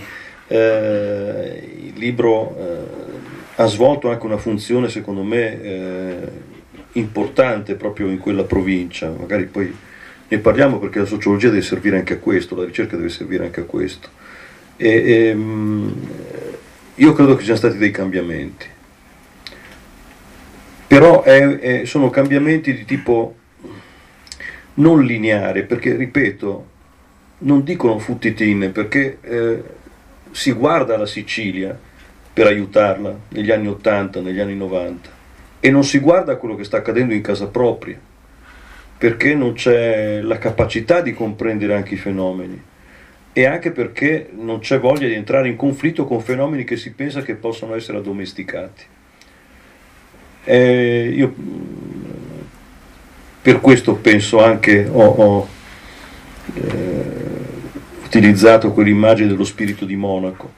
[0.48, 6.50] eh, il libro eh, ha svolto anche una funzione secondo me eh,
[6.92, 9.74] importante proprio in quella provincia, magari poi
[10.28, 13.60] ne parliamo perché la sociologia deve servire anche a questo, la ricerca deve servire anche
[13.60, 14.08] a questo.
[14.76, 15.94] E, e, ehm,
[16.96, 18.66] io credo che ci siano stati dei cambiamenti,
[20.86, 23.36] però è, è, sono cambiamenti di tipo
[24.74, 26.70] non lineare, perché ripeto,
[27.38, 29.62] non dicono futtitin, perché eh,
[30.30, 31.78] si guarda la Sicilia
[32.32, 35.20] per aiutarla negli anni 80, negli anni 90
[35.64, 37.96] e non si guarda quello che sta accadendo in casa propria,
[38.98, 42.60] perché non c'è la capacità di comprendere anche i fenomeni
[43.32, 47.22] e anche perché non c'è voglia di entrare in conflitto con fenomeni che si pensa
[47.22, 48.84] che possano essere addomesticati.
[50.42, 51.32] E io
[53.40, 55.48] per questo penso anche, ho, ho
[56.54, 57.04] eh,
[58.04, 60.52] utilizzato quell'immagine dello spirito di Monaco,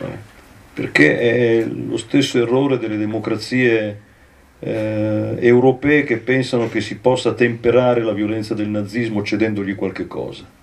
[0.00, 0.28] eh,
[0.74, 4.08] perché è lo stesso errore delle democrazie
[4.60, 10.58] eh, europee che pensano che si possa temperare la violenza del nazismo cedendogli qualche cosa.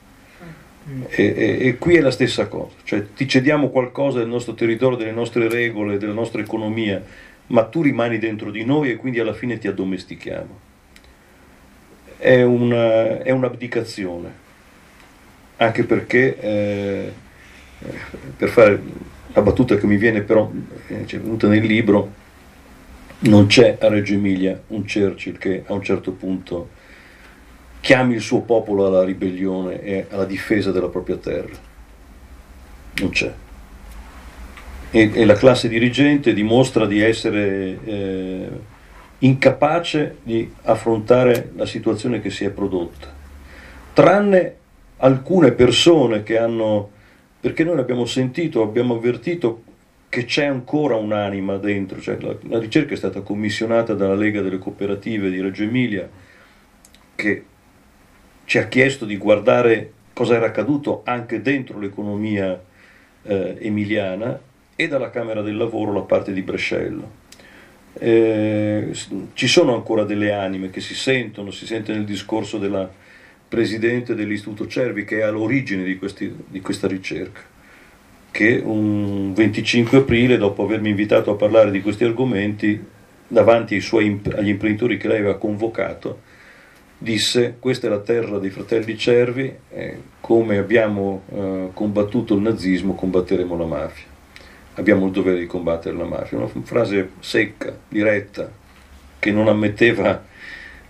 [1.10, 4.96] E, e, e, qui è la stessa cosa, cioè ti cediamo qualcosa del nostro territorio,
[4.96, 7.04] delle nostre regole, della nostra economia,
[7.48, 10.66] ma tu rimani dentro di noi e quindi alla fine ti addomestichiamo.
[12.16, 14.32] È, una, è un'abdicazione,
[15.58, 17.14] anche perché, eh,
[18.38, 18.82] per fare
[19.34, 20.50] la battuta che mi viene però,
[20.88, 22.17] eh, c'è venuta nel libro,
[23.20, 26.70] non c'è a Reggio Emilia un Churchill che a un certo punto
[27.80, 31.56] chiami il suo popolo alla ribellione e alla difesa della propria terra.
[32.96, 33.34] Non c'è.
[34.90, 38.50] E, e la classe dirigente dimostra di essere eh,
[39.20, 43.14] incapace di affrontare la situazione che si è prodotta,
[43.94, 44.56] tranne
[44.98, 46.90] alcune persone che hanno,
[47.40, 49.64] perché noi l'abbiamo sentito, abbiamo avvertito
[50.18, 54.58] che c'è ancora un'anima dentro, cioè la, la, ricerca è stata commissionata dalla Lega delle
[54.58, 56.10] Cooperative di Reggio Emilia
[57.14, 57.44] che
[58.46, 62.60] ci ha chiesto di guardare cosa era accaduto anche dentro l'economia
[63.22, 64.40] eh, emiliana
[64.76, 67.12] e dalla Camera del Lavoro la parte di Brescello.
[67.94, 68.90] Eh,
[69.34, 72.92] ci sono ancora delle anime che si sentono, si sente nel discorso della
[73.48, 77.56] Presidente dell'Istituto Cervi che è all'origine di, questi, di questa ricerca
[78.32, 82.84] che un 25 aprile, dopo avermi invitato a parlare di questi argomenti,
[83.28, 86.22] davanti suoi, agli imprenditori che lei aveva convocato,
[86.98, 92.96] disse questa è la terra dei fratelli Cervi, eh, come abbiamo eh, combattuto il nazismo
[92.96, 94.06] combatteremo la mafia.
[94.76, 96.38] Abbiamo il dovere di combattere la mafia.
[96.38, 98.52] Una frase secca, diretta,
[99.18, 100.24] che non ammetteva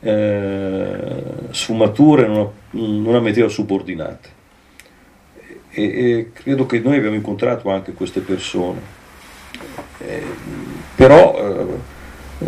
[0.01, 4.35] eh, sfumature, non, non ammetteva subordinate
[5.77, 8.81] e, e credo che noi abbiamo incontrato anche queste persone,
[9.99, 10.23] eh,
[10.95, 11.77] però
[12.39, 12.47] eh,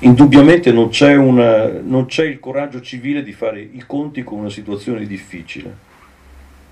[0.00, 4.50] indubbiamente non c'è, una, non c'è il coraggio civile di fare i conti con una
[4.50, 5.86] situazione difficile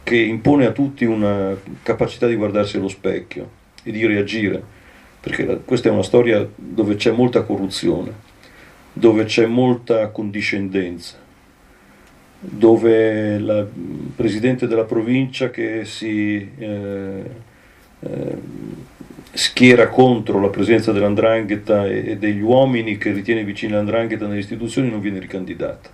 [0.05, 3.51] che impone a tutti una capacità di guardarsi allo specchio
[3.83, 4.63] e di reagire,
[5.19, 8.13] perché questa è una storia dove c'è molta corruzione,
[8.93, 11.19] dove c'è molta condiscendenza,
[12.39, 13.69] dove il
[14.15, 17.23] presidente della provincia che si eh,
[18.01, 18.37] eh,
[19.33, 25.01] schiera contro la presenza dell'andrangheta e, degli uomini che ritiene vicini all'andrangheta nelle istituzioni non
[25.01, 25.91] viene ricandidata,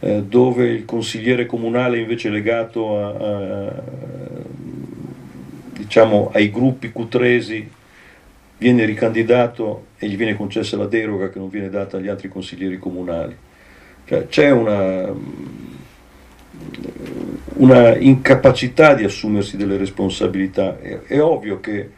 [0.00, 3.82] eh, dove il consigliere comunale invece legato a, a,
[5.72, 7.70] diciamo, ai gruppi cutresi
[8.56, 12.78] viene ricandidato e gli viene concessa la deroga che non viene data agli altri consiglieri
[12.78, 13.36] comunali.
[14.06, 15.10] Cioè, c'è una,
[17.54, 20.78] una, incapacità di assumersi delle responsabilità.
[20.78, 21.90] È, è ovvio che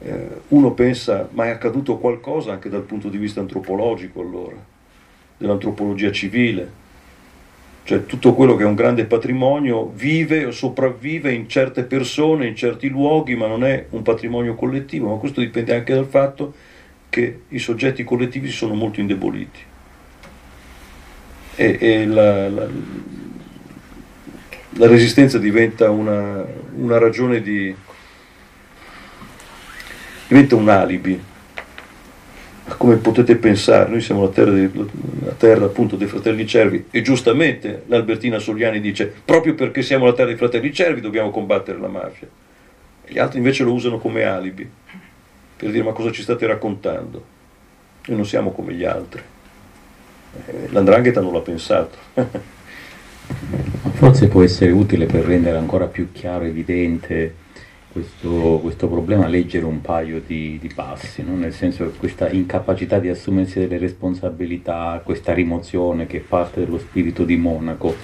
[0.00, 4.56] eh, uno pensa, ma è accaduto qualcosa anche dal punto di vista antropologico allora,
[5.36, 6.80] dell'antropologia civile.
[7.84, 12.56] Cioè tutto quello che è un grande patrimonio vive o sopravvive in certe persone, in
[12.56, 16.54] certi luoghi, ma non è un patrimonio collettivo, ma questo dipende anche dal fatto
[17.08, 19.70] che i soggetti collettivi sono molto indeboliti
[21.54, 22.68] e, e la, la,
[24.70, 26.44] la, resistenza diventa una,
[26.74, 27.74] una ragione di...
[30.28, 31.30] diventa un alibi.
[32.76, 34.70] Come potete pensare, noi siamo la terra, dei,
[35.24, 40.12] la terra appunto dei fratelli cervi e giustamente l'Albertina Soliani dice proprio perché siamo la
[40.12, 42.28] terra dei fratelli cervi dobbiamo combattere la mafia.
[43.04, 44.68] E gli altri invece lo usano come alibi
[45.62, 47.24] per dire ma cosa ci state raccontando?
[48.06, 49.22] Noi non siamo come gli altri.
[50.70, 51.96] L'andrangheta non l'ha pensato.
[53.92, 57.34] Forse può essere utile per rendere ancora più chiaro, evidente
[57.92, 61.36] questo, questo problema, leggere un paio di, di passi, no?
[61.36, 67.24] nel senso che questa incapacità di assumersi delle responsabilità, questa rimozione che parte dello spirito
[67.24, 67.94] di Monaco,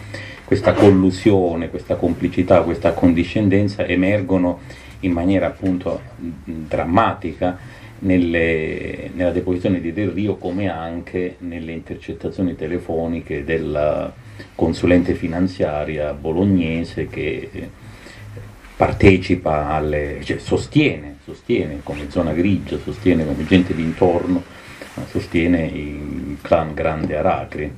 [0.44, 4.60] questa collusione, questa complicità, questa condiscendenza emergono
[5.00, 6.00] in maniera appunto
[6.44, 7.58] drammatica
[8.00, 14.12] nelle, nella deposizione di Del Rio come anche nelle intercettazioni telefoniche della
[14.54, 17.50] consulente finanziaria bolognese che
[18.76, 24.44] partecipa alle, cioè sostiene, sostiene come zona grigia, sostiene come gente d'intorno,
[25.08, 27.72] sostiene il clan Grande Aracri.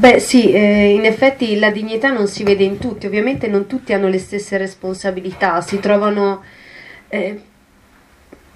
[0.00, 3.92] Beh sì, eh, in effetti la dignità non si vede in tutti, ovviamente non tutti
[3.92, 6.42] hanno le stesse responsabilità, si trovano...
[7.10, 7.42] Eh,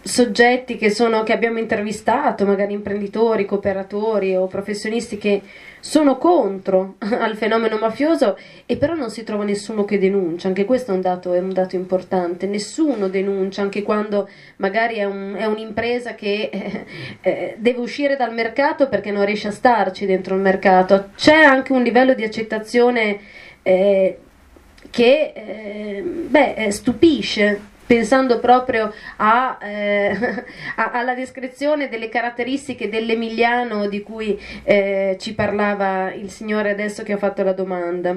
[0.04, 5.40] soggetti che, sono, che abbiamo intervistato, magari imprenditori, cooperatori o professionisti che
[5.80, 10.92] sono contro al fenomeno mafioso e però non si trova nessuno che denuncia, anche questo
[10.92, 15.46] è un dato, è un dato importante, nessuno denuncia, anche quando magari è, un, è
[15.46, 16.84] un'impresa che eh,
[17.22, 21.72] eh, deve uscire dal mercato perché non riesce a starci dentro il mercato, c'è anche
[21.72, 23.20] un livello di accettazione
[23.62, 24.18] eh,
[24.90, 30.44] che eh, beh, stupisce pensando proprio a, eh,
[30.76, 37.18] alla descrizione delle caratteristiche dell'Emiliano di cui eh, ci parlava il signore adesso che ha
[37.18, 38.16] fatto la domanda.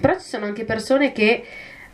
[0.00, 1.44] Però ci sono anche persone che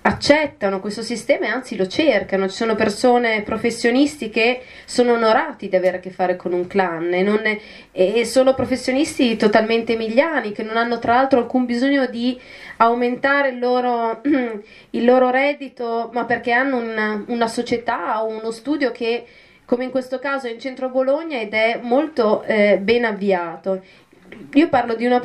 [0.03, 2.49] accettano questo sistema e anzi lo cercano.
[2.49, 7.13] Ci sono persone professionisti che sono onorati di avere a che fare con un clan
[7.13, 7.43] e, non,
[7.93, 12.41] e sono professionisti totalmente emiliani che non hanno tra l'altro alcun bisogno di
[12.79, 14.21] aumentare il loro,
[14.91, 19.25] il loro reddito, ma perché hanno una, una società o uno studio che
[19.65, 23.83] come in questo caso è in centro Bologna ed è molto eh, ben avviato.
[24.55, 25.21] Io parlo di una,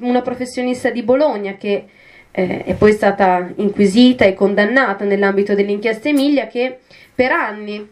[0.00, 1.86] una professionista di Bologna che
[2.30, 6.78] eh, è poi stata inquisita e condannata nell'ambito dell'inchiesta Emilia che
[7.14, 7.88] per anni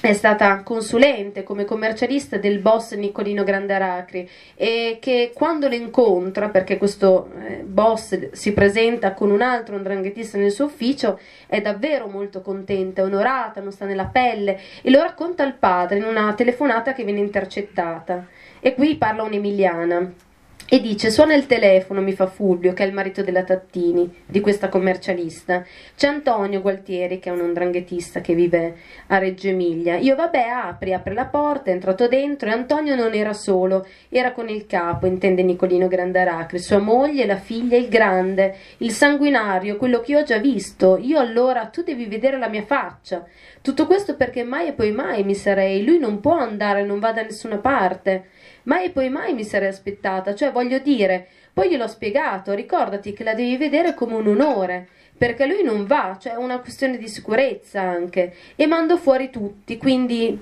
[0.00, 6.78] è stata consulente come commercialista del boss Nicolino Grandaracri e che quando lo incontra, perché
[6.78, 12.40] questo eh, boss si presenta con un altro andranghetista nel suo ufficio, è davvero molto
[12.40, 17.04] contenta, onorata, non sta nella pelle e lo racconta al padre in una telefonata che
[17.04, 18.26] viene intercettata.
[18.58, 20.28] E qui parla un'emiliana
[20.72, 24.38] e dice suona il telefono, mi fa Fulvio, che è il marito della Tattini, di
[24.38, 25.64] questa commercialista.
[25.96, 28.76] C'è Antonio Gualtieri, che è un andranghetista che vive
[29.08, 29.96] a Reggio Emilia.
[29.96, 34.30] Io vabbè, apri, apre la porta, è entrato dentro e Antonio non era solo, era
[34.30, 39.98] con il capo, intende Nicolino Grandaracri, sua moglie, la figlia, il grande, il sanguinario, quello
[39.98, 40.98] che io ho già visto.
[40.98, 43.26] Io allora, tu devi vedere la mia faccia.
[43.60, 47.10] Tutto questo perché mai e poi mai mi sarei, lui non può andare, non va
[47.10, 48.38] da nessuna parte.
[48.70, 53.24] Mai e poi mai mi sarei aspettata, cioè voglio dire, poi gliel'ho spiegato, ricordati che
[53.24, 54.86] la devi vedere come un onore,
[55.18, 59.76] perché lui non va, cioè è una questione di sicurezza anche, e mando fuori tutti,
[59.76, 60.40] quindi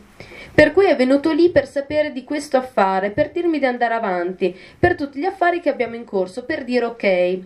[0.53, 4.55] per cui è venuto lì per sapere di questo affare, per dirmi di andare avanti,
[4.79, 7.39] per tutti gli affari che abbiamo in corso, per dire ok.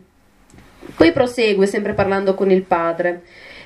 [0.96, 3.22] Poi prosegue, sempre parlando con il padre.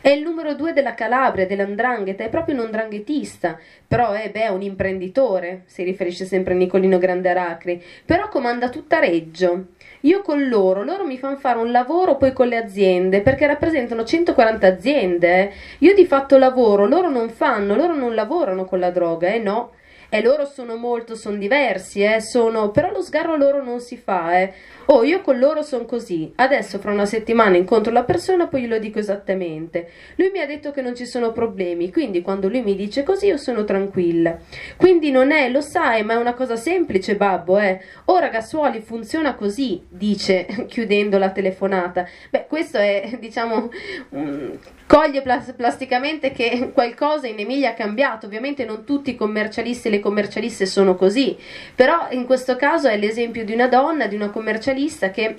[0.06, 4.62] È il numero due della Calabria, dell'andrangheta, è proprio un dranghetista, però è, beh, un
[4.62, 9.70] imprenditore, si riferisce sempre a Nicolino Granderacri, però comanda tutta Reggio.
[10.02, 14.04] Io con loro, loro mi fanno fare un lavoro poi con le aziende, perché rappresentano
[14.04, 15.40] 140 aziende.
[15.40, 15.52] Eh.
[15.78, 19.72] Io di fatto lavoro, loro non fanno, loro non lavorano con la droga, eh no.
[20.08, 24.40] E loro sono molto, sono diversi, eh, sono, però lo sgarro loro non si fa,
[24.40, 24.52] eh.
[24.88, 26.32] Oh, io con loro sono così.
[26.36, 29.90] Adesso fra una settimana incontro la persona, poi glielo dico esattamente.
[30.14, 33.26] Lui mi ha detto che non ci sono problemi, quindi quando lui mi dice così
[33.26, 34.38] io sono tranquilla.
[34.76, 37.80] Quindi non è, lo sai, ma è una cosa semplice, babbo, eh.
[38.04, 42.06] Oh, ragazzuoli, funziona così, dice chiudendo la telefonata.
[42.30, 43.68] Beh, questo è, diciamo,
[44.10, 44.56] um,
[44.86, 48.26] coglie plas- plasticamente che qualcosa in Emilia ha cambiato.
[48.26, 51.36] Ovviamente non tutti i commercialisti e le commercialiste sono così,
[51.74, 55.36] però in questo caso è l'esempio di una donna, di una commercialista che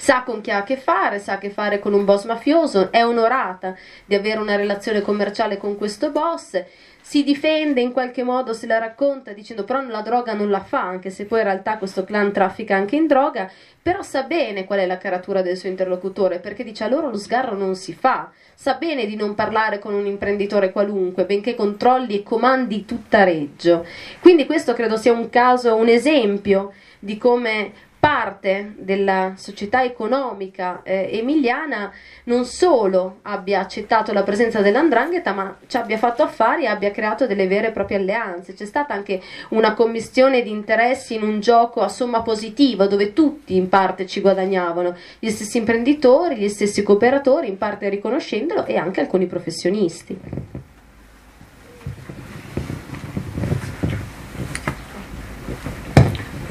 [0.00, 3.04] sa con chi ha a che fare, sa che fare con un boss mafioso, è
[3.04, 3.76] onorata
[4.06, 6.64] di avere una relazione commerciale con questo boss,
[7.02, 10.80] si difende in qualche modo, se la racconta dicendo però la droga non la fa,
[10.80, 13.50] anche se poi in realtà questo clan traffica anche in droga,
[13.82, 17.18] però sa bene qual è la caratura del suo interlocutore, perché dice a loro lo
[17.18, 22.20] sgarro non si fa, sa bene di non parlare con un imprenditore qualunque, benché controlli
[22.20, 23.84] e comandi tutta Reggio.
[24.20, 31.10] Quindi questo credo sia un caso, un esempio di come parte della società economica eh,
[31.12, 31.92] emiliana
[32.24, 37.26] non solo abbia accettato la presenza dell'andrangheta, ma ci abbia fatto affari e abbia creato
[37.26, 38.54] delle vere e proprie alleanze.
[38.54, 39.20] C'è stata anche
[39.50, 44.22] una commissione di interessi in un gioco a somma positiva dove tutti in parte ci
[44.22, 50.18] guadagnavano, gli stessi imprenditori, gli stessi cooperatori, in parte riconoscendolo, e anche alcuni professionisti.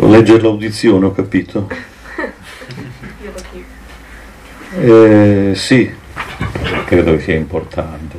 [0.09, 1.69] Leggere l'audizione, ho capito.
[4.71, 5.91] Eh, sì.
[6.85, 8.17] Credo che sia importante.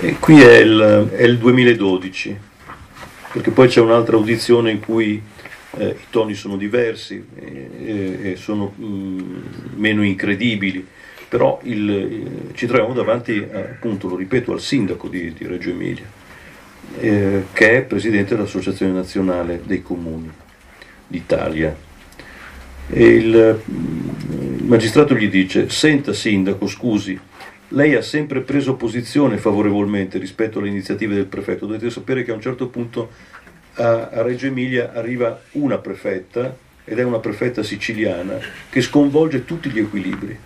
[0.00, 2.36] E qui è il, è il, 2012,
[3.32, 5.22] perché poi c'è un'altra audizione in cui
[5.76, 9.44] eh, i toni sono diversi e, e sono mh, mm,
[9.76, 10.84] meno incredibili,
[11.28, 16.20] però il, ci troviamo davanti, appunto, lo ripeto, al sindaco di, di Reggio Emilia
[16.98, 20.30] eh, che è presidente dell'Associazione Nazionale dei Comuni
[21.06, 21.74] d'Italia.
[22.88, 27.18] Il, il magistrato gli dice, senta sindaco, scusi,
[27.68, 31.66] lei ha sempre preso posizione favorevolmente rispetto alle iniziative del prefetto.
[31.66, 33.10] Dovete sapere che a un certo punto
[33.74, 38.38] a Reggio Emilia arriva una prefetta, ed è una prefetta siciliana,
[38.68, 40.36] che sconvolge tutti gli equilibri.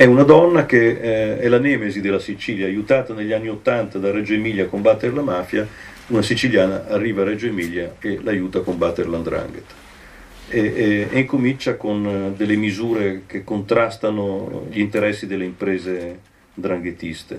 [0.00, 4.10] È una donna che eh, è la nemesi della Sicilia, aiutata negli anni Ottanta da
[4.10, 5.68] Reggio Emilia a combattere la mafia,
[6.06, 9.74] una siciliana arriva a Reggio Emilia e l'aiuta a combattere l'andrangheta.
[10.48, 16.20] E, e, e, incomincia con eh, delle misure che contrastano gli interessi delle imprese
[16.54, 17.38] dranghetiste.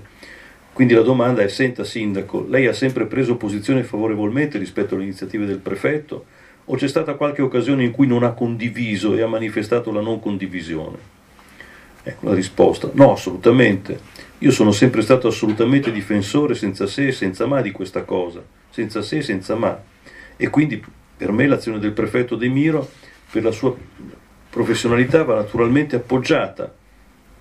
[0.72, 5.47] Quindi la domanda è, senta sindaco, lei ha sempre preso posizione favorevolmente rispetto alle iniziative
[5.47, 6.26] del prefetto
[6.66, 10.20] o c'è stata qualche occasione in cui non ha condiviso e ha manifestato la non
[10.20, 11.20] condivisione?
[12.03, 13.99] Ecco la risposta, no assolutamente.
[14.39, 19.01] Io sono sempre stato assolutamente difensore senza se e senza ma di questa cosa, senza
[19.01, 19.79] se e senza ma.
[20.35, 20.83] E quindi
[21.15, 22.89] per me l'azione del prefetto De Miro,
[23.31, 23.75] per la sua
[24.49, 26.73] professionalità, va naturalmente appoggiata.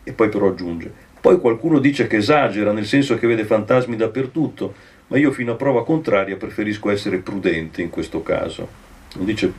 [0.04, 4.74] E poi però aggiunge, poi qualcuno dice che esagera, nel senso che vede fantasmi dappertutto,
[5.08, 8.68] ma io fino a prova contraria preferisco essere prudente in questo caso.
[9.16, 9.52] Non dice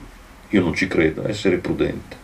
[0.49, 2.20] io non ci credo, essere prudente.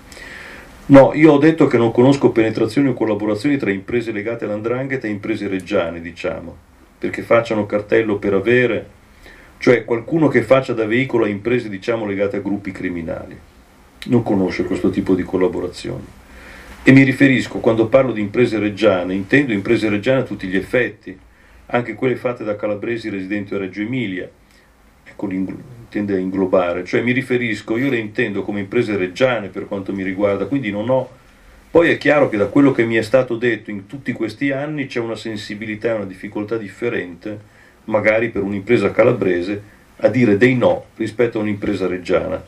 [0.90, 5.10] No, io ho detto che non conosco penetrazioni o collaborazioni tra imprese legate all'andrangheta e
[5.10, 6.56] imprese reggiane, diciamo,
[6.98, 8.96] perché facciano cartello per avere
[9.60, 13.38] cioè qualcuno che faccia da veicolo a imprese diciamo legate a gruppi criminali.
[14.06, 16.06] Non conosce questo tipo di collaborazioni.
[16.84, 21.18] E mi riferisco, quando parlo di imprese reggiane, intendo imprese reggiane a tutti gli effetti,
[21.66, 24.30] anche quelle fatte da calabresi residenti a Reggio Emilia,
[25.10, 29.94] ecco, intende a inglobare, cioè mi riferisco, io le intendo come imprese reggiane per quanto
[29.94, 31.10] mi riguarda, quindi non ho...
[31.70, 34.88] Poi è chiaro che da quello che mi è stato detto in tutti questi anni
[34.88, 37.56] c'è una sensibilità e una difficoltà differente
[37.88, 42.44] magari per un'impresa calabrese, a dire dei no rispetto a un'impresa reggiana.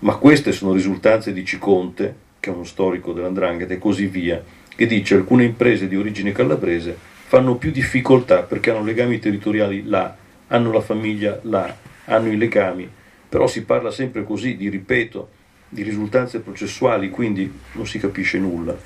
[0.00, 4.42] Ma queste sono risultanze di Ciconte, che è uno storico dell'andrangheta, e così via,
[4.74, 6.96] che dice alcune imprese di origine calabrese
[7.26, 10.14] fanno più difficoltà perché hanno legami territoriali là,
[10.48, 11.74] hanno la famiglia là,
[12.06, 12.88] hanno i legami,
[13.28, 15.28] però si parla sempre così, di ripeto,
[15.68, 18.76] di risultanze processuali, quindi non si capisce nulla.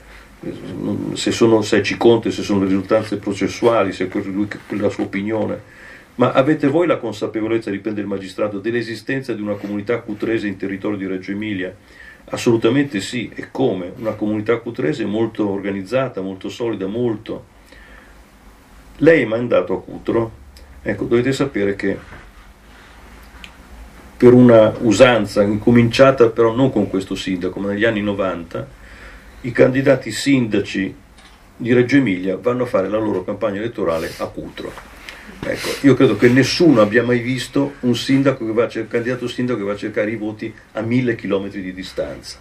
[1.14, 5.61] Se, sono, se è Ciconte, se sono risultanze processuali, se è la sua opinione,
[6.17, 10.97] ma avete voi la consapevolezza, dipende il magistrato, dell'esistenza di una comunità cutrese in territorio
[10.97, 11.75] di Reggio Emilia?
[12.27, 13.93] Assolutamente sì, e come?
[13.97, 17.55] Una comunità cutrese molto organizzata, molto solida, molto.
[18.99, 20.33] Lei è mandato a Cutro?
[20.83, 21.99] Ecco, dovete sapere che
[24.17, 28.67] per una usanza incominciata però non con questo sindaco, ma negli anni 90,
[29.43, 30.95] i candidati sindaci
[31.59, 34.95] di Reggio Emilia vanno a fare la loro campagna elettorale a Cutro
[35.41, 39.64] Ecco, io credo che nessuno abbia mai visto un sindaco va cercare, candidato sindaco che
[39.64, 42.41] va a cercare i voti a mille chilometri di distanza.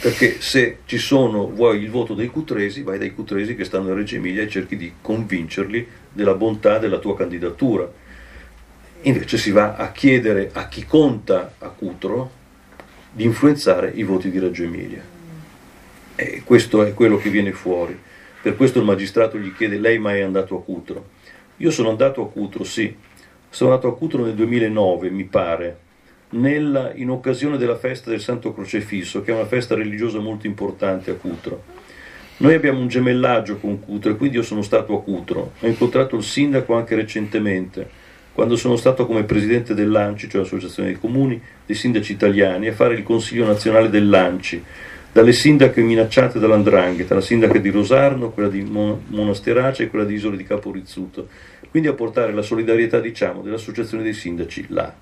[0.00, 3.94] Perché se ci sono, vuoi il voto dei cutresi, vai dai cutresi che stanno a
[3.94, 7.90] Reggio Emilia e cerchi di convincerli della bontà della tua candidatura.
[9.06, 12.30] Invece si va a chiedere a chi conta a Cutro
[13.12, 15.02] di influenzare i voti di Reggio Emilia.
[16.16, 17.98] E questo è quello che viene fuori.
[18.40, 21.08] Per questo il magistrato gli chiede, lei mai è andato a Cutro?
[21.58, 22.96] Io sono andato a Cutro, sì,
[23.50, 25.78] sono andato a Cutro nel 2009, mi pare,
[26.30, 31.10] nella, in occasione della festa del Santo Crocefisso, che è una festa religiosa molto importante
[31.10, 31.62] a Cutro.
[32.38, 35.52] Noi abbiamo un gemellaggio con Cutro e quindi io sono stato a Cutro.
[35.60, 38.02] Ho incontrato il sindaco anche recentemente,
[38.34, 42.94] quando sono stato come presidente dell'ANCI, cioè l'Associazione dei Comuni dei Sindaci Italiani, a fare
[42.94, 44.64] il Consiglio nazionale dell'ANCI
[45.12, 50.36] dalle sindache minacciate dall'Andrangheta, la sindaca di Rosarno, quella di Monasterace e quella di Isole
[50.36, 51.28] di Capo Rizzuto,
[51.70, 54.92] quindi a portare la solidarietà diciamo, dell'associazione dei sindaci là.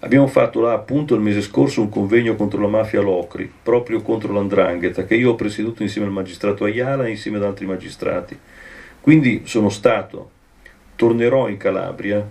[0.00, 4.34] Abbiamo fatto là appunto il mese scorso un convegno contro la mafia Locri, proprio contro
[4.34, 8.38] l'Andrangheta, che io ho presieduto insieme al magistrato Ayala e insieme ad altri magistrati.
[9.00, 10.32] Quindi sono stato,
[10.96, 12.26] tornerò in Calabria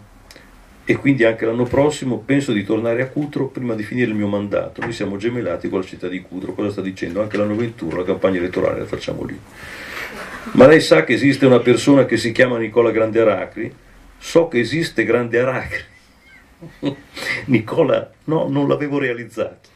[0.88, 4.28] e quindi anche l'anno prossimo penso di tornare a Cutro prima di finire il mio
[4.28, 4.82] mandato.
[4.82, 7.22] Noi siamo gemellati con la città di Cutro, cosa sta dicendo?
[7.22, 9.40] Anche l'anno 21, la campagna elettorale la facciamo lì.
[10.52, 13.74] Ma lei sa che esiste una persona che si chiama Nicola Grande Aracri?
[14.20, 15.84] So che esiste Grande Aracri.
[17.46, 19.70] Nicola, no, non l'avevo realizzato.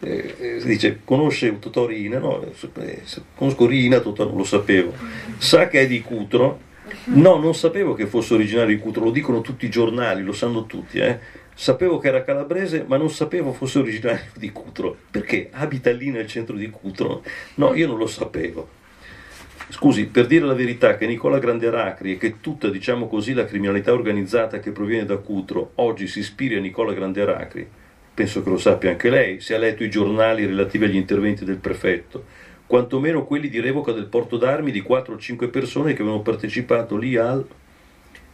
[0.00, 2.18] Eh, eh, si dice, conosce Totò Rina?
[2.18, 3.02] No, eh,
[3.34, 4.94] conosco Rina, Totò non lo sapevo.
[5.36, 6.60] Sa che è di Cutro
[7.06, 10.66] No, non sapevo che fosse originario di Cutro, lo dicono tutti i giornali, lo sanno
[10.66, 10.98] tutti.
[10.98, 11.18] Eh.
[11.54, 14.96] Sapevo che era calabrese, ma non sapevo fosse originario di Cutro.
[15.10, 17.22] Perché abita lì nel centro di Cutro?
[17.54, 18.68] No, io non lo sapevo.
[19.68, 23.92] Scusi, per dire la verità che Nicola Granderacri e che tutta, diciamo così, la criminalità
[23.92, 27.68] organizzata che proviene da Cutro oggi si ispiri a Nicola Granderacri,
[28.14, 31.56] penso che lo sappia anche lei, se ha letto i giornali relativi agli interventi del
[31.56, 32.35] prefetto
[32.66, 36.96] quantomeno quelli di revoca del porto d'armi di 4 o 5 persone che avevano partecipato
[36.96, 37.46] lì al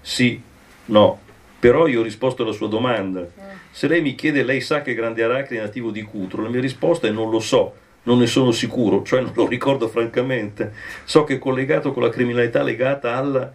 [0.03, 0.39] sì,
[0.87, 1.21] no.
[1.61, 3.25] Però io ho risposto alla sua domanda.
[3.71, 6.61] Se lei mi chiede, lei sa che Grande Aracri è nativo di Cutro, la mia
[6.61, 10.73] risposta è non lo so, non ne sono sicuro, cioè non lo ricordo francamente.
[11.05, 13.51] So che è collegato con la criminalità legata alla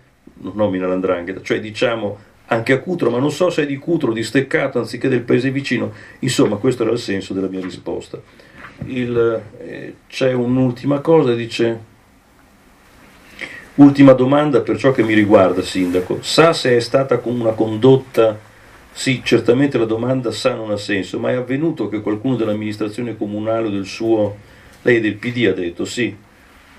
[0.53, 4.23] nomina l'andrangheta, cioè diciamo anche a Cutro, ma non so se è di Cutro, di
[4.23, 5.91] Steccato, anziché del paese vicino.
[6.19, 8.21] Insomma, questo era il senso della mia risposta.
[8.85, 11.95] Il, eh, c'è un'ultima cosa, dice...
[13.75, 16.19] Ultima domanda per ciò che mi riguarda, Sindaco.
[16.21, 18.45] Sa se è stata con una condotta...
[18.91, 23.67] Sì, certamente la domanda sa non ha senso, ma è avvenuto che qualcuno dell'amministrazione comunale
[23.67, 24.35] o del suo...
[24.81, 26.15] Lei del PD ha detto, sì,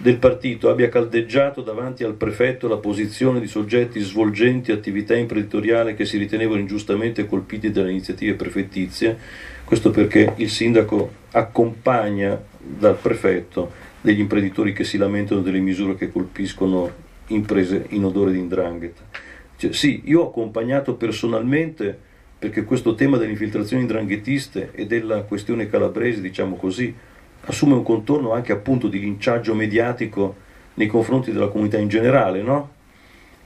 [0.00, 6.04] del partito abbia caldeggiato davanti al prefetto la posizione di soggetti svolgenti attività imprenditoriale che
[6.04, 9.18] si ritenevano ingiustamente colpiti dalle iniziative prefettizie,
[9.68, 13.70] questo perché il sindaco accompagna dal prefetto
[14.00, 16.90] degli imprenditori che si lamentano delle misure che colpiscono
[17.26, 19.02] imprese in odore di indrangheta.
[19.58, 21.98] Cioè, sì, io ho accompagnato personalmente
[22.38, 26.94] perché questo tema delle infiltrazioni indranghetiste e della questione calabrese, diciamo così,
[27.44, 30.36] assume un contorno anche appunto di linciaggio mediatico
[30.74, 32.70] nei confronti della comunità in generale, no?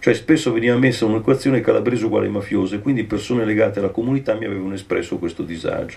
[0.03, 4.47] Cioè spesso veniva messa un'equazione calabrese uguale ai mafiosi, quindi persone legate alla comunità mi
[4.47, 5.97] avevano espresso questo disagio.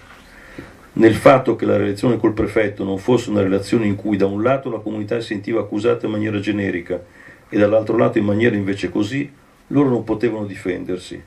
[0.94, 4.44] Nel fatto che la relazione col prefetto non fosse una relazione in cui da un
[4.44, 7.04] lato la comunità si sentiva accusata in maniera generica
[7.50, 9.28] e dall'altro lato in maniera invece così,
[9.70, 11.20] loro non potevano difendersi,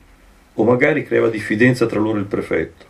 [0.53, 2.85] o magari creava diffidenza tra loro e il prefetto.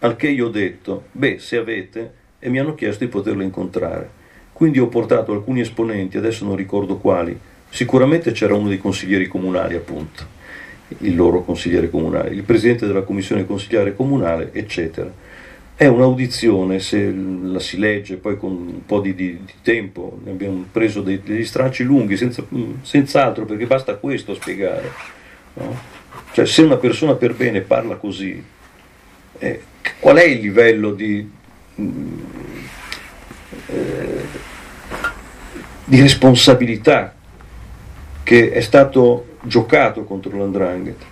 [0.00, 4.10] Al che io ho detto, beh, se avete, e mi hanno chiesto di poterlo incontrare.
[4.52, 7.38] Quindi ho portato alcuni esponenti, adesso non ricordo quali,
[7.70, 10.36] sicuramente c'era uno dei consiglieri comunali appunto,
[10.98, 15.10] il loro consigliere comunale, il presidente della commissione consigliare comunale, eccetera.
[15.74, 20.32] È un'audizione, se la si legge poi con un po' di, di, di tempo, ne
[20.32, 22.44] abbiamo preso dei, degli stracci lunghi, senza,
[22.82, 24.90] senz'altro, perché basta questo a spiegare.
[25.54, 25.78] No?
[26.32, 28.42] Cioè se una persona per bene parla così,
[29.38, 29.62] eh,
[30.00, 31.30] qual è il livello di,
[33.66, 34.22] eh,
[35.84, 37.14] di responsabilità
[38.28, 41.02] che è stato giocato contro l'andrangheta.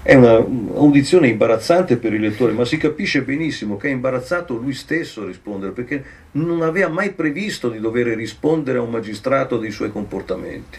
[0.00, 5.20] È un'audizione imbarazzante per il lettore, ma si capisce benissimo che è imbarazzato lui stesso
[5.20, 9.92] a rispondere, perché non aveva mai previsto di dover rispondere a un magistrato dei suoi
[9.92, 10.78] comportamenti.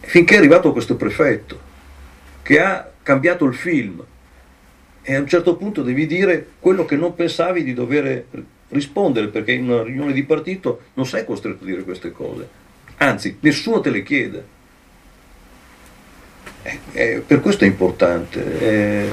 [0.00, 1.60] Finché è arrivato questo prefetto,
[2.42, 4.02] che ha cambiato il film,
[5.00, 8.24] e a un certo punto devi dire quello che non pensavi di dover
[8.70, 12.48] rispondere, perché in una riunione di partito non sei costretto a dire queste cose,
[12.96, 14.54] anzi nessuno te le chiede.
[16.66, 19.10] Eh, eh, per questo è importante, eh,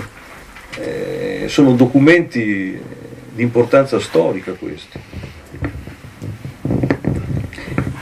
[0.79, 2.81] eh sono documenti
[3.31, 4.99] di importanza storica questi.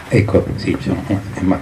[0.07, 0.77] Ecco, sì,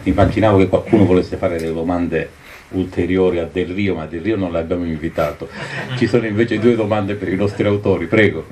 [0.03, 2.29] immaginavo che qualcuno volesse fare delle domande
[2.69, 5.49] ulteriori a Del Rio, ma Del Rio non l'abbiamo invitato.
[5.97, 8.45] Ci sono invece due domande per i nostri autori, prego.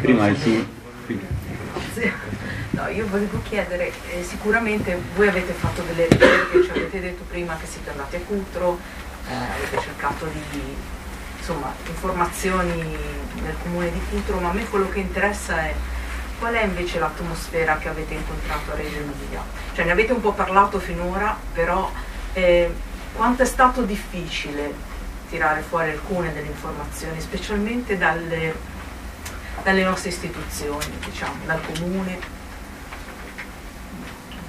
[0.00, 0.64] Prima il sì.
[2.76, 7.56] No, io volevo chiedere, eh, sicuramente voi avete fatto delle ricerche, ci avete detto prima
[7.56, 8.78] che siete andati a Cutro,
[9.26, 10.76] eh, avete cercato di
[11.38, 12.94] insomma, informazioni
[13.40, 15.74] nel comune di Cutro, ma a me quello che interessa è
[16.38, 19.42] qual è invece l'atmosfera che avete incontrato a Reggio Emilia?
[19.72, 21.90] Cioè ne avete un po' parlato finora, però
[22.34, 22.70] eh,
[23.14, 24.74] quanto è stato difficile
[25.30, 28.54] tirare fuori alcune delle informazioni, specialmente dalle,
[29.62, 32.35] dalle nostre istituzioni, diciamo, dal comune,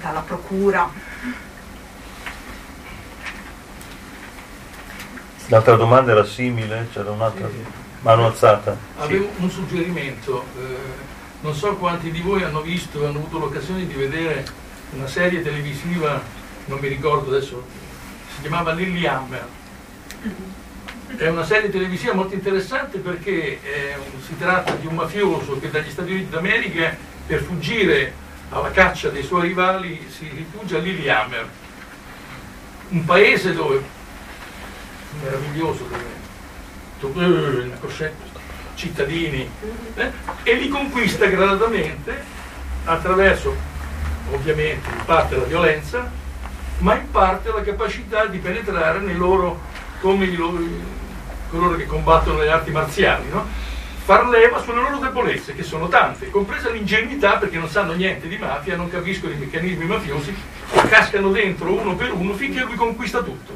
[0.08, 0.90] dalla procura.
[5.46, 7.64] L'altra domanda era simile, c'era un'altra sì.
[8.00, 8.76] mano alzata.
[8.98, 9.42] Avevo sì.
[9.42, 10.76] un suggerimento, eh,
[11.40, 14.46] non so quanti di voi hanno visto hanno avuto l'occasione di vedere
[14.90, 16.20] una serie televisiva,
[16.66, 17.64] non mi ricordo adesso
[18.34, 19.46] si chiamava Lily Hammer.
[21.16, 25.90] È una serie televisiva molto interessante perché eh, si tratta di un mafioso che dagli
[25.90, 26.94] Stati Uniti d'America
[27.26, 31.48] per fuggire alla caccia dei suoi rivali si rifugia a Lillehammer,
[32.88, 33.82] un paese dove
[35.22, 35.86] meraviglioso
[37.00, 38.24] dove una coscienza,
[38.74, 39.48] cittadini
[39.94, 40.12] eh,
[40.42, 42.24] e li conquista gradatamente
[42.84, 43.54] attraverso
[44.30, 46.10] ovviamente in parte la violenza
[46.78, 49.60] ma in parte la capacità di penetrare nei loro,
[50.00, 50.60] come loro,
[51.50, 53.46] coloro che combattono le arti marziali, no?
[54.08, 58.38] Far leva sulle loro debolezze, che sono tante, compresa l'ingenuità perché non sanno niente di
[58.38, 60.34] mafia, non capiscono i meccanismi mafiosi,
[60.88, 63.52] cascano dentro uno per uno finché lui conquista tutto.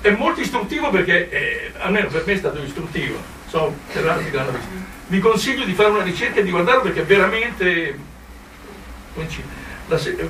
[0.00, 3.74] È molto istruttivo perché, eh, almeno per me è stato istruttivo, so.
[5.08, 7.98] Vi consiglio di fare una ricerca e di guardarlo perché è veramente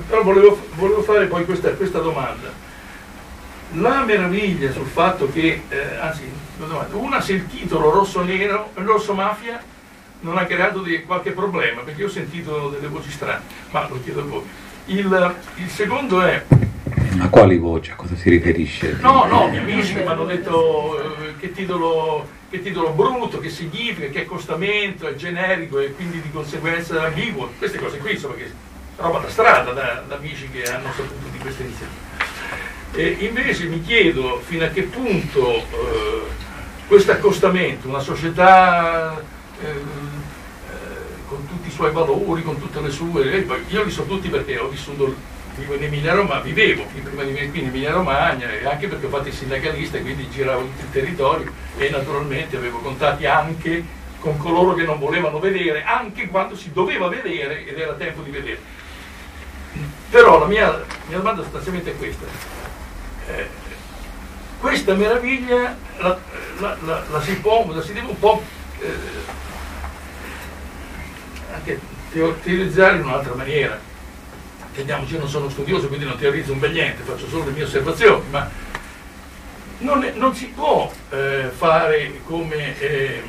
[0.05, 2.51] però volevo, volevo, fare poi questa, questa, domanda.
[3.73, 6.29] La meraviglia sul fatto che, eh, anzi,
[6.91, 9.61] una se il titolo rosso-nero, rosso-mafia,
[10.21, 13.41] non ha creato di, qualche problema, perché ho sentito delle voci strane,
[13.71, 14.43] ma lo chiedo a voi.
[14.85, 16.43] Il, il secondo è
[17.19, 17.91] a quali voci?
[17.91, 18.97] A cosa si riferisce?
[18.99, 24.07] No, no, miei amici mi hanno detto eh, che, titolo, che, titolo, brutto, che significa,
[24.07, 27.51] che accostamento, è generico e quindi di conseguenza ambiguo.
[27.57, 28.51] Queste cose qui, insomma, che
[28.97, 32.12] roba da strada da, da amici che hanno saputo di questa iniziativa.
[32.95, 36.21] E invece mi chiedo fino a che punto eh,
[36.85, 39.19] questo accostamento, una società
[39.59, 39.73] eh, eh,
[41.27, 44.67] con tutti i suoi valori, con tutte le sue, io li so tutti perché ho
[44.67, 45.15] vissuto
[45.55, 49.07] vivo in Emilia Romagna, vivevo prima di venire qui in Emilia Romagna e anche perché
[49.07, 53.83] ho fatto il sindacalista e quindi giravo tutto il territorio e naturalmente avevo contatti anche
[54.19, 58.29] con coloro che non volevano vedere, anche quando si doveva vedere ed era tempo di
[58.29, 58.59] vedere.
[60.11, 62.62] Però la mia, mia domanda sostanzialmente è questa.
[64.59, 66.17] Questa meraviglia la,
[66.59, 68.41] la, la, la, si può, la si deve un po'
[68.79, 68.87] eh,
[71.53, 71.79] anche
[72.11, 73.79] teorizzare in un'altra maniera.
[74.69, 77.63] Intendiamoci, io non sono studioso, quindi non teorizzo un bel niente, faccio solo le mie
[77.63, 78.49] osservazioni, ma
[79.79, 83.21] non, non si può eh, fare come eh,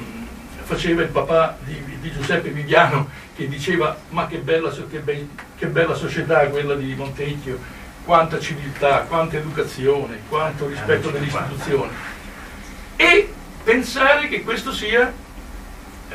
[0.63, 5.67] faceva il papà di, di, Giuseppe Viviano che diceva ma che bella, che, be, che
[5.67, 7.59] bella società quella di Montecchio,
[8.05, 11.91] quanta civiltà, quanta educazione, quanto rispetto delle istituzioni
[12.97, 13.33] e
[13.63, 15.13] pensare che questo sia,
[16.11, 16.15] eh,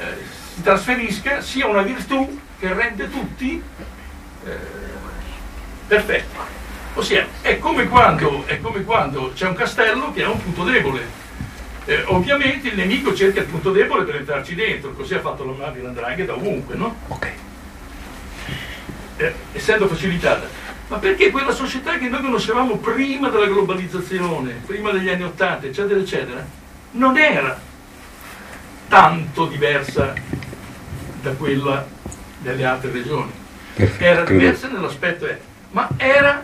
[0.53, 3.61] si trasferisca, sia una virtù che rende tutti
[4.45, 4.87] eh,
[5.89, 6.57] Perfetto.
[6.93, 11.17] Ossia, è come quando, è come quando c'è un castello che ha un punto debole.
[11.85, 15.71] Eh, ovviamente il nemico cerca il punto debole per entrarci dentro, così ha fatto la
[15.71, 16.95] di da ovunque, no?
[17.07, 17.31] Ok.
[19.17, 20.47] Eh, essendo facilitata.
[20.89, 25.99] Ma perché quella società che noi conoscevamo prima della globalizzazione, prima degli anni Ottanta, eccetera,
[25.99, 26.45] eccetera,
[26.91, 27.59] non era
[28.87, 30.13] tanto diversa
[31.21, 31.87] da quella
[32.39, 33.31] delle altre regioni.
[33.97, 36.43] Era diversa nell'aspetto etico ma era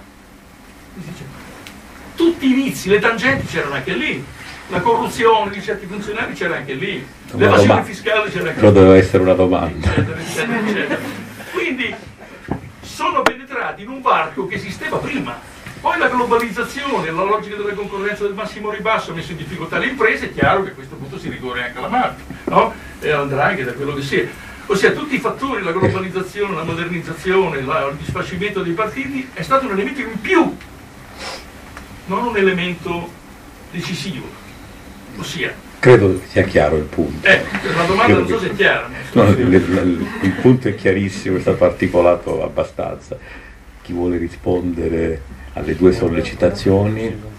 [2.16, 4.24] tutti i vizi, le tangenti c'erano anche lì,
[4.70, 8.60] la corruzione di certi funzionari c'era anche lì, l'evasione fiscale c'era anche lì.
[8.60, 9.88] Però doveva essere una domanda.
[9.88, 11.00] Eccetera, eccetera, eccetera.
[11.52, 11.96] Quindi
[12.96, 15.38] sono penetrati in un varco che esisteva prima.
[15.82, 19.88] Poi la globalizzazione, la logica della concorrenza del massimo ribasso ha messo in difficoltà le
[19.88, 22.74] imprese, è chiaro che a questo punto si ricorre anche alla mafia, no?
[23.02, 24.26] E all'andrangheta, quello che sia.
[24.68, 29.66] Ossia tutti i fattori, la globalizzazione, la modernizzazione, la, il disfacimento dei partiti è stato
[29.66, 30.58] un elemento in più,
[32.06, 33.12] non un elemento
[33.72, 34.26] decisivo.
[35.18, 37.28] Ossia, Credo sia chiaro il punto.
[37.28, 37.42] Eh,
[37.76, 38.90] la domanda non so se è chiara.
[39.12, 39.30] So no.
[39.30, 43.18] Il, il, il, punto è chiarissimo, è stato articolato abbastanza.
[43.82, 45.22] Chi vuole rispondere
[45.54, 47.34] alle due sollecitazioni?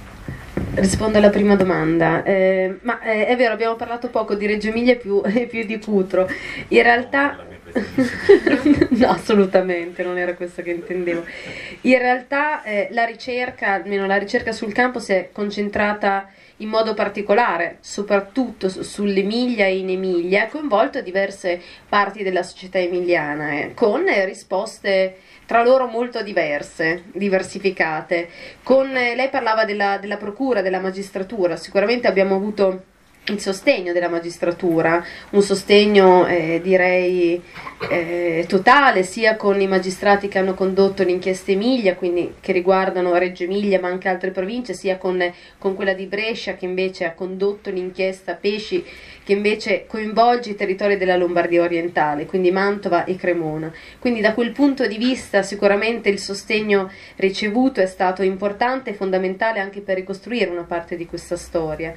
[0.74, 4.92] Rispondo alla prima domanda, eh, ma eh, è vero, abbiamo parlato poco di Reggio Emilia
[4.92, 6.28] e più, più, di Cutro.
[6.68, 7.38] In realtà,
[8.90, 11.24] no, assolutamente, non era questo che intendevo.
[11.82, 16.94] In realtà eh, la ricerca, almeno la ricerca sul campo, si è concentrata in modo
[16.94, 24.04] particolare, soprattutto sull'Emilia e in Emilia, ha coinvolto diverse parti della società emiliana, eh, con
[24.24, 28.28] risposte tra loro molto diverse, diversificate.
[28.62, 32.94] Con, eh, lei parlava della, della procura, della magistratura, sicuramente abbiamo avuto
[33.28, 37.40] il sostegno della magistratura, un sostegno eh, direi
[37.90, 43.44] eh, totale sia con i magistrati che hanno condotto l'inchiesta Emilia, quindi che riguardano Reggio
[43.44, 45.22] Emilia ma anche altre province, sia con,
[45.58, 48.84] con quella di Brescia che invece ha condotto l'inchiesta Pesci
[49.24, 53.72] che invece coinvolge i territori della Lombardia orientale, quindi Mantova e Cremona.
[53.98, 59.58] Quindi da quel punto di vista sicuramente il sostegno ricevuto è stato importante e fondamentale
[59.58, 61.92] anche per ricostruire una parte di questa storia.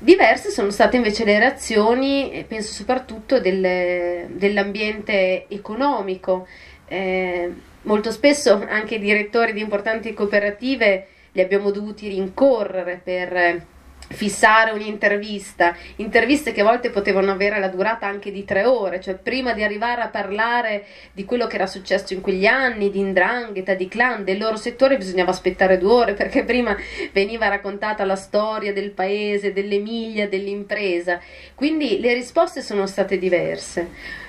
[0.00, 6.46] Diverse sono state invece le reazioni, penso soprattutto del, dell'ambiente economico.
[6.86, 7.52] Eh,
[7.82, 13.66] molto spesso anche i direttori di importanti cooperative li abbiamo dovuti rincorrere per
[14.08, 19.14] fissare un'intervista, interviste che a volte potevano avere la durata anche di tre ore, cioè
[19.14, 23.74] prima di arrivare a parlare di quello che era successo in quegli anni, di indrangheta,
[23.74, 26.76] di clan, del loro settore bisognava aspettare due ore perché prima
[27.12, 31.20] veniva raccontata la storia del paese, dell'Emilia, dell'impresa,
[31.54, 34.26] quindi le risposte sono state diverse.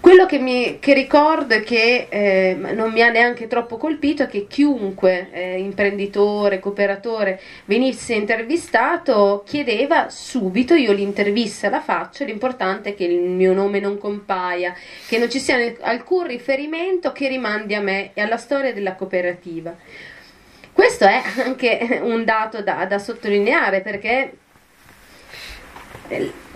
[0.00, 4.28] Quello che, mi, che, ricordo e che eh, non mi ha neanche troppo colpito è
[4.28, 12.94] che chiunque eh, imprenditore, cooperatore venisse intervistato chiedeva subito, io l'intervista la faccio, l'importante è
[12.94, 14.72] che il mio nome non compaia,
[15.06, 19.76] che non ci sia alcun riferimento che rimandi a me e alla storia della cooperativa.
[20.72, 24.32] Questo è anche un dato da, da sottolineare perché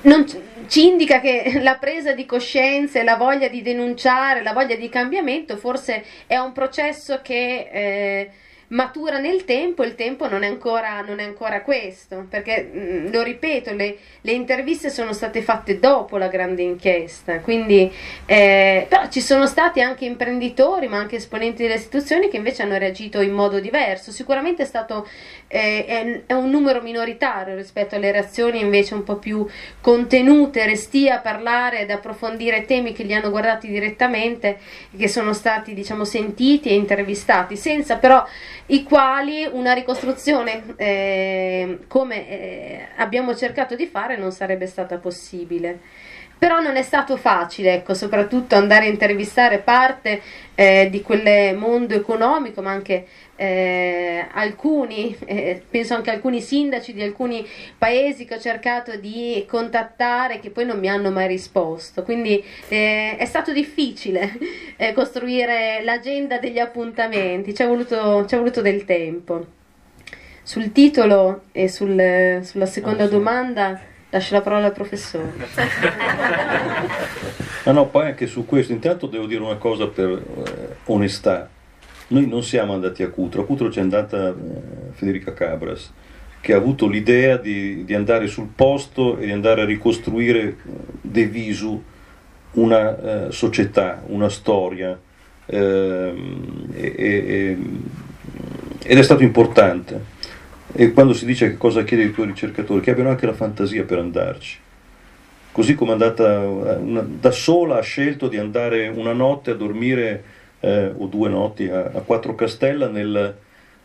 [0.03, 0.27] non,
[0.69, 4.89] ci indica che la presa di coscienza e la voglia di denunciare, la voglia di
[4.89, 8.31] cambiamento forse è un processo che eh,
[8.73, 13.23] matura nel tempo, il tempo non è ancora, non è ancora questo, perché mm, lo
[13.23, 17.91] ripeto, le, le, interviste sono state fatte dopo la grande inchiesta, quindi
[18.27, 22.79] eh, però ci sono stati anche imprenditori, ma anche esponenti delle istituzioni che invece hanno
[22.79, 24.11] reagito in modo diverso.
[24.11, 25.07] Sicuramente è stato
[25.49, 29.47] eh, è, è un numero minoritario rispetto alle reazioni invece un po' più
[29.83, 34.59] contenute, resti a parlare ed approfondire temi che li hanno guardati direttamente,
[34.97, 38.25] che sono stati diciamo sentiti e intervistati, senza però
[38.67, 45.81] i quali una ricostruzione eh, come eh, abbiamo cercato di fare non sarebbe stata possibile.
[46.39, 50.21] Però non è stato facile, ecco, soprattutto andare a intervistare parte
[50.57, 53.07] eh, di quel mondo economico, ma anche
[53.43, 57.45] eh, alcuni, eh, penso anche alcuni sindaci di alcuni
[57.77, 62.05] paesi che ho cercato di contattare che poi non mi hanno mai risposto.
[62.05, 64.39] Quindi eh, è stato difficile
[64.77, 69.45] eh, costruire l'agenda degli appuntamenti, ci è voluto, voluto, del tempo.
[70.45, 73.13] Sul titolo e sul, sulla seconda ah, sì.
[73.13, 75.33] domanda lascio la parola al professore.
[77.65, 81.49] ah no, poi anche su questo, intanto devo dire una cosa per eh, onestà
[82.13, 84.35] noi non siamo andati a Cutro, a Cutro c'è andata eh,
[84.93, 85.91] Federica Cabras,
[86.41, 90.55] che ha avuto l'idea di, di, andare sul posto e di andare a ricostruire eh,
[91.01, 91.83] de visu
[92.53, 94.99] una eh, società, una storia,
[95.47, 96.15] eh,
[96.75, 97.59] e, e,
[98.83, 100.21] ed è stato importante.
[100.75, 103.85] E quando si dice che cosa chiede ai tuoi ricercatori, che abbiano anche la fantasia
[103.85, 104.59] per andarci.
[105.51, 110.41] Così come è andata una, da sola, ha scelto di andare una notte a dormire
[110.63, 113.37] eh, o due notti a, a Quattro Castella nel,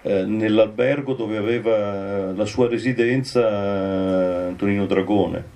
[0.04, 5.56] eh, nell'albergo dove aveva la sua residenza eh, Antonino Dragone.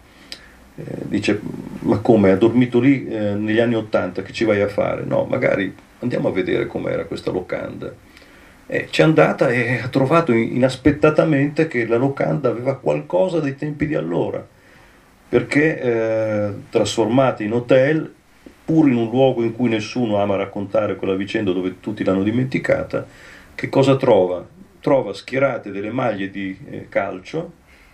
[0.76, 1.40] Eh, dice,
[1.82, 5.04] ma come, ha dormito lì eh, negli anni Ottanta, che ci vai a fare?
[5.04, 7.94] No, magari andiamo a vedere com'era questa locanda.
[8.66, 13.96] Eh, c'è andata e ha trovato inaspettatamente che la locanda aveva qualcosa dei tempi di
[13.96, 14.44] allora,
[15.30, 18.12] perché eh, trasformata in hotel
[18.72, 23.06] pur in un luogo in cui nessuno ama raccontare quella vicenda dove tutti l'hanno dimenticata,
[23.54, 24.48] che cosa trova?
[24.80, 27.52] Trova schierate delle maglie di eh, calcio,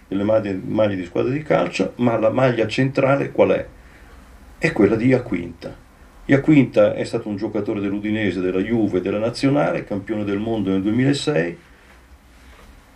[0.08, 3.66] delle maglie, maglie, di squadra di calcio, ma la maglia centrale qual è?
[4.60, 5.76] È quella di Iaquinta.
[6.26, 11.58] Iaquinta è stato un giocatore dell'Udinese, della Juve, della Nazionale, campione del mondo nel 2006,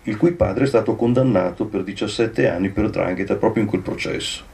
[0.03, 4.51] il cui padre è stato condannato per 17 anni per drangheta proprio in quel processo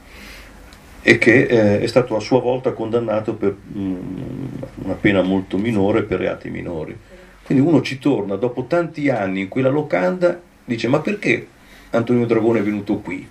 [1.01, 4.45] e che eh, è stato a sua volta condannato per mh, mm,
[4.83, 6.97] una pena molto minore per reati minori.
[7.43, 11.47] Quindi uno ci torna dopo tanti anni in quella locanda, dice ma perché
[11.91, 13.25] Antonio Dragone è venuto qui?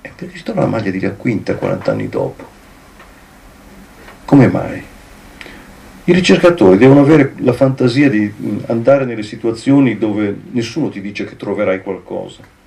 [0.00, 2.44] E perché si trova la maglia di La Quinta 40 anni dopo.
[4.24, 4.82] Come mai?
[6.06, 11.24] I ricercatori devono avere la fantasia di mm, andare nelle situazioni dove nessuno ti dice
[11.24, 12.62] che troverai qualcosa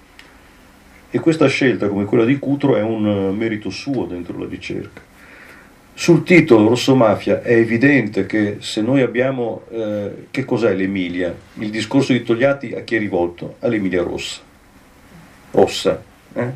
[1.18, 5.02] e questa scelta, come quella di Cutro, è un eh, merito suo dentro la ricerca.
[5.96, 11.72] Sul titolo Rosso Mafia è evidente che se noi abbiamo eh, che cos'è l'Emilia, il
[11.72, 13.56] discorso di Togliatti a chi è rivolto?
[13.62, 14.42] All'Emilia Rossa,
[15.50, 16.04] rossa,
[16.34, 16.52] eh?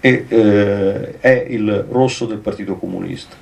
[0.00, 3.36] e eh, è il rosso del Partito Comunista,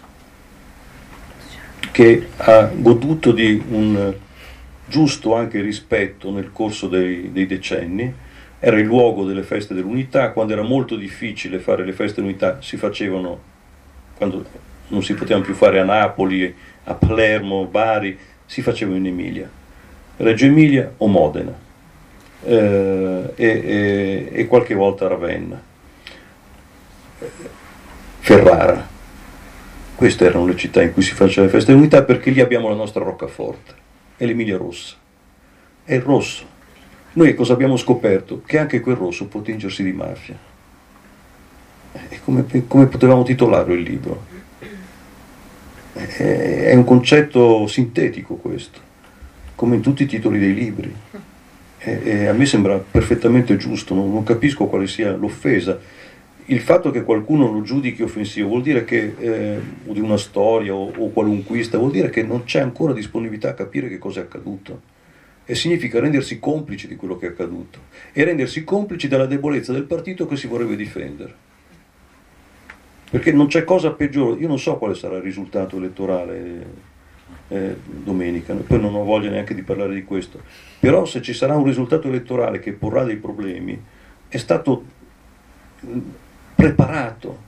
[1.91, 4.15] che ha goduto di un
[4.87, 8.13] giusto anche rispetto nel corso dei, dei decenni,
[8.63, 12.77] era il luogo delle feste dell'unità, quando era molto difficile fare le feste dell'unità si
[12.77, 13.41] facevano,
[14.17, 14.45] quando
[14.89, 16.55] non si potevano più fare a Napoli,
[16.85, 19.49] a Palermo, Bari, si facevano in Emilia,
[20.19, 21.69] Reggio Emilia o Modena.
[22.43, 25.63] Eh, e, e, e, qualche volta Ravenna,
[28.21, 28.89] Ferrara.
[29.95, 32.75] Queste erano le città in cui si faceva le feste dell'unità perché lì abbiamo la
[32.75, 33.75] nostra roccaforte,
[34.17, 34.97] è l'Emilia Rossa,
[35.85, 36.50] è il rosso
[37.13, 38.43] noi cosa abbiamo scoperto?
[38.47, 40.39] Che anche quel rosso può tingersi di mafia.
[42.09, 44.27] E come, come potevamo titolarlo il libro?
[45.93, 48.79] È un concetto sintetico questo,
[49.57, 50.95] come in tutti i titoli dei libri.
[51.79, 55.79] E, e a me sembra perfettamente giusto, non, non capisco quale sia l'offesa.
[56.47, 60.75] il fatto che qualcuno lo giudichi offensivo vuol dire che, eh, o di una storia
[60.75, 64.23] o, o qualunquista, vuol dire che non c'è ancora disponibilità a capire che cosa è
[64.23, 64.99] accaduto.
[65.51, 67.81] E significa rendersi complici di quello che è accaduto
[68.13, 71.35] e rendersi complici della debolezza del partito che si vorrebbe difendere.
[73.11, 76.67] Perché non c'è cosa peggiore, io non so quale sarà il risultato elettorale
[77.49, 80.41] eh, domenica, poi non ho voglia neanche di parlare di questo,
[80.79, 83.77] però se ci sarà un risultato elettorale che porrà dei problemi,
[84.29, 84.85] è stato
[86.55, 87.39] preparato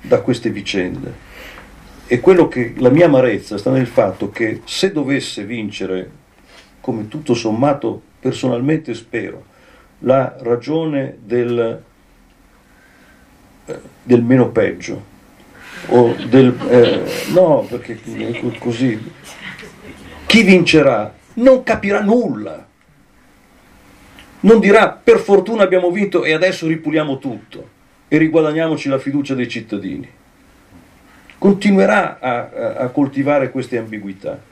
[0.00, 1.14] da queste vicende.
[2.08, 6.21] E quello che la mia amarezza sta nel fatto che se dovesse vincere,
[6.82, 9.46] come tutto sommato personalmente spero,
[10.00, 11.82] la ragione del,
[13.64, 15.10] eh, del meno peggio,
[15.86, 17.98] o del, eh, no, perché
[18.58, 19.00] così,
[20.26, 22.66] chi vincerà non capirà nulla,
[24.40, 27.68] non dirà per fortuna abbiamo vinto e adesso ripuliamo tutto
[28.08, 30.08] e riguadagniamoci la fiducia dei cittadini.
[31.38, 34.50] Continuerà a, a coltivare queste ambiguità.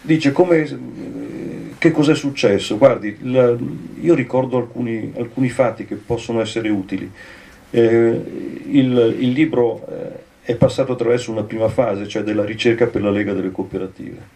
[0.00, 2.78] Dice come, che cos'è successo?
[2.78, 3.56] Guardi, la,
[4.00, 7.10] io ricordo alcuni, alcuni, fatti che possono essere utili.
[7.70, 8.20] Eh,
[8.68, 13.10] il, il, libro eh, è passato attraverso una prima fase, cioè della ricerca per la
[13.10, 14.34] Lega delle Cooperative.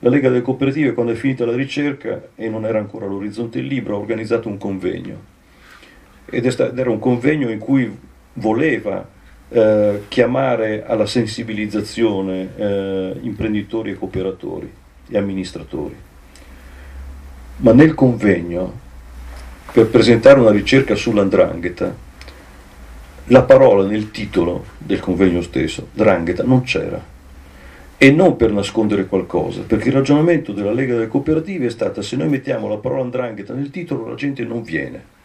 [0.00, 3.66] La Lega delle Cooperative, quando è finita la ricerca e non era ancora all'orizzonte il
[3.66, 5.30] libro, ha organizzato un convegno
[6.24, 7.94] ed era un convegno in cui
[8.34, 9.06] voleva
[9.48, 14.72] eh, chiamare alla sensibilizzazione eh, imprenditori e cooperatori
[15.12, 15.94] e amministratori.
[17.56, 18.80] Ma nel convegno,
[19.72, 21.94] per presentare una ricerca sull'andrangheta,
[23.26, 27.10] la parola nel titolo del convegno stesso, drangheta, non c'era.
[27.96, 32.16] E non per nascondere qualcosa, perché il ragionamento della Lega delle Cooperative è stato se
[32.16, 35.20] noi mettiamo la parola andrangheta nel titolo la gente non viene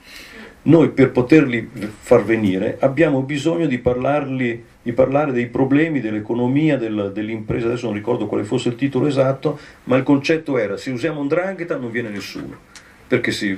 [0.68, 1.70] noi per poterli
[2.00, 7.96] far venire abbiamo bisogno di, parlarli, di parlare dei problemi dell'economia, del, dell'impresa, adesso non
[7.96, 11.90] ricordo quale fosse il titolo esatto, ma il concetto era se usiamo un drangheta non
[11.90, 12.58] viene nessuno,
[13.08, 13.58] perché si,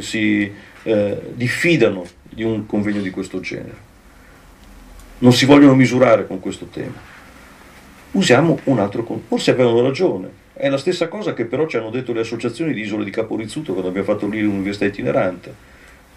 [0.00, 0.50] si
[0.84, 3.92] eh, diffidano di un convegno di questo genere.
[5.18, 7.12] Non si vogliono misurare con questo tema.
[8.12, 11.90] Usiamo un altro concetto, forse avevano ragione, è la stessa cosa che però ci hanno
[11.90, 15.72] detto le associazioni di isole di Caporizzuto quando abbiamo fatto lì l'università itinerante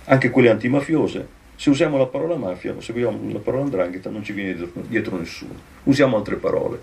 [0.10, 4.32] anche quelle antimafiose, se usiamo la parola mafia se usiamo la parola andrangheta non ci
[4.32, 5.54] viene dietro, dietro nessuno,
[5.84, 6.80] usiamo altre parole.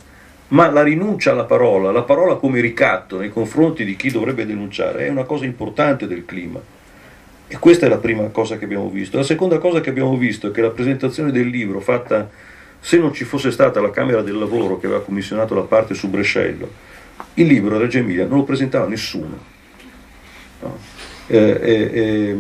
[0.49, 5.07] Ma la rinuncia alla parola, la parola come ricatto nei confronti di chi dovrebbe denunciare,
[5.07, 6.61] è una cosa importante del clima.
[7.47, 9.17] E questa è la prima cosa che abbiamo visto.
[9.17, 12.29] La seconda cosa che abbiamo visto è che la presentazione del libro fatta,
[12.79, 16.11] se non ci fosse stata la Camera del Lavoro che aveva commissionato la parte su
[16.11, 16.69] Brescello,
[17.35, 19.39] il libro a Reggio Emilia non lo presentava nessuno.
[20.61, 20.94] No?
[21.27, 22.37] Eh, eh,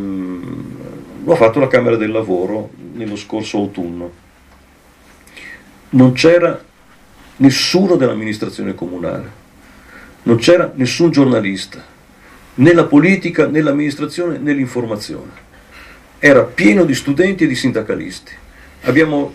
[1.25, 4.23] l'ho fatto la Camera del Lavoro nello scorso autunno.
[5.91, 6.63] Non c'era
[7.37, 9.43] nessuno dell'amministrazione comunale,
[10.25, 11.85] non c'era nessun giornalista,
[12.55, 15.43] né la politica, né l'amministrazione, né l'informazione.
[16.19, 18.33] Era pieno di studenti e di sindacalisti.
[18.83, 19.33] Abbiamo,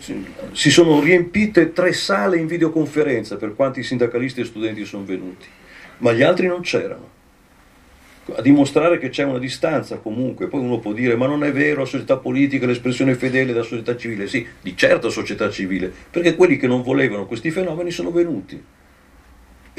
[0.52, 5.48] si sono riempite tre sale in videoconferenza per quanti sindacalisti e studenti sono venuti,
[6.00, 7.18] ma gli altri non c'erano
[8.36, 11.82] a dimostrare che c'è una distanza comunque, poi uno può dire ma non è vero
[11.82, 16.58] la società politica, l'espressione fedele della società civile, sì, di certo società civile, perché quelli
[16.58, 18.62] che non volevano questi fenomeni sono venuti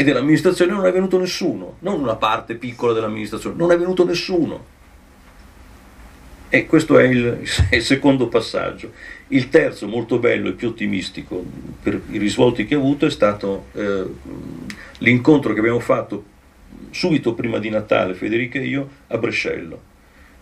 [0.01, 4.79] e dell'amministrazione non è venuto nessuno, non una parte piccola dell'amministrazione, non è venuto nessuno.
[6.49, 8.93] E questo è il, il, secondo passaggio.
[9.29, 11.45] Il terzo, molto bello e più ottimistico
[11.83, 14.05] per i risvolti che ha avuto, è stato eh,
[14.99, 16.25] l'incontro che abbiamo fatto
[16.91, 19.81] subito prima di Natale, Federica e io, a Brescello.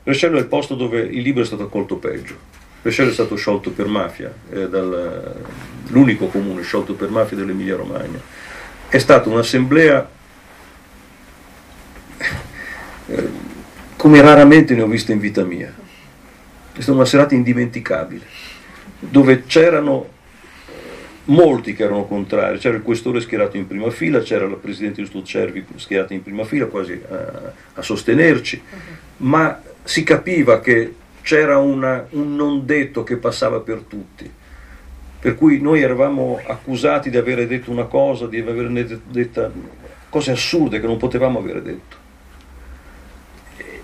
[0.03, 2.37] Brescello è il posto dove il libro è stato accolto peggio.
[2.81, 5.35] Brescello è stato sciolto per mafia, eh, dal,
[5.89, 8.21] l'unico comune sciolto per mafia dell'Emilia Romagna.
[8.89, 10.09] È stata un'assemblea
[13.07, 13.29] eh,
[13.97, 15.75] come raramente ne ho vista in vita mia.
[16.73, 18.25] È stata una serata indimenticabile,
[19.01, 20.17] dove c'erano
[21.29, 25.25] molti che erano contrari, c'era il questore schierato in prima fila, c'era la presidente di
[25.25, 28.63] Cervi schierata in prima fila quasi a, a sostenerci,
[29.19, 34.31] ma si capiva che c'era una, un non detto che passava per tutti,
[35.21, 39.53] per cui noi eravamo accusati di avere detto una cosa, di averne detto
[40.09, 41.97] cose assurde che non potevamo avere detto.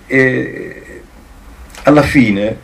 [0.07, 1.01] E
[1.83, 2.57] alla fine,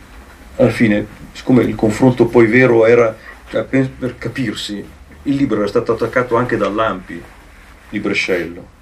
[0.56, 3.16] alla fine, siccome il confronto poi vero era
[3.60, 4.84] per, capirsi,
[5.24, 7.22] il libro era stato attaccato anche dall'Ampi
[7.90, 8.80] di Brescello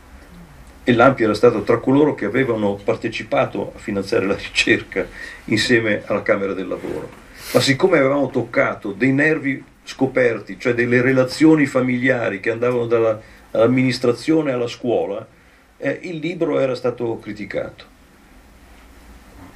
[0.84, 5.06] e l'Ampi era stato tra coloro che avevano partecipato a finanziare la ricerca
[5.47, 7.09] insieme alla Camera del Lavoro.
[7.52, 14.68] ma siccome avevamo toccato dei nervi scoperti, cioè delle relazioni familiari che andavano dall'amministrazione alla
[14.68, 15.26] scuola,
[15.78, 17.84] eh, il libro era stato criticato.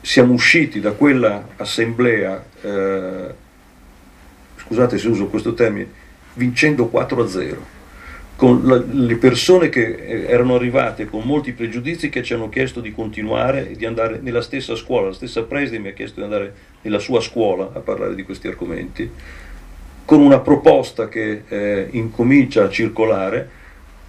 [0.00, 3.34] Siamo usciti da quella assemblea, eh,
[4.66, 5.88] scusate se uso questo termine,
[6.34, 7.82] vincendo 4 a 0
[8.36, 12.80] con la, le persone che eh, erano arrivate con molti pregiudizi che ci hanno chiesto
[12.80, 16.24] di continuare e di andare nella stessa scuola, la stessa preside mi ha chiesto di
[16.24, 19.08] andare nella sua scuola a parlare di questi argomenti,
[20.04, 23.62] con una proposta che eh, incomincia a circolare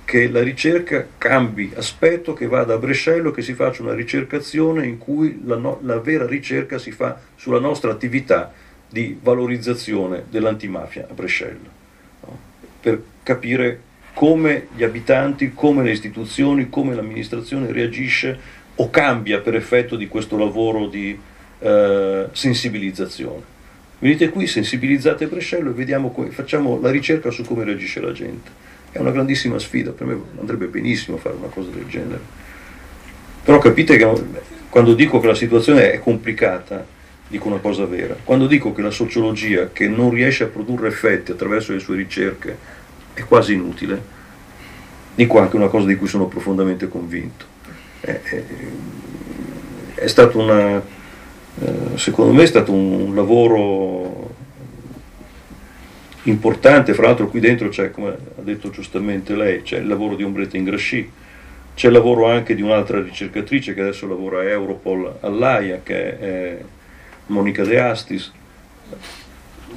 [0.05, 4.97] che la ricerca cambi aspetto, che vada a Brescello, che si faccia una ricercazione in
[4.97, 8.53] cui la, no, la vera ricerca si fa sulla nostra attività
[8.95, 11.69] di valorizzazione dell'antimafia a Brescello,
[12.21, 12.39] no?
[12.79, 13.81] per capire
[14.13, 18.39] come gli abitanti, come le istituzioni, come l'amministrazione reagisce
[18.75, 21.19] o cambia per effetto di questo lavoro di
[21.59, 23.41] eh, sensibilizzazione.
[23.99, 28.49] Venite qui, sensibilizzate Brescello e vediamo come, facciamo la ricerca su come reagisce la gente.
[28.93, 32.21] È una grandissima sfida, per me andrebbe benissimo fare una cosa del genere.
[33.43, 34.09] Però capite che
[34.69, 36.93] quando dico che la situazione è complicata,
[37.27, 38.15] dico una cosa vera.
[38.23, 42.57] Quando dico che la sociologia, che non riesce a produrre effetti attraverso le sue ricerche,
[43.13, 44.13] è quasi inutile.
[45.15, 47.45] Dico anche una cosa di cui sono profondamente convinto.
[48.01, 48.43] È, è,
[49.95, 54.33] è stato una, eh, secondo me è stato un lavoro
[56.23, 60.23] importante, fra l'altro qui dentro c'è, come ha detto giustamente lei, c'è il lavoro di
[60.23, 61.09] Ombretta Ingrasci,
[61.75, 66.57] c'è il lavoro anche di un'altra ricercatrice che adesso lavora a Europol all'AIA, che è
[67.27, 68.31] Monica De Astis,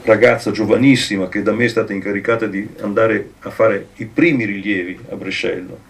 [0.03, 4.99] ragazza giovanissima che da me è stata incaricata di andare a fare i primi rilievi
[5.11, 5.87] a Brescello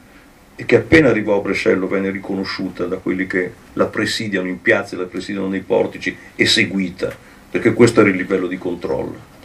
[0.55, 4.97] e che appena arrivò a Brescello venne riconosciuta da quelli che la presidiano in piazza,
[4.97, 7.17] la presidiano nei portici e seguita,
[7.51, 9.37] perché questo era il livello di controllo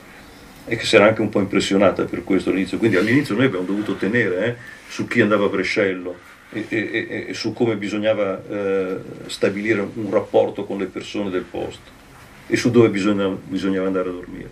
[0.66, 2.78] e che si era anche un po' impressionata per questo all'inizio.
[2.78, 4.56] Quindi all'inizio noi abbiamo dovuto tenere eh,
[4.88, 6.18] su chi andava a Brescello
[6.52, 12.02] e, e, e su come bisognava eh, stabilire un rapporto con le persone del posto
[12.48, 14.50] e su dove bisogna, bisognava andare a dormire.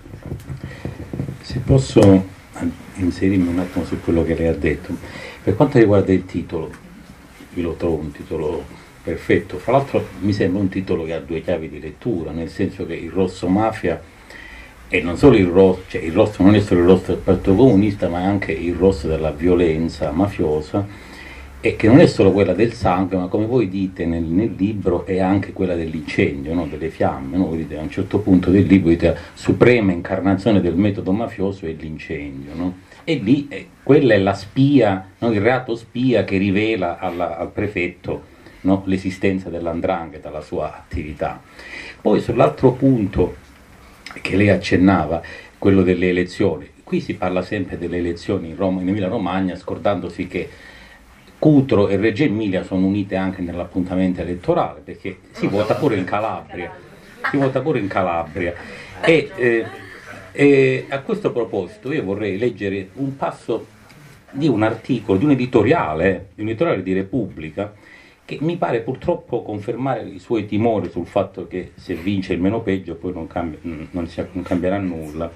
[1.42, 2.26] Se posso
[2.96, 4.96] inserirmi un attimo su quello che lei ha detto,
[5.44, 6.72] per quanto riguarda il titolo,
[7.54, 8.64] io lo trovo un titolo
[9.04, 12.86] perfetto, fra l'altro mi sembra un titolo che ha due chiavi di lettura, nel senso
[12.86, 14.02] che il rosso mafia
[14.88, 17.56] e non solo il rosso, cioè il rosso non è solo il rosso del Partito
[17.56, 20.86] Comunista, ma anche il rosso della violenza mafiosa
[21.64, 25.06] e che non è solo quella del sangue, ma come voi dite nel, nel libro
[25.06, 26.66] è anche quella dell'incendio, no?
[26.66, 27.38] delle fiamme.
[27.38, 27.56] No?
[27.56, 32.56] Dite, a un certo punto del libro dite suprema incarnazione del metodo mafioso è l'incendio.
[32.56, 32.78] No?
[33.04, 38.30] E lì eh, quella è la spia, il reato spia che rivela alla, al prefetto
[38.86, 41.42] l'esistenza dell'andrangheta, la sua attività.
[42.02, 43.36] Poi sull'altro punto
[44.22, 45.22] che lei accennava,
[45.60, 50.28] quello delle elezioni, qui si parla sempre delle elezioni in, Roma, in Emilia Romagna, scordandosi
[50.28, 50.50] che
[51.42, 56.72] Cutro e Reggio Emilia sono unite anche nell'appuntamento elettorale perché si vota pure in Calabria.
[57.32, 58.54] Si vota pure in Calabria.
[59.04, 59.66] E, eh,
[60.32, 63.66] e a questo proposito io vorrei leggere un passo
[64.30, 67.74] di un articolo, di un editoriale, di un editoriale di Repubblica,
[68.24, 72.62] che mi pare purtroppo confermare i suoi timori sul fatto che se vince il meno
[72.62, 75.32] peggio poi non, cambia, non, si, non cambierà nulla.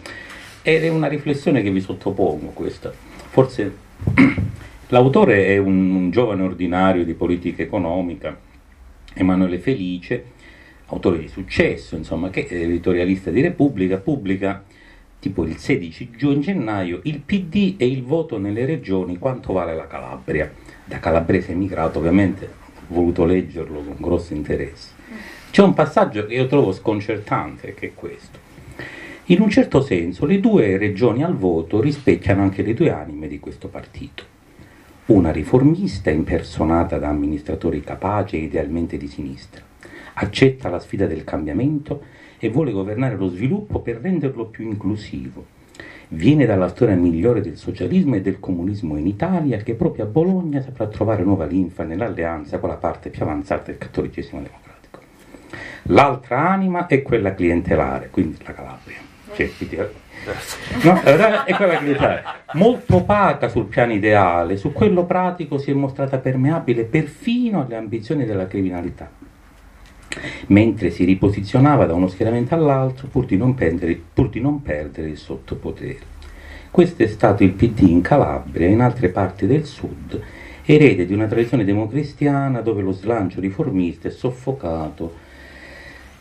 [0.61, 2.94] Ed è una riflessione che vi sottopongo questa.
[2.94, 3.76] Forse
[4.90, 8.38] L'autore è un, un giovane ordinario di politica economica,
[9.16, 10.26] Emanuele Felice,
[10.88, 14.64] autore di successo, insomma, che è editorialista di Repubblica, pubblica
[15.18, 20.53] tipo il 16 gennaio il PD e il voto nelle regioni quanto vale la Calabria.
[20.84, 24.91] Da calabrese emigrato ovviamente ho voluto leggerlo con grosso interesse.
[25.49, 28.38] C'è un passaggio che io trovo sconcertante, che è questo.
[29.26, 33.40] In un certo senso le due regioni al voto rispecchiano anche le due anime di
[33.40, 34.35] questo partito
[35.07, 39.61] una riformista impersonata da amministratori capaci e idealmente di sinistra.
[40.14, 42.02] Accetta la sfida del cambiamento
[42.40, 45.45] e vuole governare lo sviluppo per renderlo più inclusivo.
[46.07, 50.61] Viene dalla storia migliore del socialismo e del comunismo in Italia che proprio a Bologna
[50.61, 54.99] saprà trovare nuova linfa nell'alleanza con la parte più avanzata del cattolicesimo democratico.
[55.84, 58.98] L'altra anima è quella clientelare, quindi la Calabria.
[59.36, 59.52] Cioè,
[60.84, 62.22] No, è quella che
[62.54, 68.26] molto opaca sul piano ideale, su quello pratico si è mostrata permeabile perfino alle ambizioni
[68.26, 69.10] della criminalità,
[70.48, 75.18] mentre si riposizionava da uno schieramento all'altro pur di non perdere, di non perdere il
[75.18, 76.14] sottopotere.
[76.72, 80.20] Questo è stato il PD in Calabria e in altre parti del sud,
[80.66, 85.24] erede di una tradizione democristiana dove lo slancio riformista è soffocato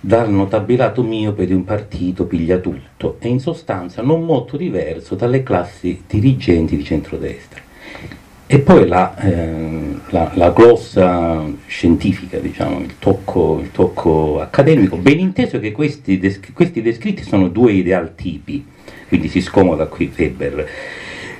[0.04, 5.42] dal notabilato miope di un partito piglia tutto e in sostanza non molto diverso dalle
[5.42, 7.62] classi dirigenti di centrodestra.
[8.46, 15.20] E poi la, eh, la, la glossa scientifica, diciamo, il tocco, il tocco, accademico, ben
[15.20, 18.62] inteso che questi, descri- questi descritti sono due idealtipi,
[19.08, 20.68] quindi si scomoda qui Weber,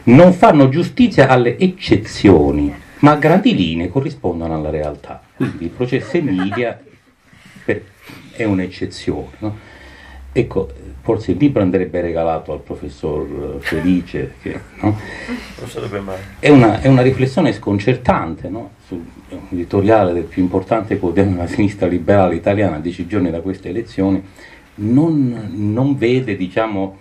[0.05, 5.23] non fanno giustizia alle eccezioni, ma a grandi linee corrispondono alla realtà.
[5.37, 6.81] Quindi il processo Emilia
[8.33, 9.31] è un'eccezione.
[9.39, 9.57] No?
[10.33, 10.71] Ecco,
[11.01, 14.99] forse il libro andrebbe regalato al professor Felice, che, no?
[16.41, 18.71] è, una, è, una, riflessione sconcertante no?
[18.87, 19.05] sul
[19.51, 24.23] editoriale del più importante quotidiano della sinistra liberale italiana dieci giorni da queste elezioni,
[24.77, 26.99] non, non vede diciamo,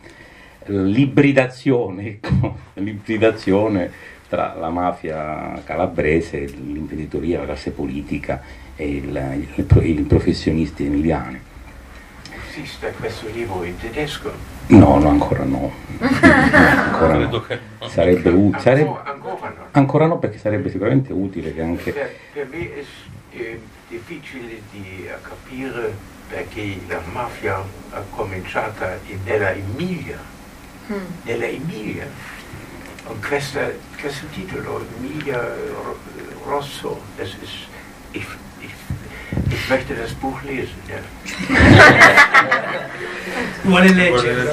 [0.65, 3.91] l'ibridazione, ecco, l'ibridazione
[4.27, 8.41] tra la mafia calabrese, l'imprenditoria, la classe politica
[8.75, 11.39] e il, il, i professionisti emiliani.
[12.49, 14.31] Esiste questo libro in tedesco?
[14.67, 15.71] No, no, ancora no.
[15.99, 17.43] ancora no.
[17.87, 18.61] Sarebbe utile.
[18.61, 19.65] Sarebbe, ancora, no.
[19.71, 21.91] ancora no, perché sarebbe sicuramente utile che anche...
[21.91, 22.83] Per, per me è
[23.31, 25.93] eh, difficile di capire
[26.29, 28.85] perché la mafia ha cominciato
[29.25, 30.19] nella Emilia.
[30.91, 31.05] Mm.
[31.23, 32.07] Nella Emilia.
[33.05, 33.59] Und questo,
[33.99, 35.41] questo titolo, Emilia
[36.45, 37.67] Rosso, das ist,
[38.13, 38.25] ich,
[39.49, 40.75] Ich möchte das Buch lesen.
[40.87, 40.99] Ja.
[43.63, 44.43] Vuole leggere.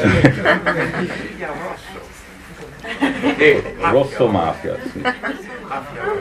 [1.63, 2.01] Rosso.
[3.91, 5.01] Rosso Mafia, sì.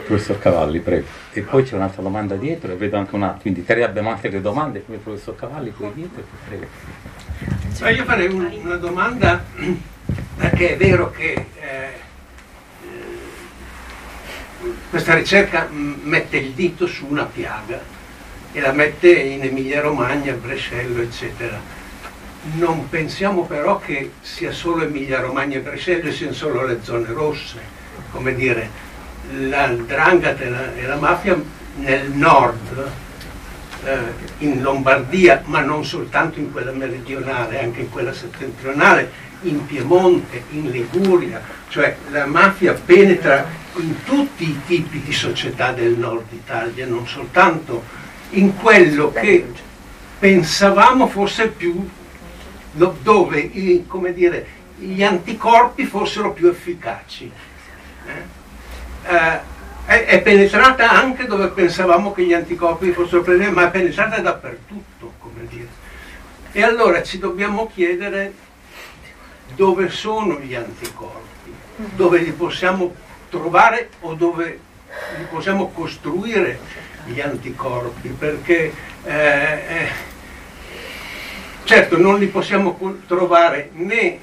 [0.06, 1.06] Professor Cavalli, prego.
[1.32, 4.84] E poi c'è un'altra domanda dietro e vedo anche una, quindi tre abbiamo altre domande,
[4.84, 6.66] come il professor Cavalli, qui dietro, prego.
[7.80, 9.44] Ma io farei un, una domanda,
[10.36, 11.88] perché è vero che eh,
[14.90, 17.98] questa ricerca mette il dito su una piaga
[18.52, 21.58] e la mette in Emilia Romagna, Brescello, eccetera.
[22.54, 27.12] Non pensiamo però che sia solo Emilia Romagna e Brescello e siano solo le zone
[27.12, 27.60] rosse,
[28.10, 28.68] come dire,
[29.48, 31.40] la Drangheta e la, e la mafia
[31.76, 32.90] nel nord,
[33.84, 33.98] eh,
[34.38, 40.70] in Lombardia, ma non soltanto in quella meridionale, anche in quella settentrionale, in Piemonte, in
[40.70, 43.46] Liguria, cioè la mafia penetra
[43.76, 47.99] in tutti i tipi di società del nord Italia, non soltanto
[48.30, 49.46] in quello che
[50.18, 51.88] pensavamo fosse più
[52.72, 54.46] dove dire,
[54.76, 57.30] gli anticorpi fossero più efficaci.
[58.06, 58.38] Eh?
[59.12, 59.40] Eh,
[59.86, 65.14] è, è, penetrata anche dove pensavamo che gli anticorpi fossero presenti, ma è penetrata dappertutto,
[65.18, 65.68] come dire.
[66.52, 68.32] E allora ci dobbiamo chiedere
[69.54, 72.94] dove sono gli anticorpi, dove li possiamo
[73.28, 74.60] trovare o dove
[75.18, 76.58] li possiamo costruire
[77.06, 78.72] gli anticorpi, perché
[79.04, 79.88] eh, eh,
[81.64, 84.18] certo non li possiamo trovare né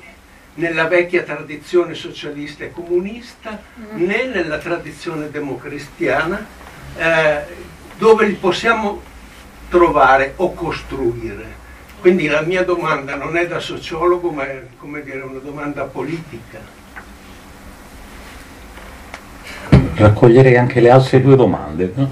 [0.55, 4.05] nella vecchia tradizione socialista e comunista mm.
[4.05, 6.45] né nella tradizione democristiana,
[6.97, 7.43] eh,
[7.97, 9.01] dove li possiamo
[9.69, 11.65] trovare o costruire.
[11.99, 16.59] Quindi la mia domanda non è da sociologo, ma è come dire, una domanda politica.
[19.95, 21.91] Raccoglierei anche le altre due domande.
[21.95, 22.11] No?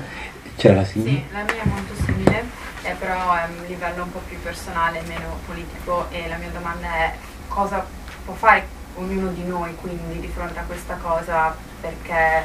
[0.56, 1.11] C'era la signora?
[1.11, 2.44] Sì, la mia è molto simile,
[2.84, 6.88] eh, però è un livello un po' più personale, meno politico e la mia domanda
[6.88, 7.14] è
[7.48, 7.86] cosa
[8.23, 12.44] può fare ognuno di noi quindi di fronte a questa cosa perché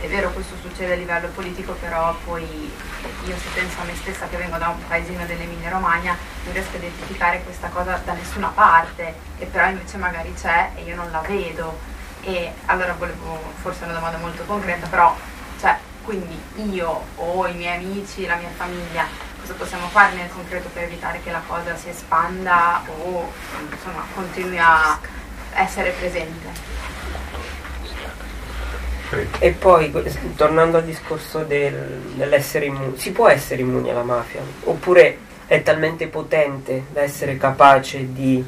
[0.00, 2.44] è vero questo succede a livello politico però poi
[3.24, 6.74] io se penso a me stessa che vengo da un paesino dell'Emilia Romagna non riesco
[6.74, 11.10] a identificare questa cosa da nessuna parte e però invece magari c'è e io non
[11.10, 11.78] la vedo
[12.20, 15.16] e allora volevo forse una domanda molto concreta però
[16.08, 16.40] quindi
[16.72, 19.04] io o i miei amici, la mia famiglia,
[19.42, 23.30] cosa possiamo fare nel concreto per evitare che la cosa si espanda o
[23.70, 24.98] insomma, continui a
[25.52, 26.48] essere presente?
[29.38, 29.92] E poi,
[30.34, 31.74] tornando al discorso del,
[32.14, 34.40] dell'essere immuni, si può essere immuni alla mafia?
[34.64, 38.42] Oppure è talmente potente da essere capace di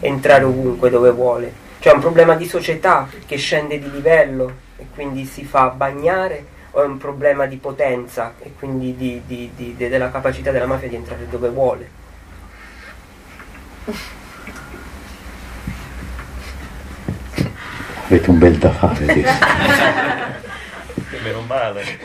[0.00, 1.52] entrare ovunque dove vuole?
[1.78, 6.56] Cioè è un problema di società che scende di livello e quindi si fa bagnare
[6.72, 10.88] o è un problema di potenza e quindi di, di, di, della capacità della mafia
[10.88, 12.06] di entrare dove vuole.
[18.06, 19.38] Avete un bel da fare adesso.
[21.22, 21.98] Meno male.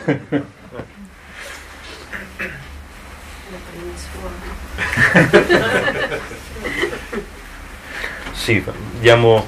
[8.32, 8.64] sì,
[9.00, 9.46] diamo...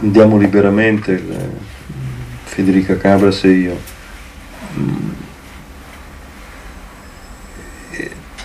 [0.00, 1.66] Andiamo liberamente il
[2.58, 3.80] Federica Cabras e io.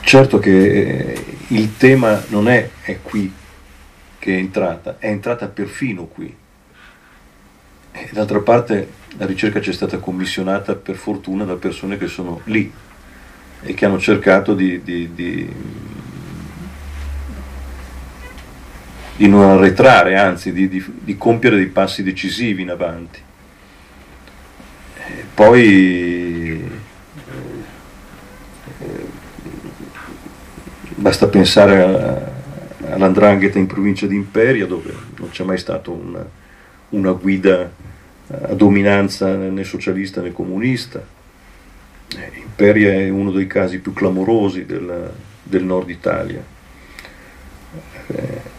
[0.01, 3.33] certo che eh, il tema non è, è qui
[4.19, 6.31] che è entrata, è entrata perfino qui.
[7.91, 8.87] E d'altra parte
[9.17, 12.71] la ricerca ci è stata commissionata per fortuna da persone che sono lì
[13.63, 15.51] e che hanno cercato di, di, di,
[19.15, 23.31] di non arretrare, anzi di, compiere dei passi decisivi in avanti.
[25.33, 26.71] Poi
[28.79, 29.05] eh,
[30.95, 32.31] basta pensare
[32.89, 36.25] all'andrangheta in provincia di Imperia dove non c'è mai stata una,
[36.89, 37.71] una guida
[38.27, 41.05] a dominanza né socialista né comunista.
[42.15, 45.11] Eh, Imperia è uno dei casi più clamorosi del,
[45.41, 46.43] del nord Italia.
[48.07, 48.52] Eh,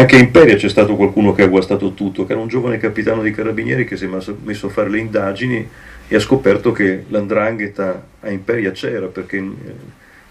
[0.00, 3.22] anche in Imperia c'è stato qualcuno che ha guastato tutto, che era un giovane capitano
[3.22, 4.08] di carabinieri che si è
[4.42, 5.68] messo a fare le indagini
[6.06, 9.74] e ha scoperto che l'andrangheta a Imperia c'era perché eh,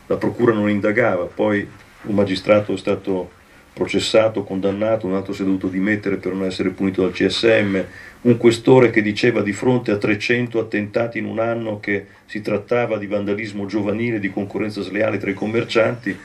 [0.08, 1.68] la procura non indagava, poi
[2.04, 3.36] un magistrato è stato
[3.74, 7.80] processato, condannato, un altro si è dovuto dimettere per non essere punito dal CSM,
[8.22, 12.98] un questore che diceva di fronte a 300 attentati in un anno che si trattava
[12.98, 16.18] di vandalismo giovanile, di concorrenza sleale tra i commercianti,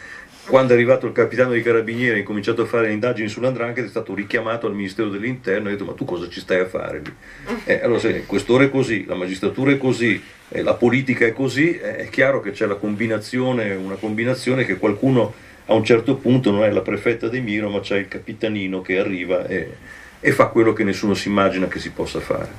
[0.52, 3.86] quando è arrivato il capitano dei carabinieri e ha incominciato a fare le indagini sull'andrangheta
[3.86, 6.66] è stato richiamato al Ministero dell'Interno e ha detto ma tu cosa ci stai a
[6.66, 7.14] fare lì?
[7.64, 11.32] Eh, allora se il questore è così, la magistratura è così, eh, la politica è
[11.32, 15.32] così, eh, è chiaro che c'è la combinazione, una combinazione che qualcuno
[15.64, 18.98] a un certo punto non è la prefetta di Miro ma c'è il capitanino che
[18.98, 19.76] arriva e,
[20.20, 22.50] e fa quello che nessuno si immagina che si possa fare.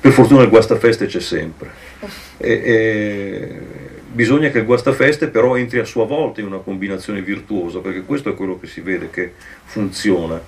[0.00, 1.70] Per fortuna il guastafeste c'è sempre.
[2.36, 7.80] E, e bisogna che il guastafeste però entri a sua volta in una combinazione virtuosa,
[7.80, 9.32] perché questo è quello che si vede che
[9.64, 10.40] funziona.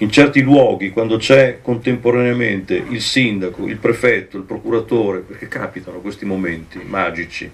[0.00, 6.26] In certi luoghi, quando c'è contemporaneamente il sindaco, il prefetto, il procuratore, perché capitano questi
[6.26, 7.50] momenti magici,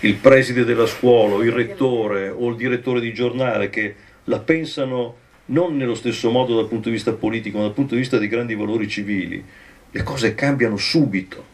[0.00, 5.76] il preside della scuola, il rettore o il direttore di giornale che la pensano non
[5.76, 8.56] nello stesso modo dal punto di vista politico, ma dal punto di vista dei grandi
[8.56, 9.44] valori civili,
[9.92, 11.44] le cose cambiano subito,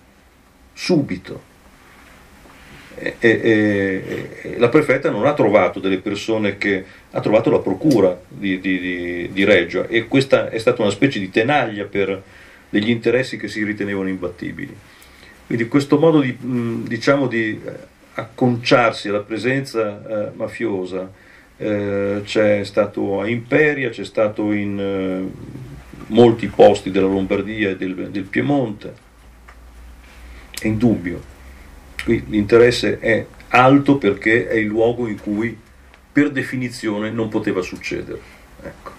[0.73, 1.49] subito.
[3.02, 8.60] E, e, la prefetta non ha trovato delle persone che ha trovato la procura di,
[8.60, 12.22] di, di, di Reggio e questa è stata una specie di tenaglia per
[12.68, 14.77] degli interessi che si ritenevano imbattibili.
[15.47, 17.60] Quindi questo modo di, diciamo, di
[18.14, 21.10] acconciarsi alla presenza eh, mafiosa
[21.56, 25.68] eh, c'è stato a Imperia, c'è stato in eh,
[26.06, 28.94] molti posti della Lombardia e del, del Piemonte,
[30.60, 31.39] è indubbio.
[32.05, 35.56] Qui l'interesse è alto perché è il luogo in cui
[36.12, 38.20] per definizione non poteva succedere.
[38.62, 38.90] Ecco.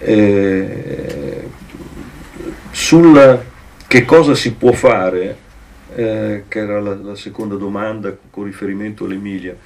[0.00, 1.48] Eh,
[2.70, 3.44] sul
[3.86, 5.36] che cosa si può fare
[5.94, 9.56] eh, che era la, la, seconda domanda con riferimento all'Emilia.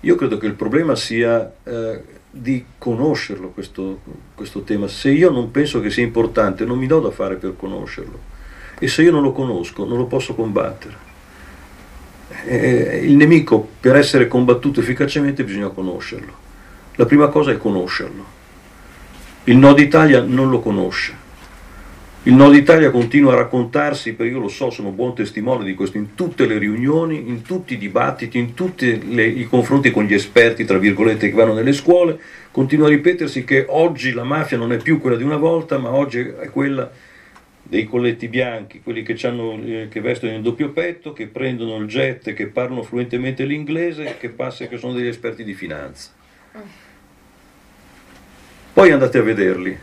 [0.00, 4.00] Io credo che il problema sia eh, di conoscerlo questo,
[4.34, 4.86] questo, tema.
[4.86, 8.18] Se io non penso che sia importante, non mi do da fare per conoscerlo.
[8.78, 11.09] E se io non lo conosco, non lo posso combattere.
[12.46, 16.32] Eh, il nemico, per essere combattuto efficacemente, bisogna conoscerlo.
[16.96, 18.38] La prima cosa è conoscerlo.
[19.44, 21.20] Il Nord Italia non lo conosce
[22.24, 25.96] il Nord Italia continua a raccontarsi, perché io lo so, sono buon testimone di questo,
[25.96, 30.66] in tutte le riunioni, in tutti i dibattiti, in tutti i confronti con gli esperti,
[30.66, 34.76] tra virgolette, che vanno nelle scuole, continua a ripetersi che oggi la mafia non è
[34.76, 36.90] più quella di una volta, ma oggi è quella
[37.70, 42.34] dei colletti bianchi, quelli che, eh, che vestono in doppio petto, che prendono il jet,
[42.34, 46.10] che parlano fluentemente l'inglese, che, passa, che sono degli esperti di finanza.
[48.72, 49.78] Poi andate a vederli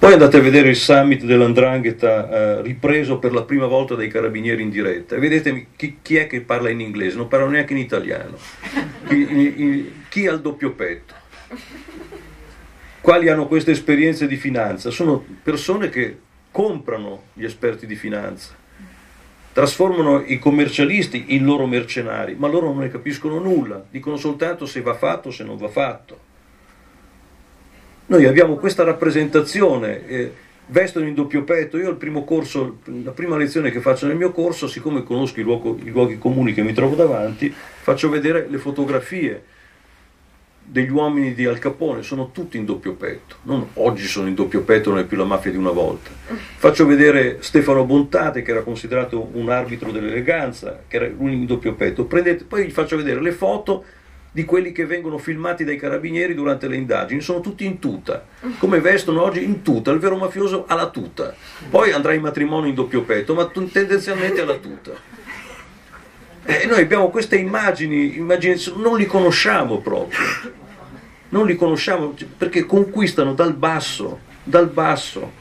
[0.00, 4.62] poi andate a vedere il summit dell'Andrangheta eh, ripreso per la prima volta dai carabinieri
[4.62, 7.80] in diretta e vedete chi, chi, è che parla in inglese, non parla neanche in
[7.80, 8.38] italiano.
[9.06, 11.12] Chi, chi ha il doppio petto?
[13.00, 14.90] Quali hanno queste esperienze di finanza?
[14.90, 16.18] Sono persone che
[16.50, 18.54] comprano gli esperti di finanza,
[19.52, 24.82] trasformano i commercialisti in loro mercenari, ma loro non ne capiscono nulla, dicono soltanto se
[24.82, 26.28] va fatto o se non va fatto.
[28.06, 30.32] Noi abbiamo questa rappresentazione, eh,
[30.66, 34.32] vestono in doppio petto, io il primo corso, la prima lezione che faccio nel mio
[34.32, 38.58] corso, siccome conosco i, luogo, i luoghi comuni che mi trovo davanti, faccio vedere le
[38.58, 39.42] fotografie
[40.70, 44.62] degli uomini di Al Capone, sono tutti in doppio petto, non oggi sono in doppio
[44.62, 46.10] petto, non è più la mafia di una volta.
[46.56, 51.74] Faccio vedere Stefano Bontate, che era considerato un arbitro dell'eleganza, che era l'unico in doppio
[51.74, 53.84] petto, Prendete, poi vi faccio vedere le foto
[54.30, 58.24] di quelli che vengono filmati dai carabinieri durante le indagini, sono tutti in tuta,
[58.58, 59.42] come vestono oggi?
[59.42, 61.34] In tuta, il vero mafioso ha la tuta,
[61.68, 64.92] poi andrà in matrimonio in doppio petto, ma tendenzialmente ha la tuta.
[66.44, 70.18] E noi abbiamo queste immagini, immagini, non li conosciamo proprio,
[71.30, 75.38] non li conosciamo perché conquistano dal basso, dal basso.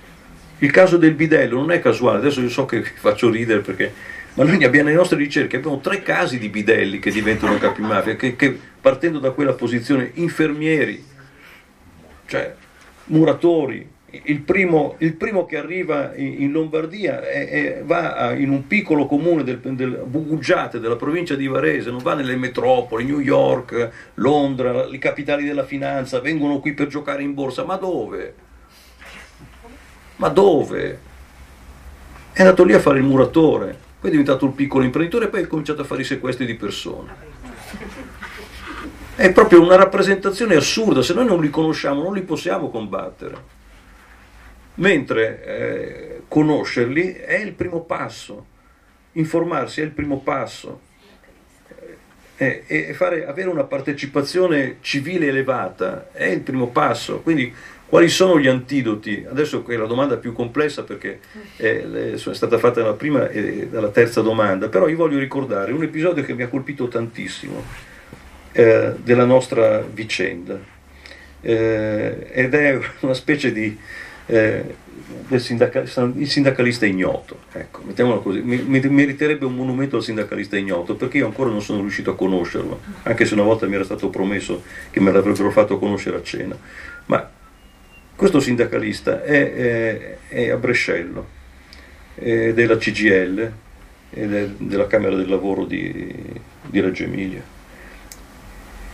[0.59, 3.93] Il caso del bidello non è casuale, adesso io so che vi faccio ridere perché,
[4.33, 8.35] ma noi abbiamo nelle nostre ricerche, abbiamo tre casi di bidelli che diventano capimafia, che,
[8.35, 11.03] che partendo da quella posizione, infermieri,
[12.25, 12.55] cioè
[13.05, 19.05] muratori, il primo, il primo, che arriva in, Lombardia è, è, va in un piccolo
[19.05, 24.87] comune del, del Bugugiate, della provincia di Varese, non va nelle metropoli, New York, Londra,
[24.87, 28.33] le capitali della finanza, vengono qui per giocare in borsa, ma dove?
[30.15, 30.99] Ma dove?
[32.31, 35.43] È andato lì a fare il muratore, poi è diventato un piccolo imprenditore e poi
[35.43, 37.27] ha cominciato a fare i sequestri di persone.
[39.15, 43.57] È proprio una rappresentazione assurda, se noi non li conosciamo non li possiamo combattere
[44.75, 48.45] mentre eh, conoscerli è il primo passo,
[49.13, 50.87] informarsi è il primo passo
[52.37, 57.19] eh, e fare, avere una partecipazione civile elevata è il primo passo.
[57.19, 57.53] Quindi
[57.85, 59.25] quali sono gli antidoti?
[59.27, 61.19] Adesso è la domanda più complessa perché
[61.57, 65.83] è, è stata fatta dalla prima e dalla terza domanda, però io voglio ricordare un
[65.83, 67.61] episodio che mi ha colpito tantissimo
[68.51, 70.59] eh, della nostra vicenda
[71.41, 73.77] eh, ed è una specie di
[74.29, 74.75] eh,
[75.37, 80.95] sindacal- il sindacalista ignoto, ecco, mettiamolo così, mi, mi, meriterebbe un monumento al sindacalista ignoto
[80.95, 84.09] perché io ancora non sono riuscito a conoscerlo, anche se una volta mi era stato
[84.09, 84.61] promesso
[84.91, 86.55] che me l'avrebbero fatto conoscere a cena.
[87.05, 87.27] Ma
[88.15, 91.27] questo sindacalista è, è, è a Brescello,
[92.13, 93.51] è della CGL,
[94.11, 94.25] è
[94.57, 96.13] della Camera del Lavoro di,
[96.67, 97.41] di Reggio Emilia.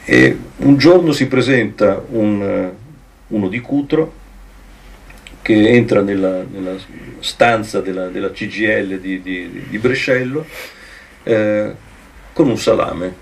[0.05, 2.71] E un giorno si presenta un,
[3.27, 4.23] uno di Cutro
[5.45, 6.75] che entra nella, nella
[7.19, 10.43] stanza della, della, CGL di, di, di Brescello
[11.21, 11.75] eh,
[12.33, 13.15] con un salame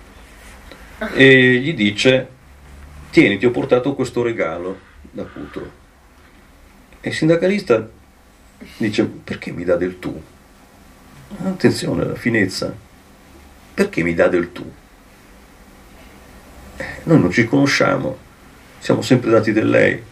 [1.15, 2.29] e gli dice
[3.09, 4.79] tieni ti ho portato questo regalo
[5.11, 5.69] da Cutro
[7.01, 7.89] e il sindacalista
[8.77, 10.23] dice perché mi dà del tu?
[11.43, 12.73] attenzione la finezza
[13.73, 14.71] perché mi dà del tu?
[16.77, 18.17] Eh, noi non ci conosciamo
[18.79, 20.11] siamo sempre dati del lei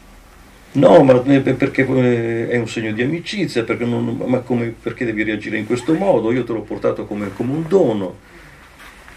[0.73, 5.23] No, ma perché eh, è un segno di amicizia, perché non, ma come, perché devi
[5.23, 6.31] reagire in questo modo?
[6.31, 8.29] Io te l'ho portato come, come un dono.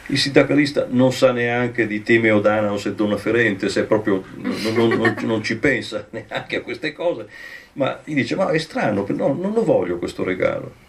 [0.07, 4.89] Il sindacalista non sa neanche di Time o Danaos e Donna Ferente, se proprio non,
[4.89, 7.29] non, non, ci pensa neanche a queste cose,
[7.75, 10.83] ma gli dice, ma è strano, no, non lo voglio questo regalo.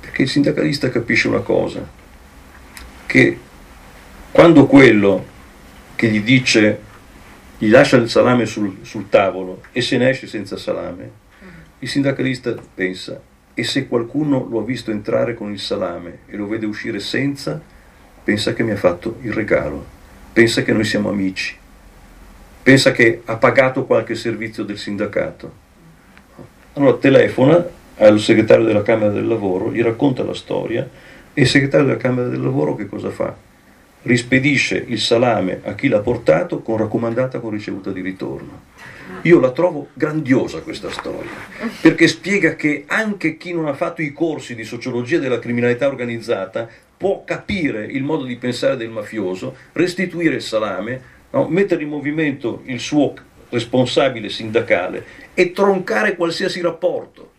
[0.00, 1.86] Perché il sindacalista capisce una cosa,
[3.04, 3.38] che
[4.32, 5.24] quando quello
[5.94, 6.92] che gli dice
[7.64, 11.22] gli lascia il salame sul, sul tavolo e se ne esce senza salame,
[11.78, 13.18] il sindacalista pensa,
[13.54, 17.60] e se qualcuno lo ha visto entrare con il salame e lo vede uscire senza,
[18.22, 19.84] pensa che mi ha fatto il regalo,
[20.32, 21.56] pensa che noi siamo amici,
[22.62, 25.62] pensa che ha pagato qualche servizio del sindacato.
[26.74, 27.64] Allora telefona
[27.96, 30.86] al segretario della Camera del Lavoro, gli racconta la storia
[31.32, 33.34] e il segretario della Camera del Lavoro che cosa fa?
[34.04, 38.72] Rispedisce il salame a chi l'ha portato con raccomandata con ricevuta di ritorno.
[39.22, 41.30] Io la trovo grandiosa questa storia,
[41.80, 46.68] perché spiega che anche chi non ha fatto i corsi di sociologia della criminalità organizzata
[46.96, 51.48] può capire il modo di pensare del mafioso, restituire il salame, no?
[51.48, 53.14] mettere in movimento il suo
[53.48, 57.32] responsabile sindacale e troncare qualsiasi rapporto.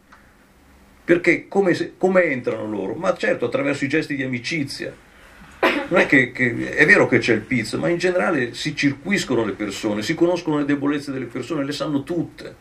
[1.03, 2.95] Perché come, come entrano loro?
[2.95, 4.93] Ma certo attraverso i gesti di amicizia,
[5.87, 9.43] non è che, che, è vero che c'è il pizzo, ma in generale si circuiscono
[9.43, 12.55] le persone, si conoscono le debolezze delle persone, le sanno tutte.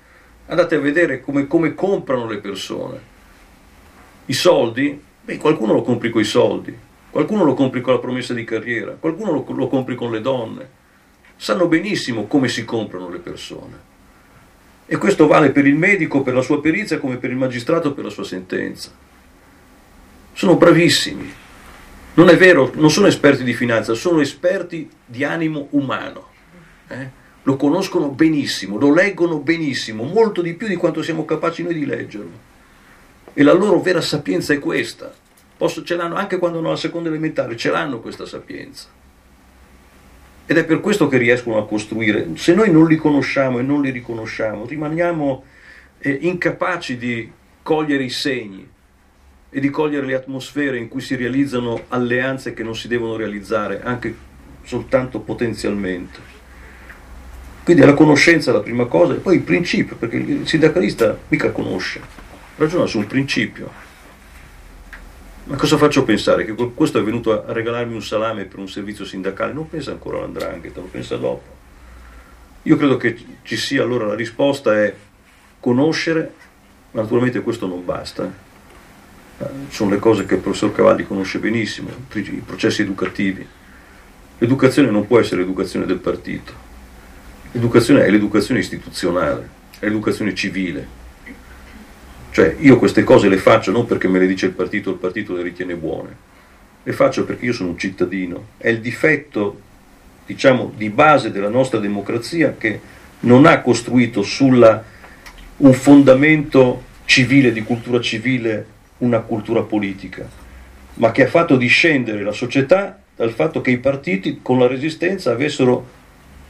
[0.47, 3.13] Andate a vedere come, come comprano le persone.
[4.27, 6.77] I soldi, beh, qualcuno lo compri con i soldi,
[7.11, 10.83] qualcuno lo compri con la promessa di carriera, qualcuno lo, lo compri con le donne.
[11.37, 13.93] Sanno benissimo come si comprano le persone.
[14.87, 18.05] E questo vale per il medico, per la sua perizia, come per il magistrato, per
[18.05, 18.91] la sua sentenza.
[20.35, 21.43] Sono bravissimi.
[22.15, 26.29] Non è vero, non sono esperti di finanza, sono esperti di animo umano.
[26.87, 27.23] Eh?
[27.43, 31.85] Lo conoscono benissimo, lo leggono benissimo, molto di più di quanto siamo capaci noi di
[31.85, 32.53] leggerlo.
[33.33, 35.13] E la loro vera sapienza è questa.
[35.57, 38.87] Posso, ce l'hanno anche quando hanno la seconda elementare, ce l'hanno questa sapienza.
[40.47, 42.29] Ed è per questo che riescono a costruire.
[42.35, 45.45] Se noi non li conosciamo e non li riconosciamo, rimaniamo
[45.99, 47.31] eh, incapaci di
[47.61, 48.71] cogliere i segni
[49.57, 53.83] e di cogliere le atmosfere in cui si realizzano alleanze che non si devono realizzare
[53.85, 54.13] anche
[54.65, 56.19] soltanto potenzialmente.
[57.63, 61.53] Quindi la conoscenza è la prima cosa e poi il principio, perché il sindacalista mica
[61.53, 62.01] conosce,
[62.57, 63.71] ragiona su un principio.
[65.45, 66.45] Ma cosa faccio pensare?
[66.45, 69.53] Che questo è venuto a regalarmi un salame per un servizio sindacale?
[69.53, 71.55] Non pensa ancora all'andrangheta, lo pensa dopo.
[72.63, 74.93] Io credo che ci sia allora la risposta è
[75.61, 76.35] conoscere,
[76.91, 78.44] ma naturalmente questo non basta.
[79.39, 83.47] Eh, sono le cose che il professor Cavalli conosce benissimo, i processi educativi.
[84.39, 86.53] L'educazione non può essere l'educazione del partito,
[87.53, 89.49] l'educazione è l'educazione istituzionale,
[89.79, 90.87] è l'educazione civile,
[92.35, 95.35] cioè io queste cose le faccio non perché me le dice il partito, il partito
[95.35, 96.17] le ritiene buone,
[96.83, 98.49] le faccio perché io sono un cittadino.
[98.57, 99.61] È il difetto,
[100.27, 102.81] diciamo, di base della nostra democrazia che
[103.21, 104.83] non ha costruito sulla
[105.59, 108.67] un fondamento civile, di cultura civile,
[108.99, 110.29] una cultura politica,
[110.95, 115.33] ma che ha fatto discendere la società dal fatto che i partiti con la resistenza
[115.33, 116.03] avessero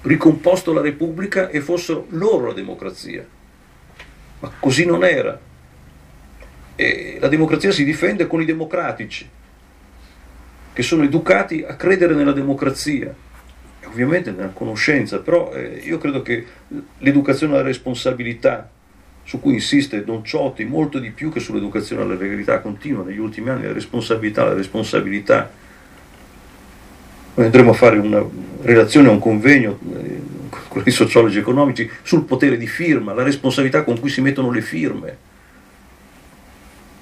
[0.02, 3.24] ricomposto la Repubblica e fossero loro la democrazia.
[4.40, 5.38] Ma così non era.
[6.76, 9.28] E la democrazia si difende con i democratici,
[10.72, 13.14] che sono educati a credere nella democrazia,
[13.84, 16.44] ovviamente nella conoscenza, però eh, io credo che
[16.98, 18.68] l'educazione alla responsabilità,
[19.24, 23.50] su cui insiste Don Ciotti molto di più che sull'educazione alla legalità continua negli ultimi
[23.50, 25.50] anni, la responsabilità, la responsabilità.
[27.34, 28.24] Noi andremo a fare una
[28.62, 30.20] relazione, un convegno eh,
[30.68, 34.60] con i sociologi economici sul potere di firma, la responsabilità con cui si mettono le
[34.60, 35.32] firme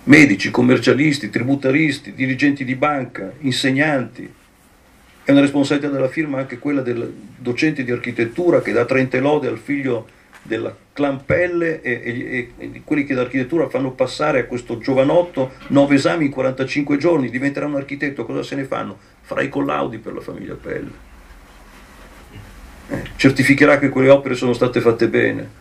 [0.04, 4.32] medici, commercialisti, tributaristi, dirigenti di banca, insegnanti.
[5.24, 9.46] È una responsabilità della firma anche quella del docente di architettura che dà 30 lode
[9.46, 10.08] al figlio
[10.42, 16.26] della Clampelle e, e, e, quelli che d'architettura fanno passare a questo giovanotto 9 esami
[16.26, 18.98] in 45 giorni, diventerà un architetto, cosa se ne fanno?
[19.20, 21.10] Farà i collaudi per la famiglia Pelle.
[22.88, 25.60] Eh, certificherà che quelle opere sono state fatte bene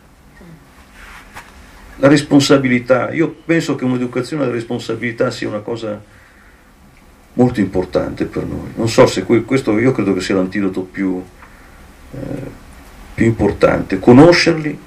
[2.02, 6.02] la responsabilità, io penso che un'educazione alla responsabilità sia una cosa
[7.34, 8.72] molto importante per noi.
[8.76, 11.24] Non so se questo io credo che sia l'antidoto più,
[12.14, 12.20] eh,
[13.14, 14.78] più importante, conoscerli,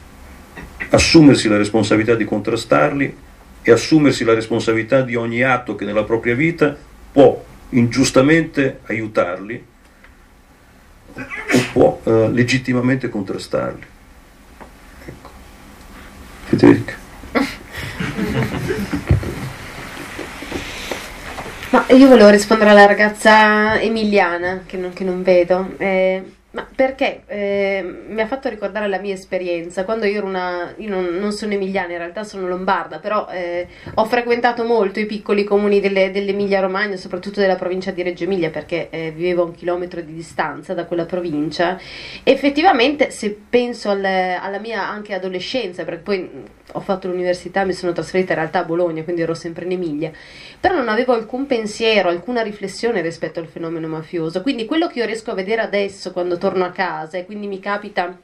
[0.90, 3.16] assumersi la responsabilità di contrastarli
[3.62, 6.76] e assumersi la responsabilità di ogni atto che nella propria vita
[7.12, 9.64] può ingiustamente aiutarli
[11.14, 11.22] o
[11.72, 13.86] può eh, legittimamente contrastarli.
[15.06, 15.30] Ecco.
[16.44, 17.02] Federica.
[21.70, 25.74] Ma io volevo rispondere alla ragazza emiliana che non, che non vedo.
[25.78, 26.22] Eh,
[26.54, 30.72] ma perché eh, mi ha fatto ricordare la mia esperienza quando io ero una.
[30.78, 35.06] Io non, non sono emiliana, in realtà sono lombarda, però eh, ho frequentato molto i
[35.06, 39.46] piccoli comuni delle, dell'Emilia Romagna, soprattutto della provincia di Reggio Emilia, perché eh, vivevo a
[39.46, 41.76] un chilometro di distanza da quella provincia.
[42.22, 46.30] effettivamente, se penso al, alla mia anche adolescenza, perché poi
[46.76, 50.10] ho fatto l'università, mi sono trasferita in realtà a Bologna, quindi ero sempre in Emilia,
[50.58, 54.42] però non avevo alcun pensiero, alcuna riflessione rispetto al fenomeno mafioso.
[54.42, 57.60] Quindi quello che io riesco a vedere adesso quando torno a casa e quindi mi
[57.60, 58.16] capita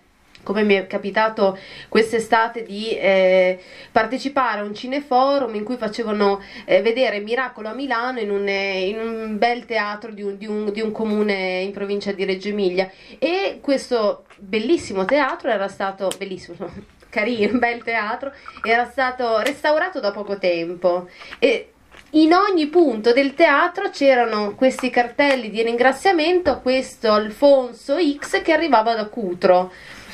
[0.43, 1.59] come mi è capitato
[1.89, 3.59] quest'estate di eh,
[3.93, 8.89] partecipare a un cineforum in cui facevano eh, vedere Miracolo a Milano in un, eh,
[8.89, 12.49] in un bel teatro di un, di, un, di un, comune in provincia di Reggio
[12.49, 18.33] Emilia e questo bellissimo teatro era stato bellissimo carino, bel teatro
[18.65, 21.09] era stato restaurato da poco tempo
[21.39, 21.73] e
[22.13, 28.53] in ogni punto del teatro c'erano questi cartelli di ringraziamento a questo Alfonso X che
[28.53, 29.71] arrivava da Cutro.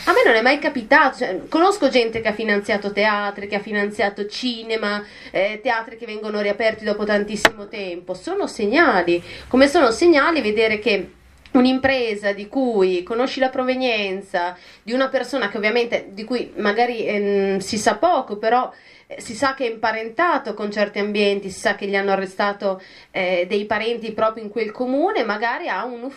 [0.09, 3.61] A me non è mai capitato, cioè, conosco gente che ha finanziato teatri, che ha
[3.61, 5.03] finanziato cinema,
[5.33, 8.15] eh, teatri che vengono riaperti dopo tantissimo tempo.
[8.15, 11.11] Sono segnali, come sono segnali vedere che
[11.59, 17.57] un'impresa di cui conosci la provenienza, di una persona che ovviamente di cui magari eh,
[17.61, 18.73] si sa poco, però
[19.07, 22.81] eh, si sa che è imparentato con certi ambienti, si sa che gli hanno arrestato
[23.11, 26.11] eh, dei parenti proprio in quel comune, magari un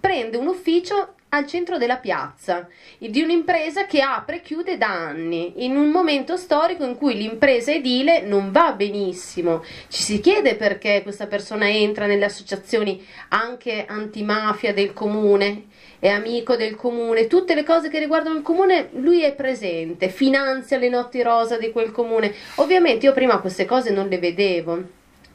[0.00, 2.68] prende un ufficio al centro della piazza
[2.98, 7.72] di un'impresa che apre e chiude da anni, in un momento storico in cui l'impresa
[7.72, 9.64] edile non va benissimo.
[9.88, 15.66] Ci si chiede perché questa persona entra nelle associazioni anche antimafia del comune
[16.00, 20.78] è amico del comune, tutte le cose che riguardano il comune, lui è presente, finanzia
[20.78, 22.32] le notti rosa di quel comune.
[22.56, 24.82] Ovviamente io prima queste cose non le vedevo,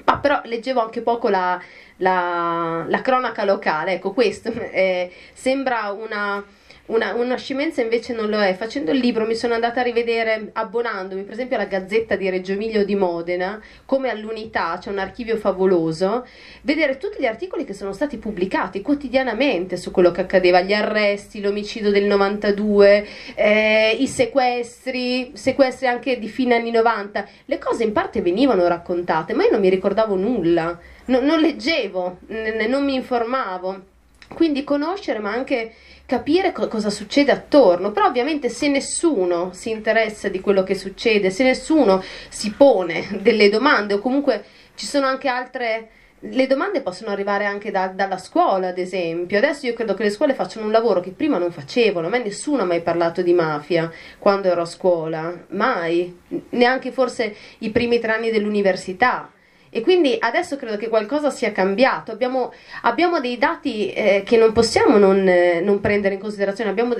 [0.06, 1.62] ma però leggevo anche poco la,
[1.98, 6.44] la, la cronaca locale, ecco questo eh, sembra una
[6.86, 8.54] una, una scemenza invece non lo è.
[8.56, 12.54] Facendo il libro mi sono andata a rivedere, abbonandomi per esempio alla Gazzetta di Reggio
[12.54, 16.28] Emilio di Modena, come all'Unità, c'è un archivio favoloso,
[16.62, 21.40] vedere tutti gli articoli che sono stati pubblicati quotidianamente su quello che accadeva, gli arresti,
[21.40, 27.94] l'omicidio del 92, eh, i sequestri, sequestri anche di fine anni 90, le cose in
[27.94, 32.20] parte venivano raccontate, ma io non mi ricordavo nulla, no, non leggevo,
[32.68, 33.92] non mi informavo.
[34.34, 35.74] Quindi conoscere, ma anche
[36.06, 41.30] capire co- cosa succede attorno, però ovviamente se nessuno si interessa di quello che succede,
[41.30, 44.44] se nessuno si pone delle domande o comunque
[44.76, 45.90] ci sono anche altre...
[46.26, 49.38] Le domande possono arrivare anche da, dalla scuola, ad esempio.
[49.38, 52.08] Adesso io credo che le scuole facciano un lavoro che prima non facevano.
[52.08, 56.18] A me nessuno ha mai parlato di mafia quando ero a scuola, mai.
[56.52, 59.30] Neanche forse i primi tre anni dell'università.
[59.76, 62.12] E quindi adesso credo che qualcosa sia cambiato.
[62.12, 66.70] Abbiamo, abbiamo dei dati eh, che non possiamo non, eh, non, prendere in considerazione.
[66.70, 66.96] Abbiamo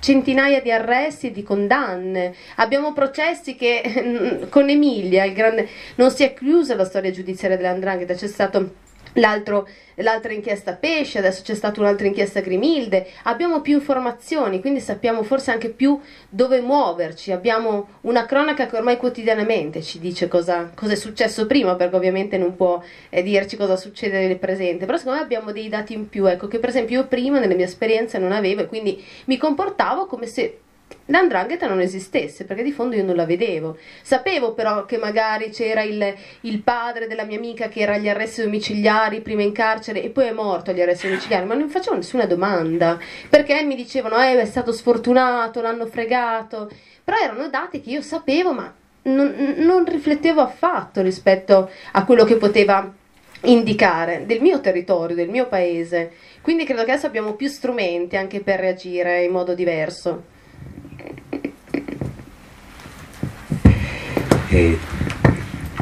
[0.00, 2.34] centinaia di arresti e di condanne.
[2.56, 8.26] Abbiamo processi che con Emilia, grande, non si è chiusa la storia giudiziaria dell'Andrangheta, c'è
[8.26, 8.84] stato
[9.20, 15.50] l'altra inchiesta Pesce, adesso c'è stata un'altra inchiesta Grimilde, abbiamo più informazioni, quindi sappiamo forse
[15.50, 15.98] anche più
[16.28, 21.74] dove muoverci, abbiamo una cronaca che ormai quotidianamente ci dice cosa, cosa è successo prima,
[21.76, 25.68] perché ovviamente non può eh, dirci cosa succede nel presente, però secondo me abbiamo dei
[25.68, 28.66] dati in più, ecco, che per esempio io prima nelle mie esperienze non avevo e
[28.66, 30.60] quindi mi comportavo come se
[31.06, 33.76] l'andrangheta non esistesse perché di fondo io non la vedevo.
[34.02, 38.42] Sapevo però che magari c'era il, il, padre della mia amica che era agli arresti
[38.42, 42.26] domiciliari, prima in carcere e poi è morto agli arresti domiciliari, ma non facevo nessuna
[42.26, 46.70] domanda perché mi dicevano eh, è stato sfortunato, l'hanno fregato,
[47.02, 48.72] però erano dati che io sapevo ma
[49.02, 52.92] non, non riflettevo affatto rispetto a quello che poteva
[53.42, 56.12] indicare del mio territorio, del mio paese.
[56.40, 60.34] Quindi credo che adesso abbiamo più strumenti anche per reagire in modo diverso.
[64.56, 64.78] E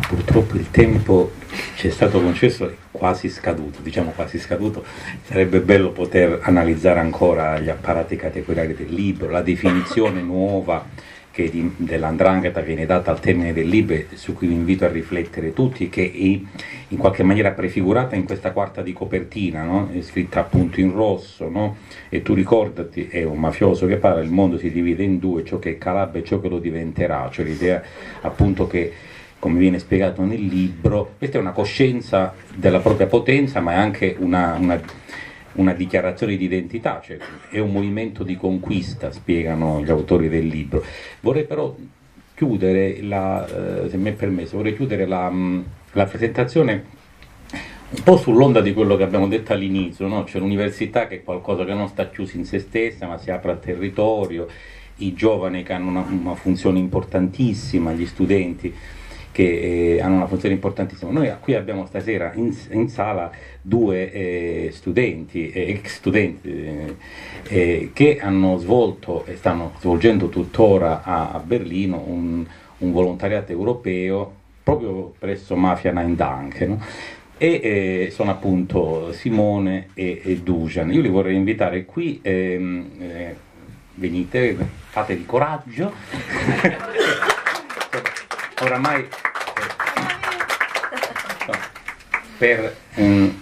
[0.09, 1.31] purtroppo il tempo
[1.77, 4.85] ci è stato concesso è quasi scaduto, diciamo quasi scaduto,
[5.23, 10.85] sarebbe bello poter analizzare ancora gli apparati categoriali del libro, la definizione nuova
[11.35, 15.53] che di, dell'andrangheta viene data al termine del libro su cui vi invito a riflettere
[15.53, 16.17] tutti, che è
[16.89, 19.91] in qualche maniera prefigurata in questa quarta di copertina, no?
[20.03, 21.79] scritta appunto in rosso, no?
[22.09, 25.59] e tu ricordati, è un mafioso che parla, il mondo si divide in due, ciò
[25.59, 27.83] che è Calabria e ciò che lo diventerà, cioè l'idea
[28.21, 28.93] appunto che
[29.41, 34.15] come viene spiegato nel libro, questa è una coscienza della propria potenza, ma è anche
[34.21, 34.81] una, una
[35.55, 37.19] una dichiarazione di identità, cioè
[37.51, 40.85] è un movimento di conquista, spiegano gli autori del libro.
[41.21, 41.75] Vorrei però
[42.35, 43.47] chiudere, la,
[43.85, 45.61] eh, se mi è permesso, vorrei chiudere la, mm,
[45.93, 46.85] la, presentazione
[47.91, 50.25] un po' sull'onda di quello che abbiamo detto all'inizio, no?
[50.25, 53.53] c'è l'università che è qualcosa che non sta chiusa in se stessa, ma si apre
[53.53, 54.49] al territorio,
[54.97, 58.75] i giovani che hanno una, una funzione importantissima, gli studenti
[59.35, 61.11] che eh, hanno una funzione importantissima.
[61.11, 66.97] Noi qui abbiamo stasera in, in sala due eh, studenti, eh, ex studenti, eh,
[67.49, 72.47] eh, che hanno svolto e stanno svolgendo tuttora a, a Berlino un,
[72.79, 74.33] un, volontariato europeo
[74.63, 76.67] proprio presso Mafia Nine Danke.
[76.67, 76.81] No?
[77.37, 80.93] e eh, sono appunto Simone e, e, Dujan.
[80.93, 83.35] Io li vorrei invitare qui, ehm, eh,
[83.95, 84.57] venite,
[84.91, 85.93] fatevi coraggio.
[88.61, 89.09] Oramai eh,
[92.39, 93.33] per un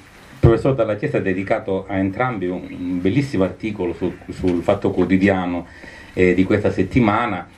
[0.40, 5.66] professor Dalla Chiesa ha dedicato a entrambi un, un bellissimo articolo su, sul Fatto Quotidiano
[6.14, 7.48] eh, di questa settimana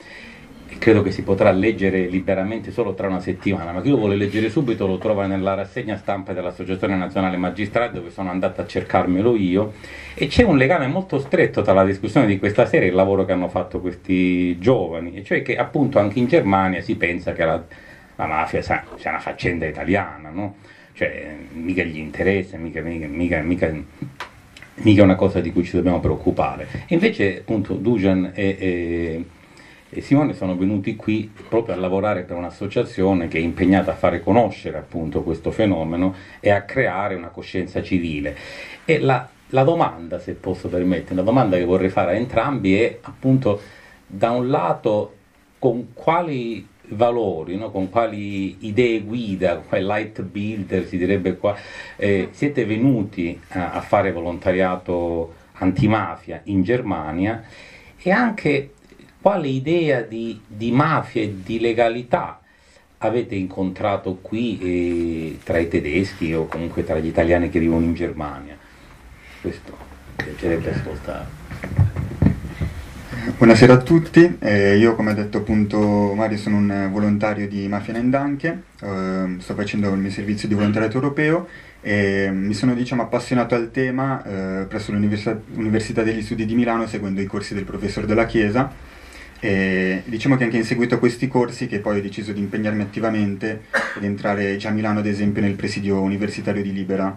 [0.77, 4.49] credo che si potrà leggere liberamente solo tra una settimana, ma chi lo vuole leggere
[4.49, 9.73] subito lo trova nella rassegna stampa dell'Associazione Nazionale Magistrati dove sono andato a cercarmelo io
[10.13, 13.25] e c'è un legame molto stretto tra la discussione di questa sera e il lavoro
[13.25, 17.45] che hanno fatto questi giovani, e cioè che appunto anche in Germania si pensa che
[17.45, 17.63] la,
[18.15, 20.55] la mafia sia una faccenda italiana, no?
[20.95, 23.73] cioè mica gli interessa, mica, mica, mica, mica,
[24.75, 26.67] mica una cosa di cui ci dobbiamo preoccupare.
[26.87, 29.25] Invece appunto Dujan e, e,
[29.89, 34.21] e, Simone sono venuti qui proprio a lavorare per un'associazione che è impegnata a fare
[34.21, 38.35] conoscere appunto questo fenomeno e a creare una coscienza civile.
[38.85, 42.99] E la, la domanda, se posso permettere, la domanda che vorrei fare a entrambi è
[43.01, 43.59] appunto
[44.07, 45.13] da un lato
[45.59, 47.71] con quali valori, no?
[47.71, 51.55] con quali idee guida, quali light builder si direbbe qua,
[51.95, 57.43] eh, siete venuti a, a, fare volontariato antimafia in Germania
[57.97, 58.71] e anche
[59.25, 62.39] quale idea di, di mafia e di legalità
[62.99, 67.95] avete incontrato qui eh, tra i tedeschi o comunque tra gli italiani che vivono in
[67.95, 68.55] Germania?
[69.41, 69.75] Questo
[70.15, 71.25] piacerebbe ascoltare.
[73.35, 77.93] Buonasera a tutti, eh, io come ha detto appunto Mario sono un volontario di Mafia
[77.93, 81.47] Nendanche, eh, sto facendo il mio servizio di volontariato europeo
[81.81, 87.21] e mi sono diciamo, appassionato al tema eh, presso l'Università degli Studi di Milano seguendo
[87.21, 88.93] i corsi del professore della Chiesa
[89.45, 92.81] e diciamo che anche in seguito a questi corsi che poi ho deciso di impegnarmi
[92.81, 93.65] attivamente
[93.95, 97.15] ed entrare già a Milano ad esempio nel presidio universitario di Libera.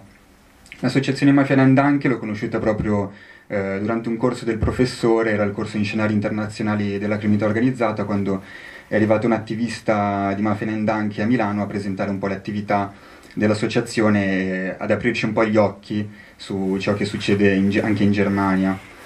[0.80, 3.12] L'associazione Mafia Nendanche l'ho conosciuta proprio
[3.46, 8.04] eh, durante un corso del professore, era il corso in scenari internazionali della criminalità organizzata,
[8.04, 8.42] quando
[8.88, 12.92] è arrivato un attivista di Mafia Nendanchi a Milano a presentare un po' le attività
[13.32, 16.06] dell'associazione ad aprirci un po' gli occhi
[16.36, 18.97] su ciò che succede in, anche in Germania.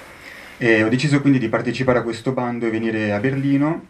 [0.62, 3.86] E ho deciso quindi di partecipare a questo bando e venire a Berlino.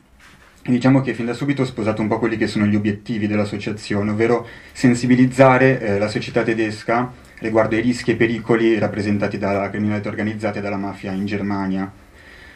[0.64, 4.10] Diciamo che fin da subito ho sposato un po' quelli che sono gli obiettivi dell'associazione,
[4.10, 10.60] ovvero sensibilizzare eh, la società tedesca riguardo ai rischi e pericoli rappresentati dalla criminalità organizzata
[10.60, 11.92] e dalla mafia in Germania.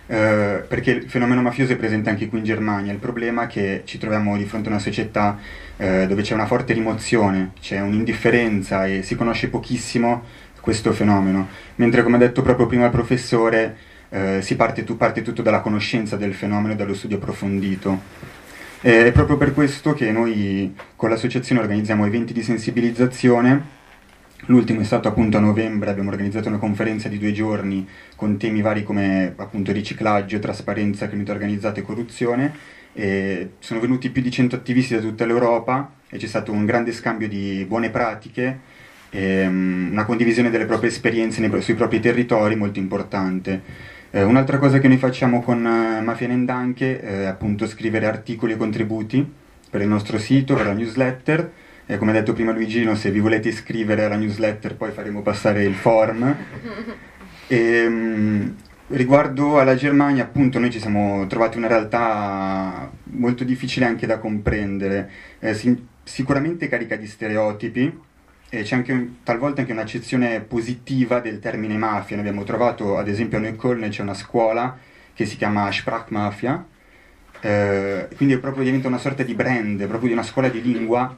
[0.07, 3.83] Eh, perché il fenomeno mafioso è presente anche qui in Germania, il problema è che
[3.85, 5.39] ci troviamo di fronte a una società
[5.77, 10.23] eh, dove c'è una forte rimozione, c'è un'indifferenza e si conosce pochissimo
[10.59, 13.77] questo fenomeno, mentre come ha detto proprio prima il professore
[14.09, 18.35] eh, si parte, tu, parte tutto dalla conoscenza del fenomeno e dallo studio approfondito.
[18.81, 23.75] È proprio per questo che noi con l'associazione organizziamo eventi di sensibilizzazione
[24.49, 28.61] L'ultimo è stato appunto a novembre, abbiamo organizzato una conferenza di due giorni con temi
[28.61, 32.55] vari come appunto riciclaggio, trasparenza, criminalità organizzata e corruzione.
[32.93, 36.93] E sono venuti più di 100 attivisti da tutta l'Europa e c'è stato un grande
[36.93, 38.61] scambio di buone pratiche
[39.11, 43.61] e um, una condivisione delle proprie esperienze sui propri territori molto importante.
[44.17, 48.57] Eh, un'altra cosa che noi facciamo con uh, Mafia Nendanche è appunto scrivere articoli e
[48.57, 49.31] contributi
[49.69, 51.53] per il nostro sito, per la newsletter
[51.85, 55.65] e come ha detto prima Luigino, se vi volete iscrivere alla newsletter poi faremo passare
[55.65, 56.35] il form.
[57.49, 58.57] E, um,
[58.89, 65.09] riguardo alla Germania, appunto, noi ci siamo trovati una realtà molto difficile anche da comprendere,
[65.39, 67.97] eh, si, sicuramente carica di stereotipi,
[68.49, 72.17] e c'è anche talvolta anche un'accezione positiva del termine mafia.
[72.17, 74.79] Noi abbiamo trovato, ad esempio, a Neukölln c'è una scuola
[75.15, 76.65] che si chiama Sprachmafia,
[77.41, 81.15] eh, quindi proprio diventa una sorta di brand, proprio di una scuola di lingua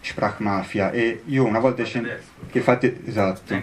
[0.00, 3.54] Sprachmafia e io una volta scendendo che fate esatto.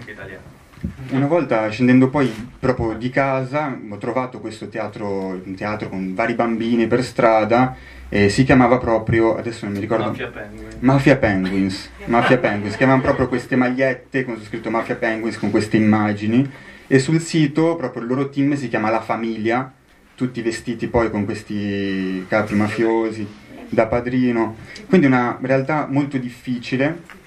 [1.09, 6.33] Una volta scendendo poi proprio di casa ho trovato questo teatro un teatro con vari
[6.33, 7.75] bambini per strada
[8.13, 10.75] e si chiamava proprio adesso non mi ricordo Mafia Penguins.
[10.79, 11.89] Mafia Penguins.
[12.05, 16.51] Mafia Penguins che avevano proprio queste magliette con scritto Mafia Penguins con queste immagini.
[16.87, 19.71] E sul sito proprio il loro team si chiama La Famiglia
[20.15, 23.25] tutti vestiti poi con questi capi mafiosi
[23.69, 24.57] da padrino,
[24.89, 27.19] quindi una realtà molto difficile.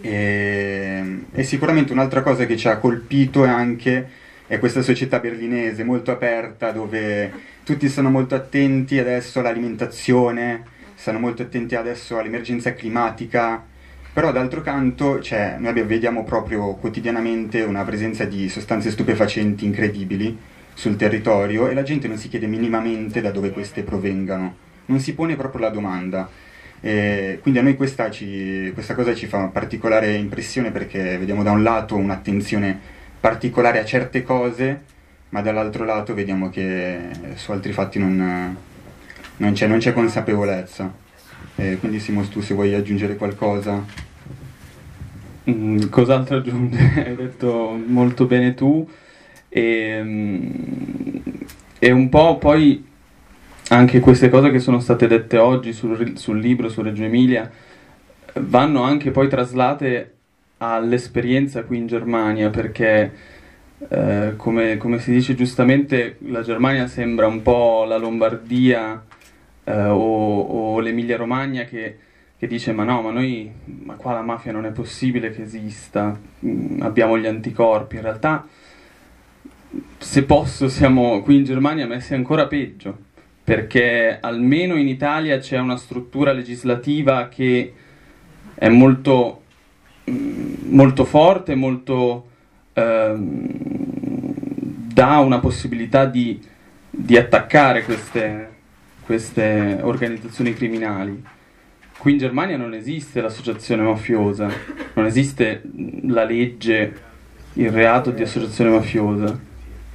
[0.00, 4.08] E, e sicuramente un'altra cosa che ci ha colpito è anche
[4.50, 7.30] è questa società berlinese molto aperta dove
[7.62, 10.64] tutti sono molto attenti adesso all'alimentazione,
[10.96, 13.64] stanno molto attenti adesso all'emergenza climatica,
[14.12, 20.36] però d'altro canto cioè, noi vediamo proprio quotidianamente una presenza di sostanze stupefacenti incredibili
[20.74, 25.14] sul territorio e la gente non si chiede minimamente da dove queste provengano non si
[25.14, 26.28] pone proprio la domanda.
[26.80, 31.52] E quindi a noi questa, ci, questa cosa ci fa particolare impressione perché vediamo da
[31.52, 34.82] un lato un'attenzione particolare a certe cose,
[35.28, 38.56] ma dall'altro lato vediamo che su altri fatti non,
[39.36, 40.92] non, c'è, non c'è, consapevolezza.
[41.56, 43.84] E quindi Simos, tu se vuoi aggiungere qualcosa.
[45.48, 47.04] Mm, cos'altro aggiungere?
[47.06, 48.88] Hai detto molto bene tu.
[49.48, 50.50] E, mm,
[51.78, 52.86] e un po' poi
[53.68, 57.50] anche queste cose che sono state dette oggi sul, sul libro su Reggio Emilia
[58.34, 60.14] vanno anche poi traslate
[60.62, 63.12] all'esperienza qui in Germania perché
[63.88, 69.02] eh, come, come, si dice giustamente la Germania sembra un po' la Lombardia
[69.64, 71.96] eh, o, o, l'Emilia Romagna che,
[72.36, 76.18] che, dice ma no ma noi ma qua la mafia non è possibile che esista
[76.44, 77.96] mm, abbiamo gli anticorpi.
[77.96, 78.46] In realtà
[79.96, 83.08] se posso siamo qui in Germania messi ancora peggio
[83.42, 87.72] perché almeno in Italia c'è una struttura legislativa che
[88.54, 89.39] è molto,
[90.68, 92.28] molto forte, molto,
[92.72, 93.48] ehm,
[94.92, 96.40] dà una possibilità di,
[96.88, 98.50] di attaccare queste,
[99.04, 101.22] queste organizzazioni criminali.
[101.96, 104.48] Qui in Germania non esiste l'associazione mafiosa,
[104.94, 105.62] non esiste
[106.04, 107.08] la legge,
[107.54, 109.38] il reato di associazione mafiosa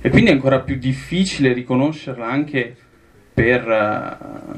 [0.01, 2.75] e quindi è ancora più difficile riconoscerla anche
[3.33, 4.57] per, uh,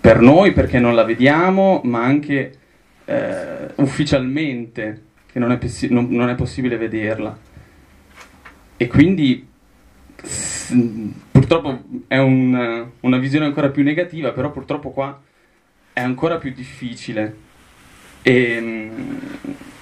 [0.00, 2.58] per noi perché non la vediamo, ma anche
[3.04, 5.58] uh, ufficialmente che non è,
[5.88, 7.36] non, non è, possibile vederla.
[8.76, 9.46] E quindi
[11.30, 15.20] purtroppo è un, una visione ancora più negativa, però purtroppo qua
[15.92, 17.36] è ancora più difficile.
[18.22, 18.90] E,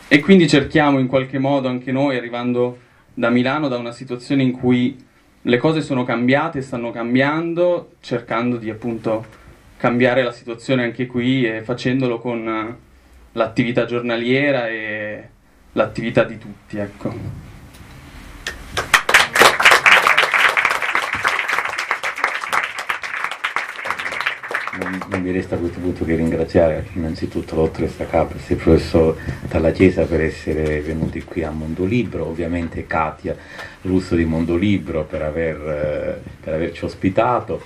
[0.09, 2.79] e quindi cerchiamo in qualche modo anche noi, arrivando
[3.15, 4.97] da Milano, da una situazione in cui
[5.43, 9.25] le cose sono cambiate, stanno cambiando, cercando di appunto
[9.77, 12.77] cambiare la situazione anche qui e facendolo con
[13.33, 15.29] l'attività giornaliera e
[15.73, 17.51] l'attività di tutti, ecco.
[25.09, 29.17] non, mi resta a questo punto che ringraziare innanzitutto la dottoressa Capres e il professor
[29.49, 33.37] Dalla Chiesa per essere venuti qui a Mondolibro, ovviamente Katia
[33.83, 37.63] Russo di Mondolibro per, aver, eh, per averci ospitato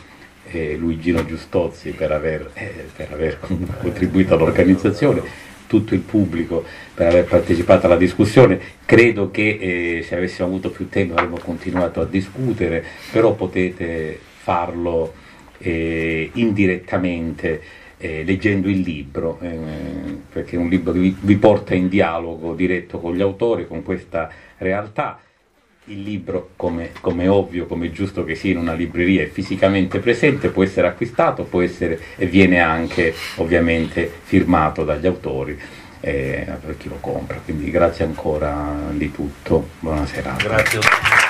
[0.48, 3.38] e Luigino Giustozzi per aver, eh, per aver
[3.80, 6.64] contribuito all'organizzazione tutto il pubblico
[6.94, 8.58] per aver partecipato alla discussione.
[8.84, 9.58] Credo che
[9.98, 15.12] eh, se avessimo avuto più tempo avremmo continuato a discutere, però potete farlo
[15.58, 17.60] eh, indirettamente
[17.98, 19.58] eh, leggendo il libro, eh,
[20.32, 23.82] perché è un libro che vi, vi porta in dialogo diretto con gli autori, con
[23.82, 25.20] questa realtà.
[25.88, 30.48] Il libro, come, come ovvio, come giusto che sia in una libreria, è fisicamente presente,
[30.48, 35.56] può essere acquistato, può essere e viene anche ovviamente firmato dagli autori
[36.00, 37.40] eh, per chi lo compra.
[37.42, 40.42] Quindi grazie ancora di tutto, buona serata.
[40.42, 41.25] Grazie.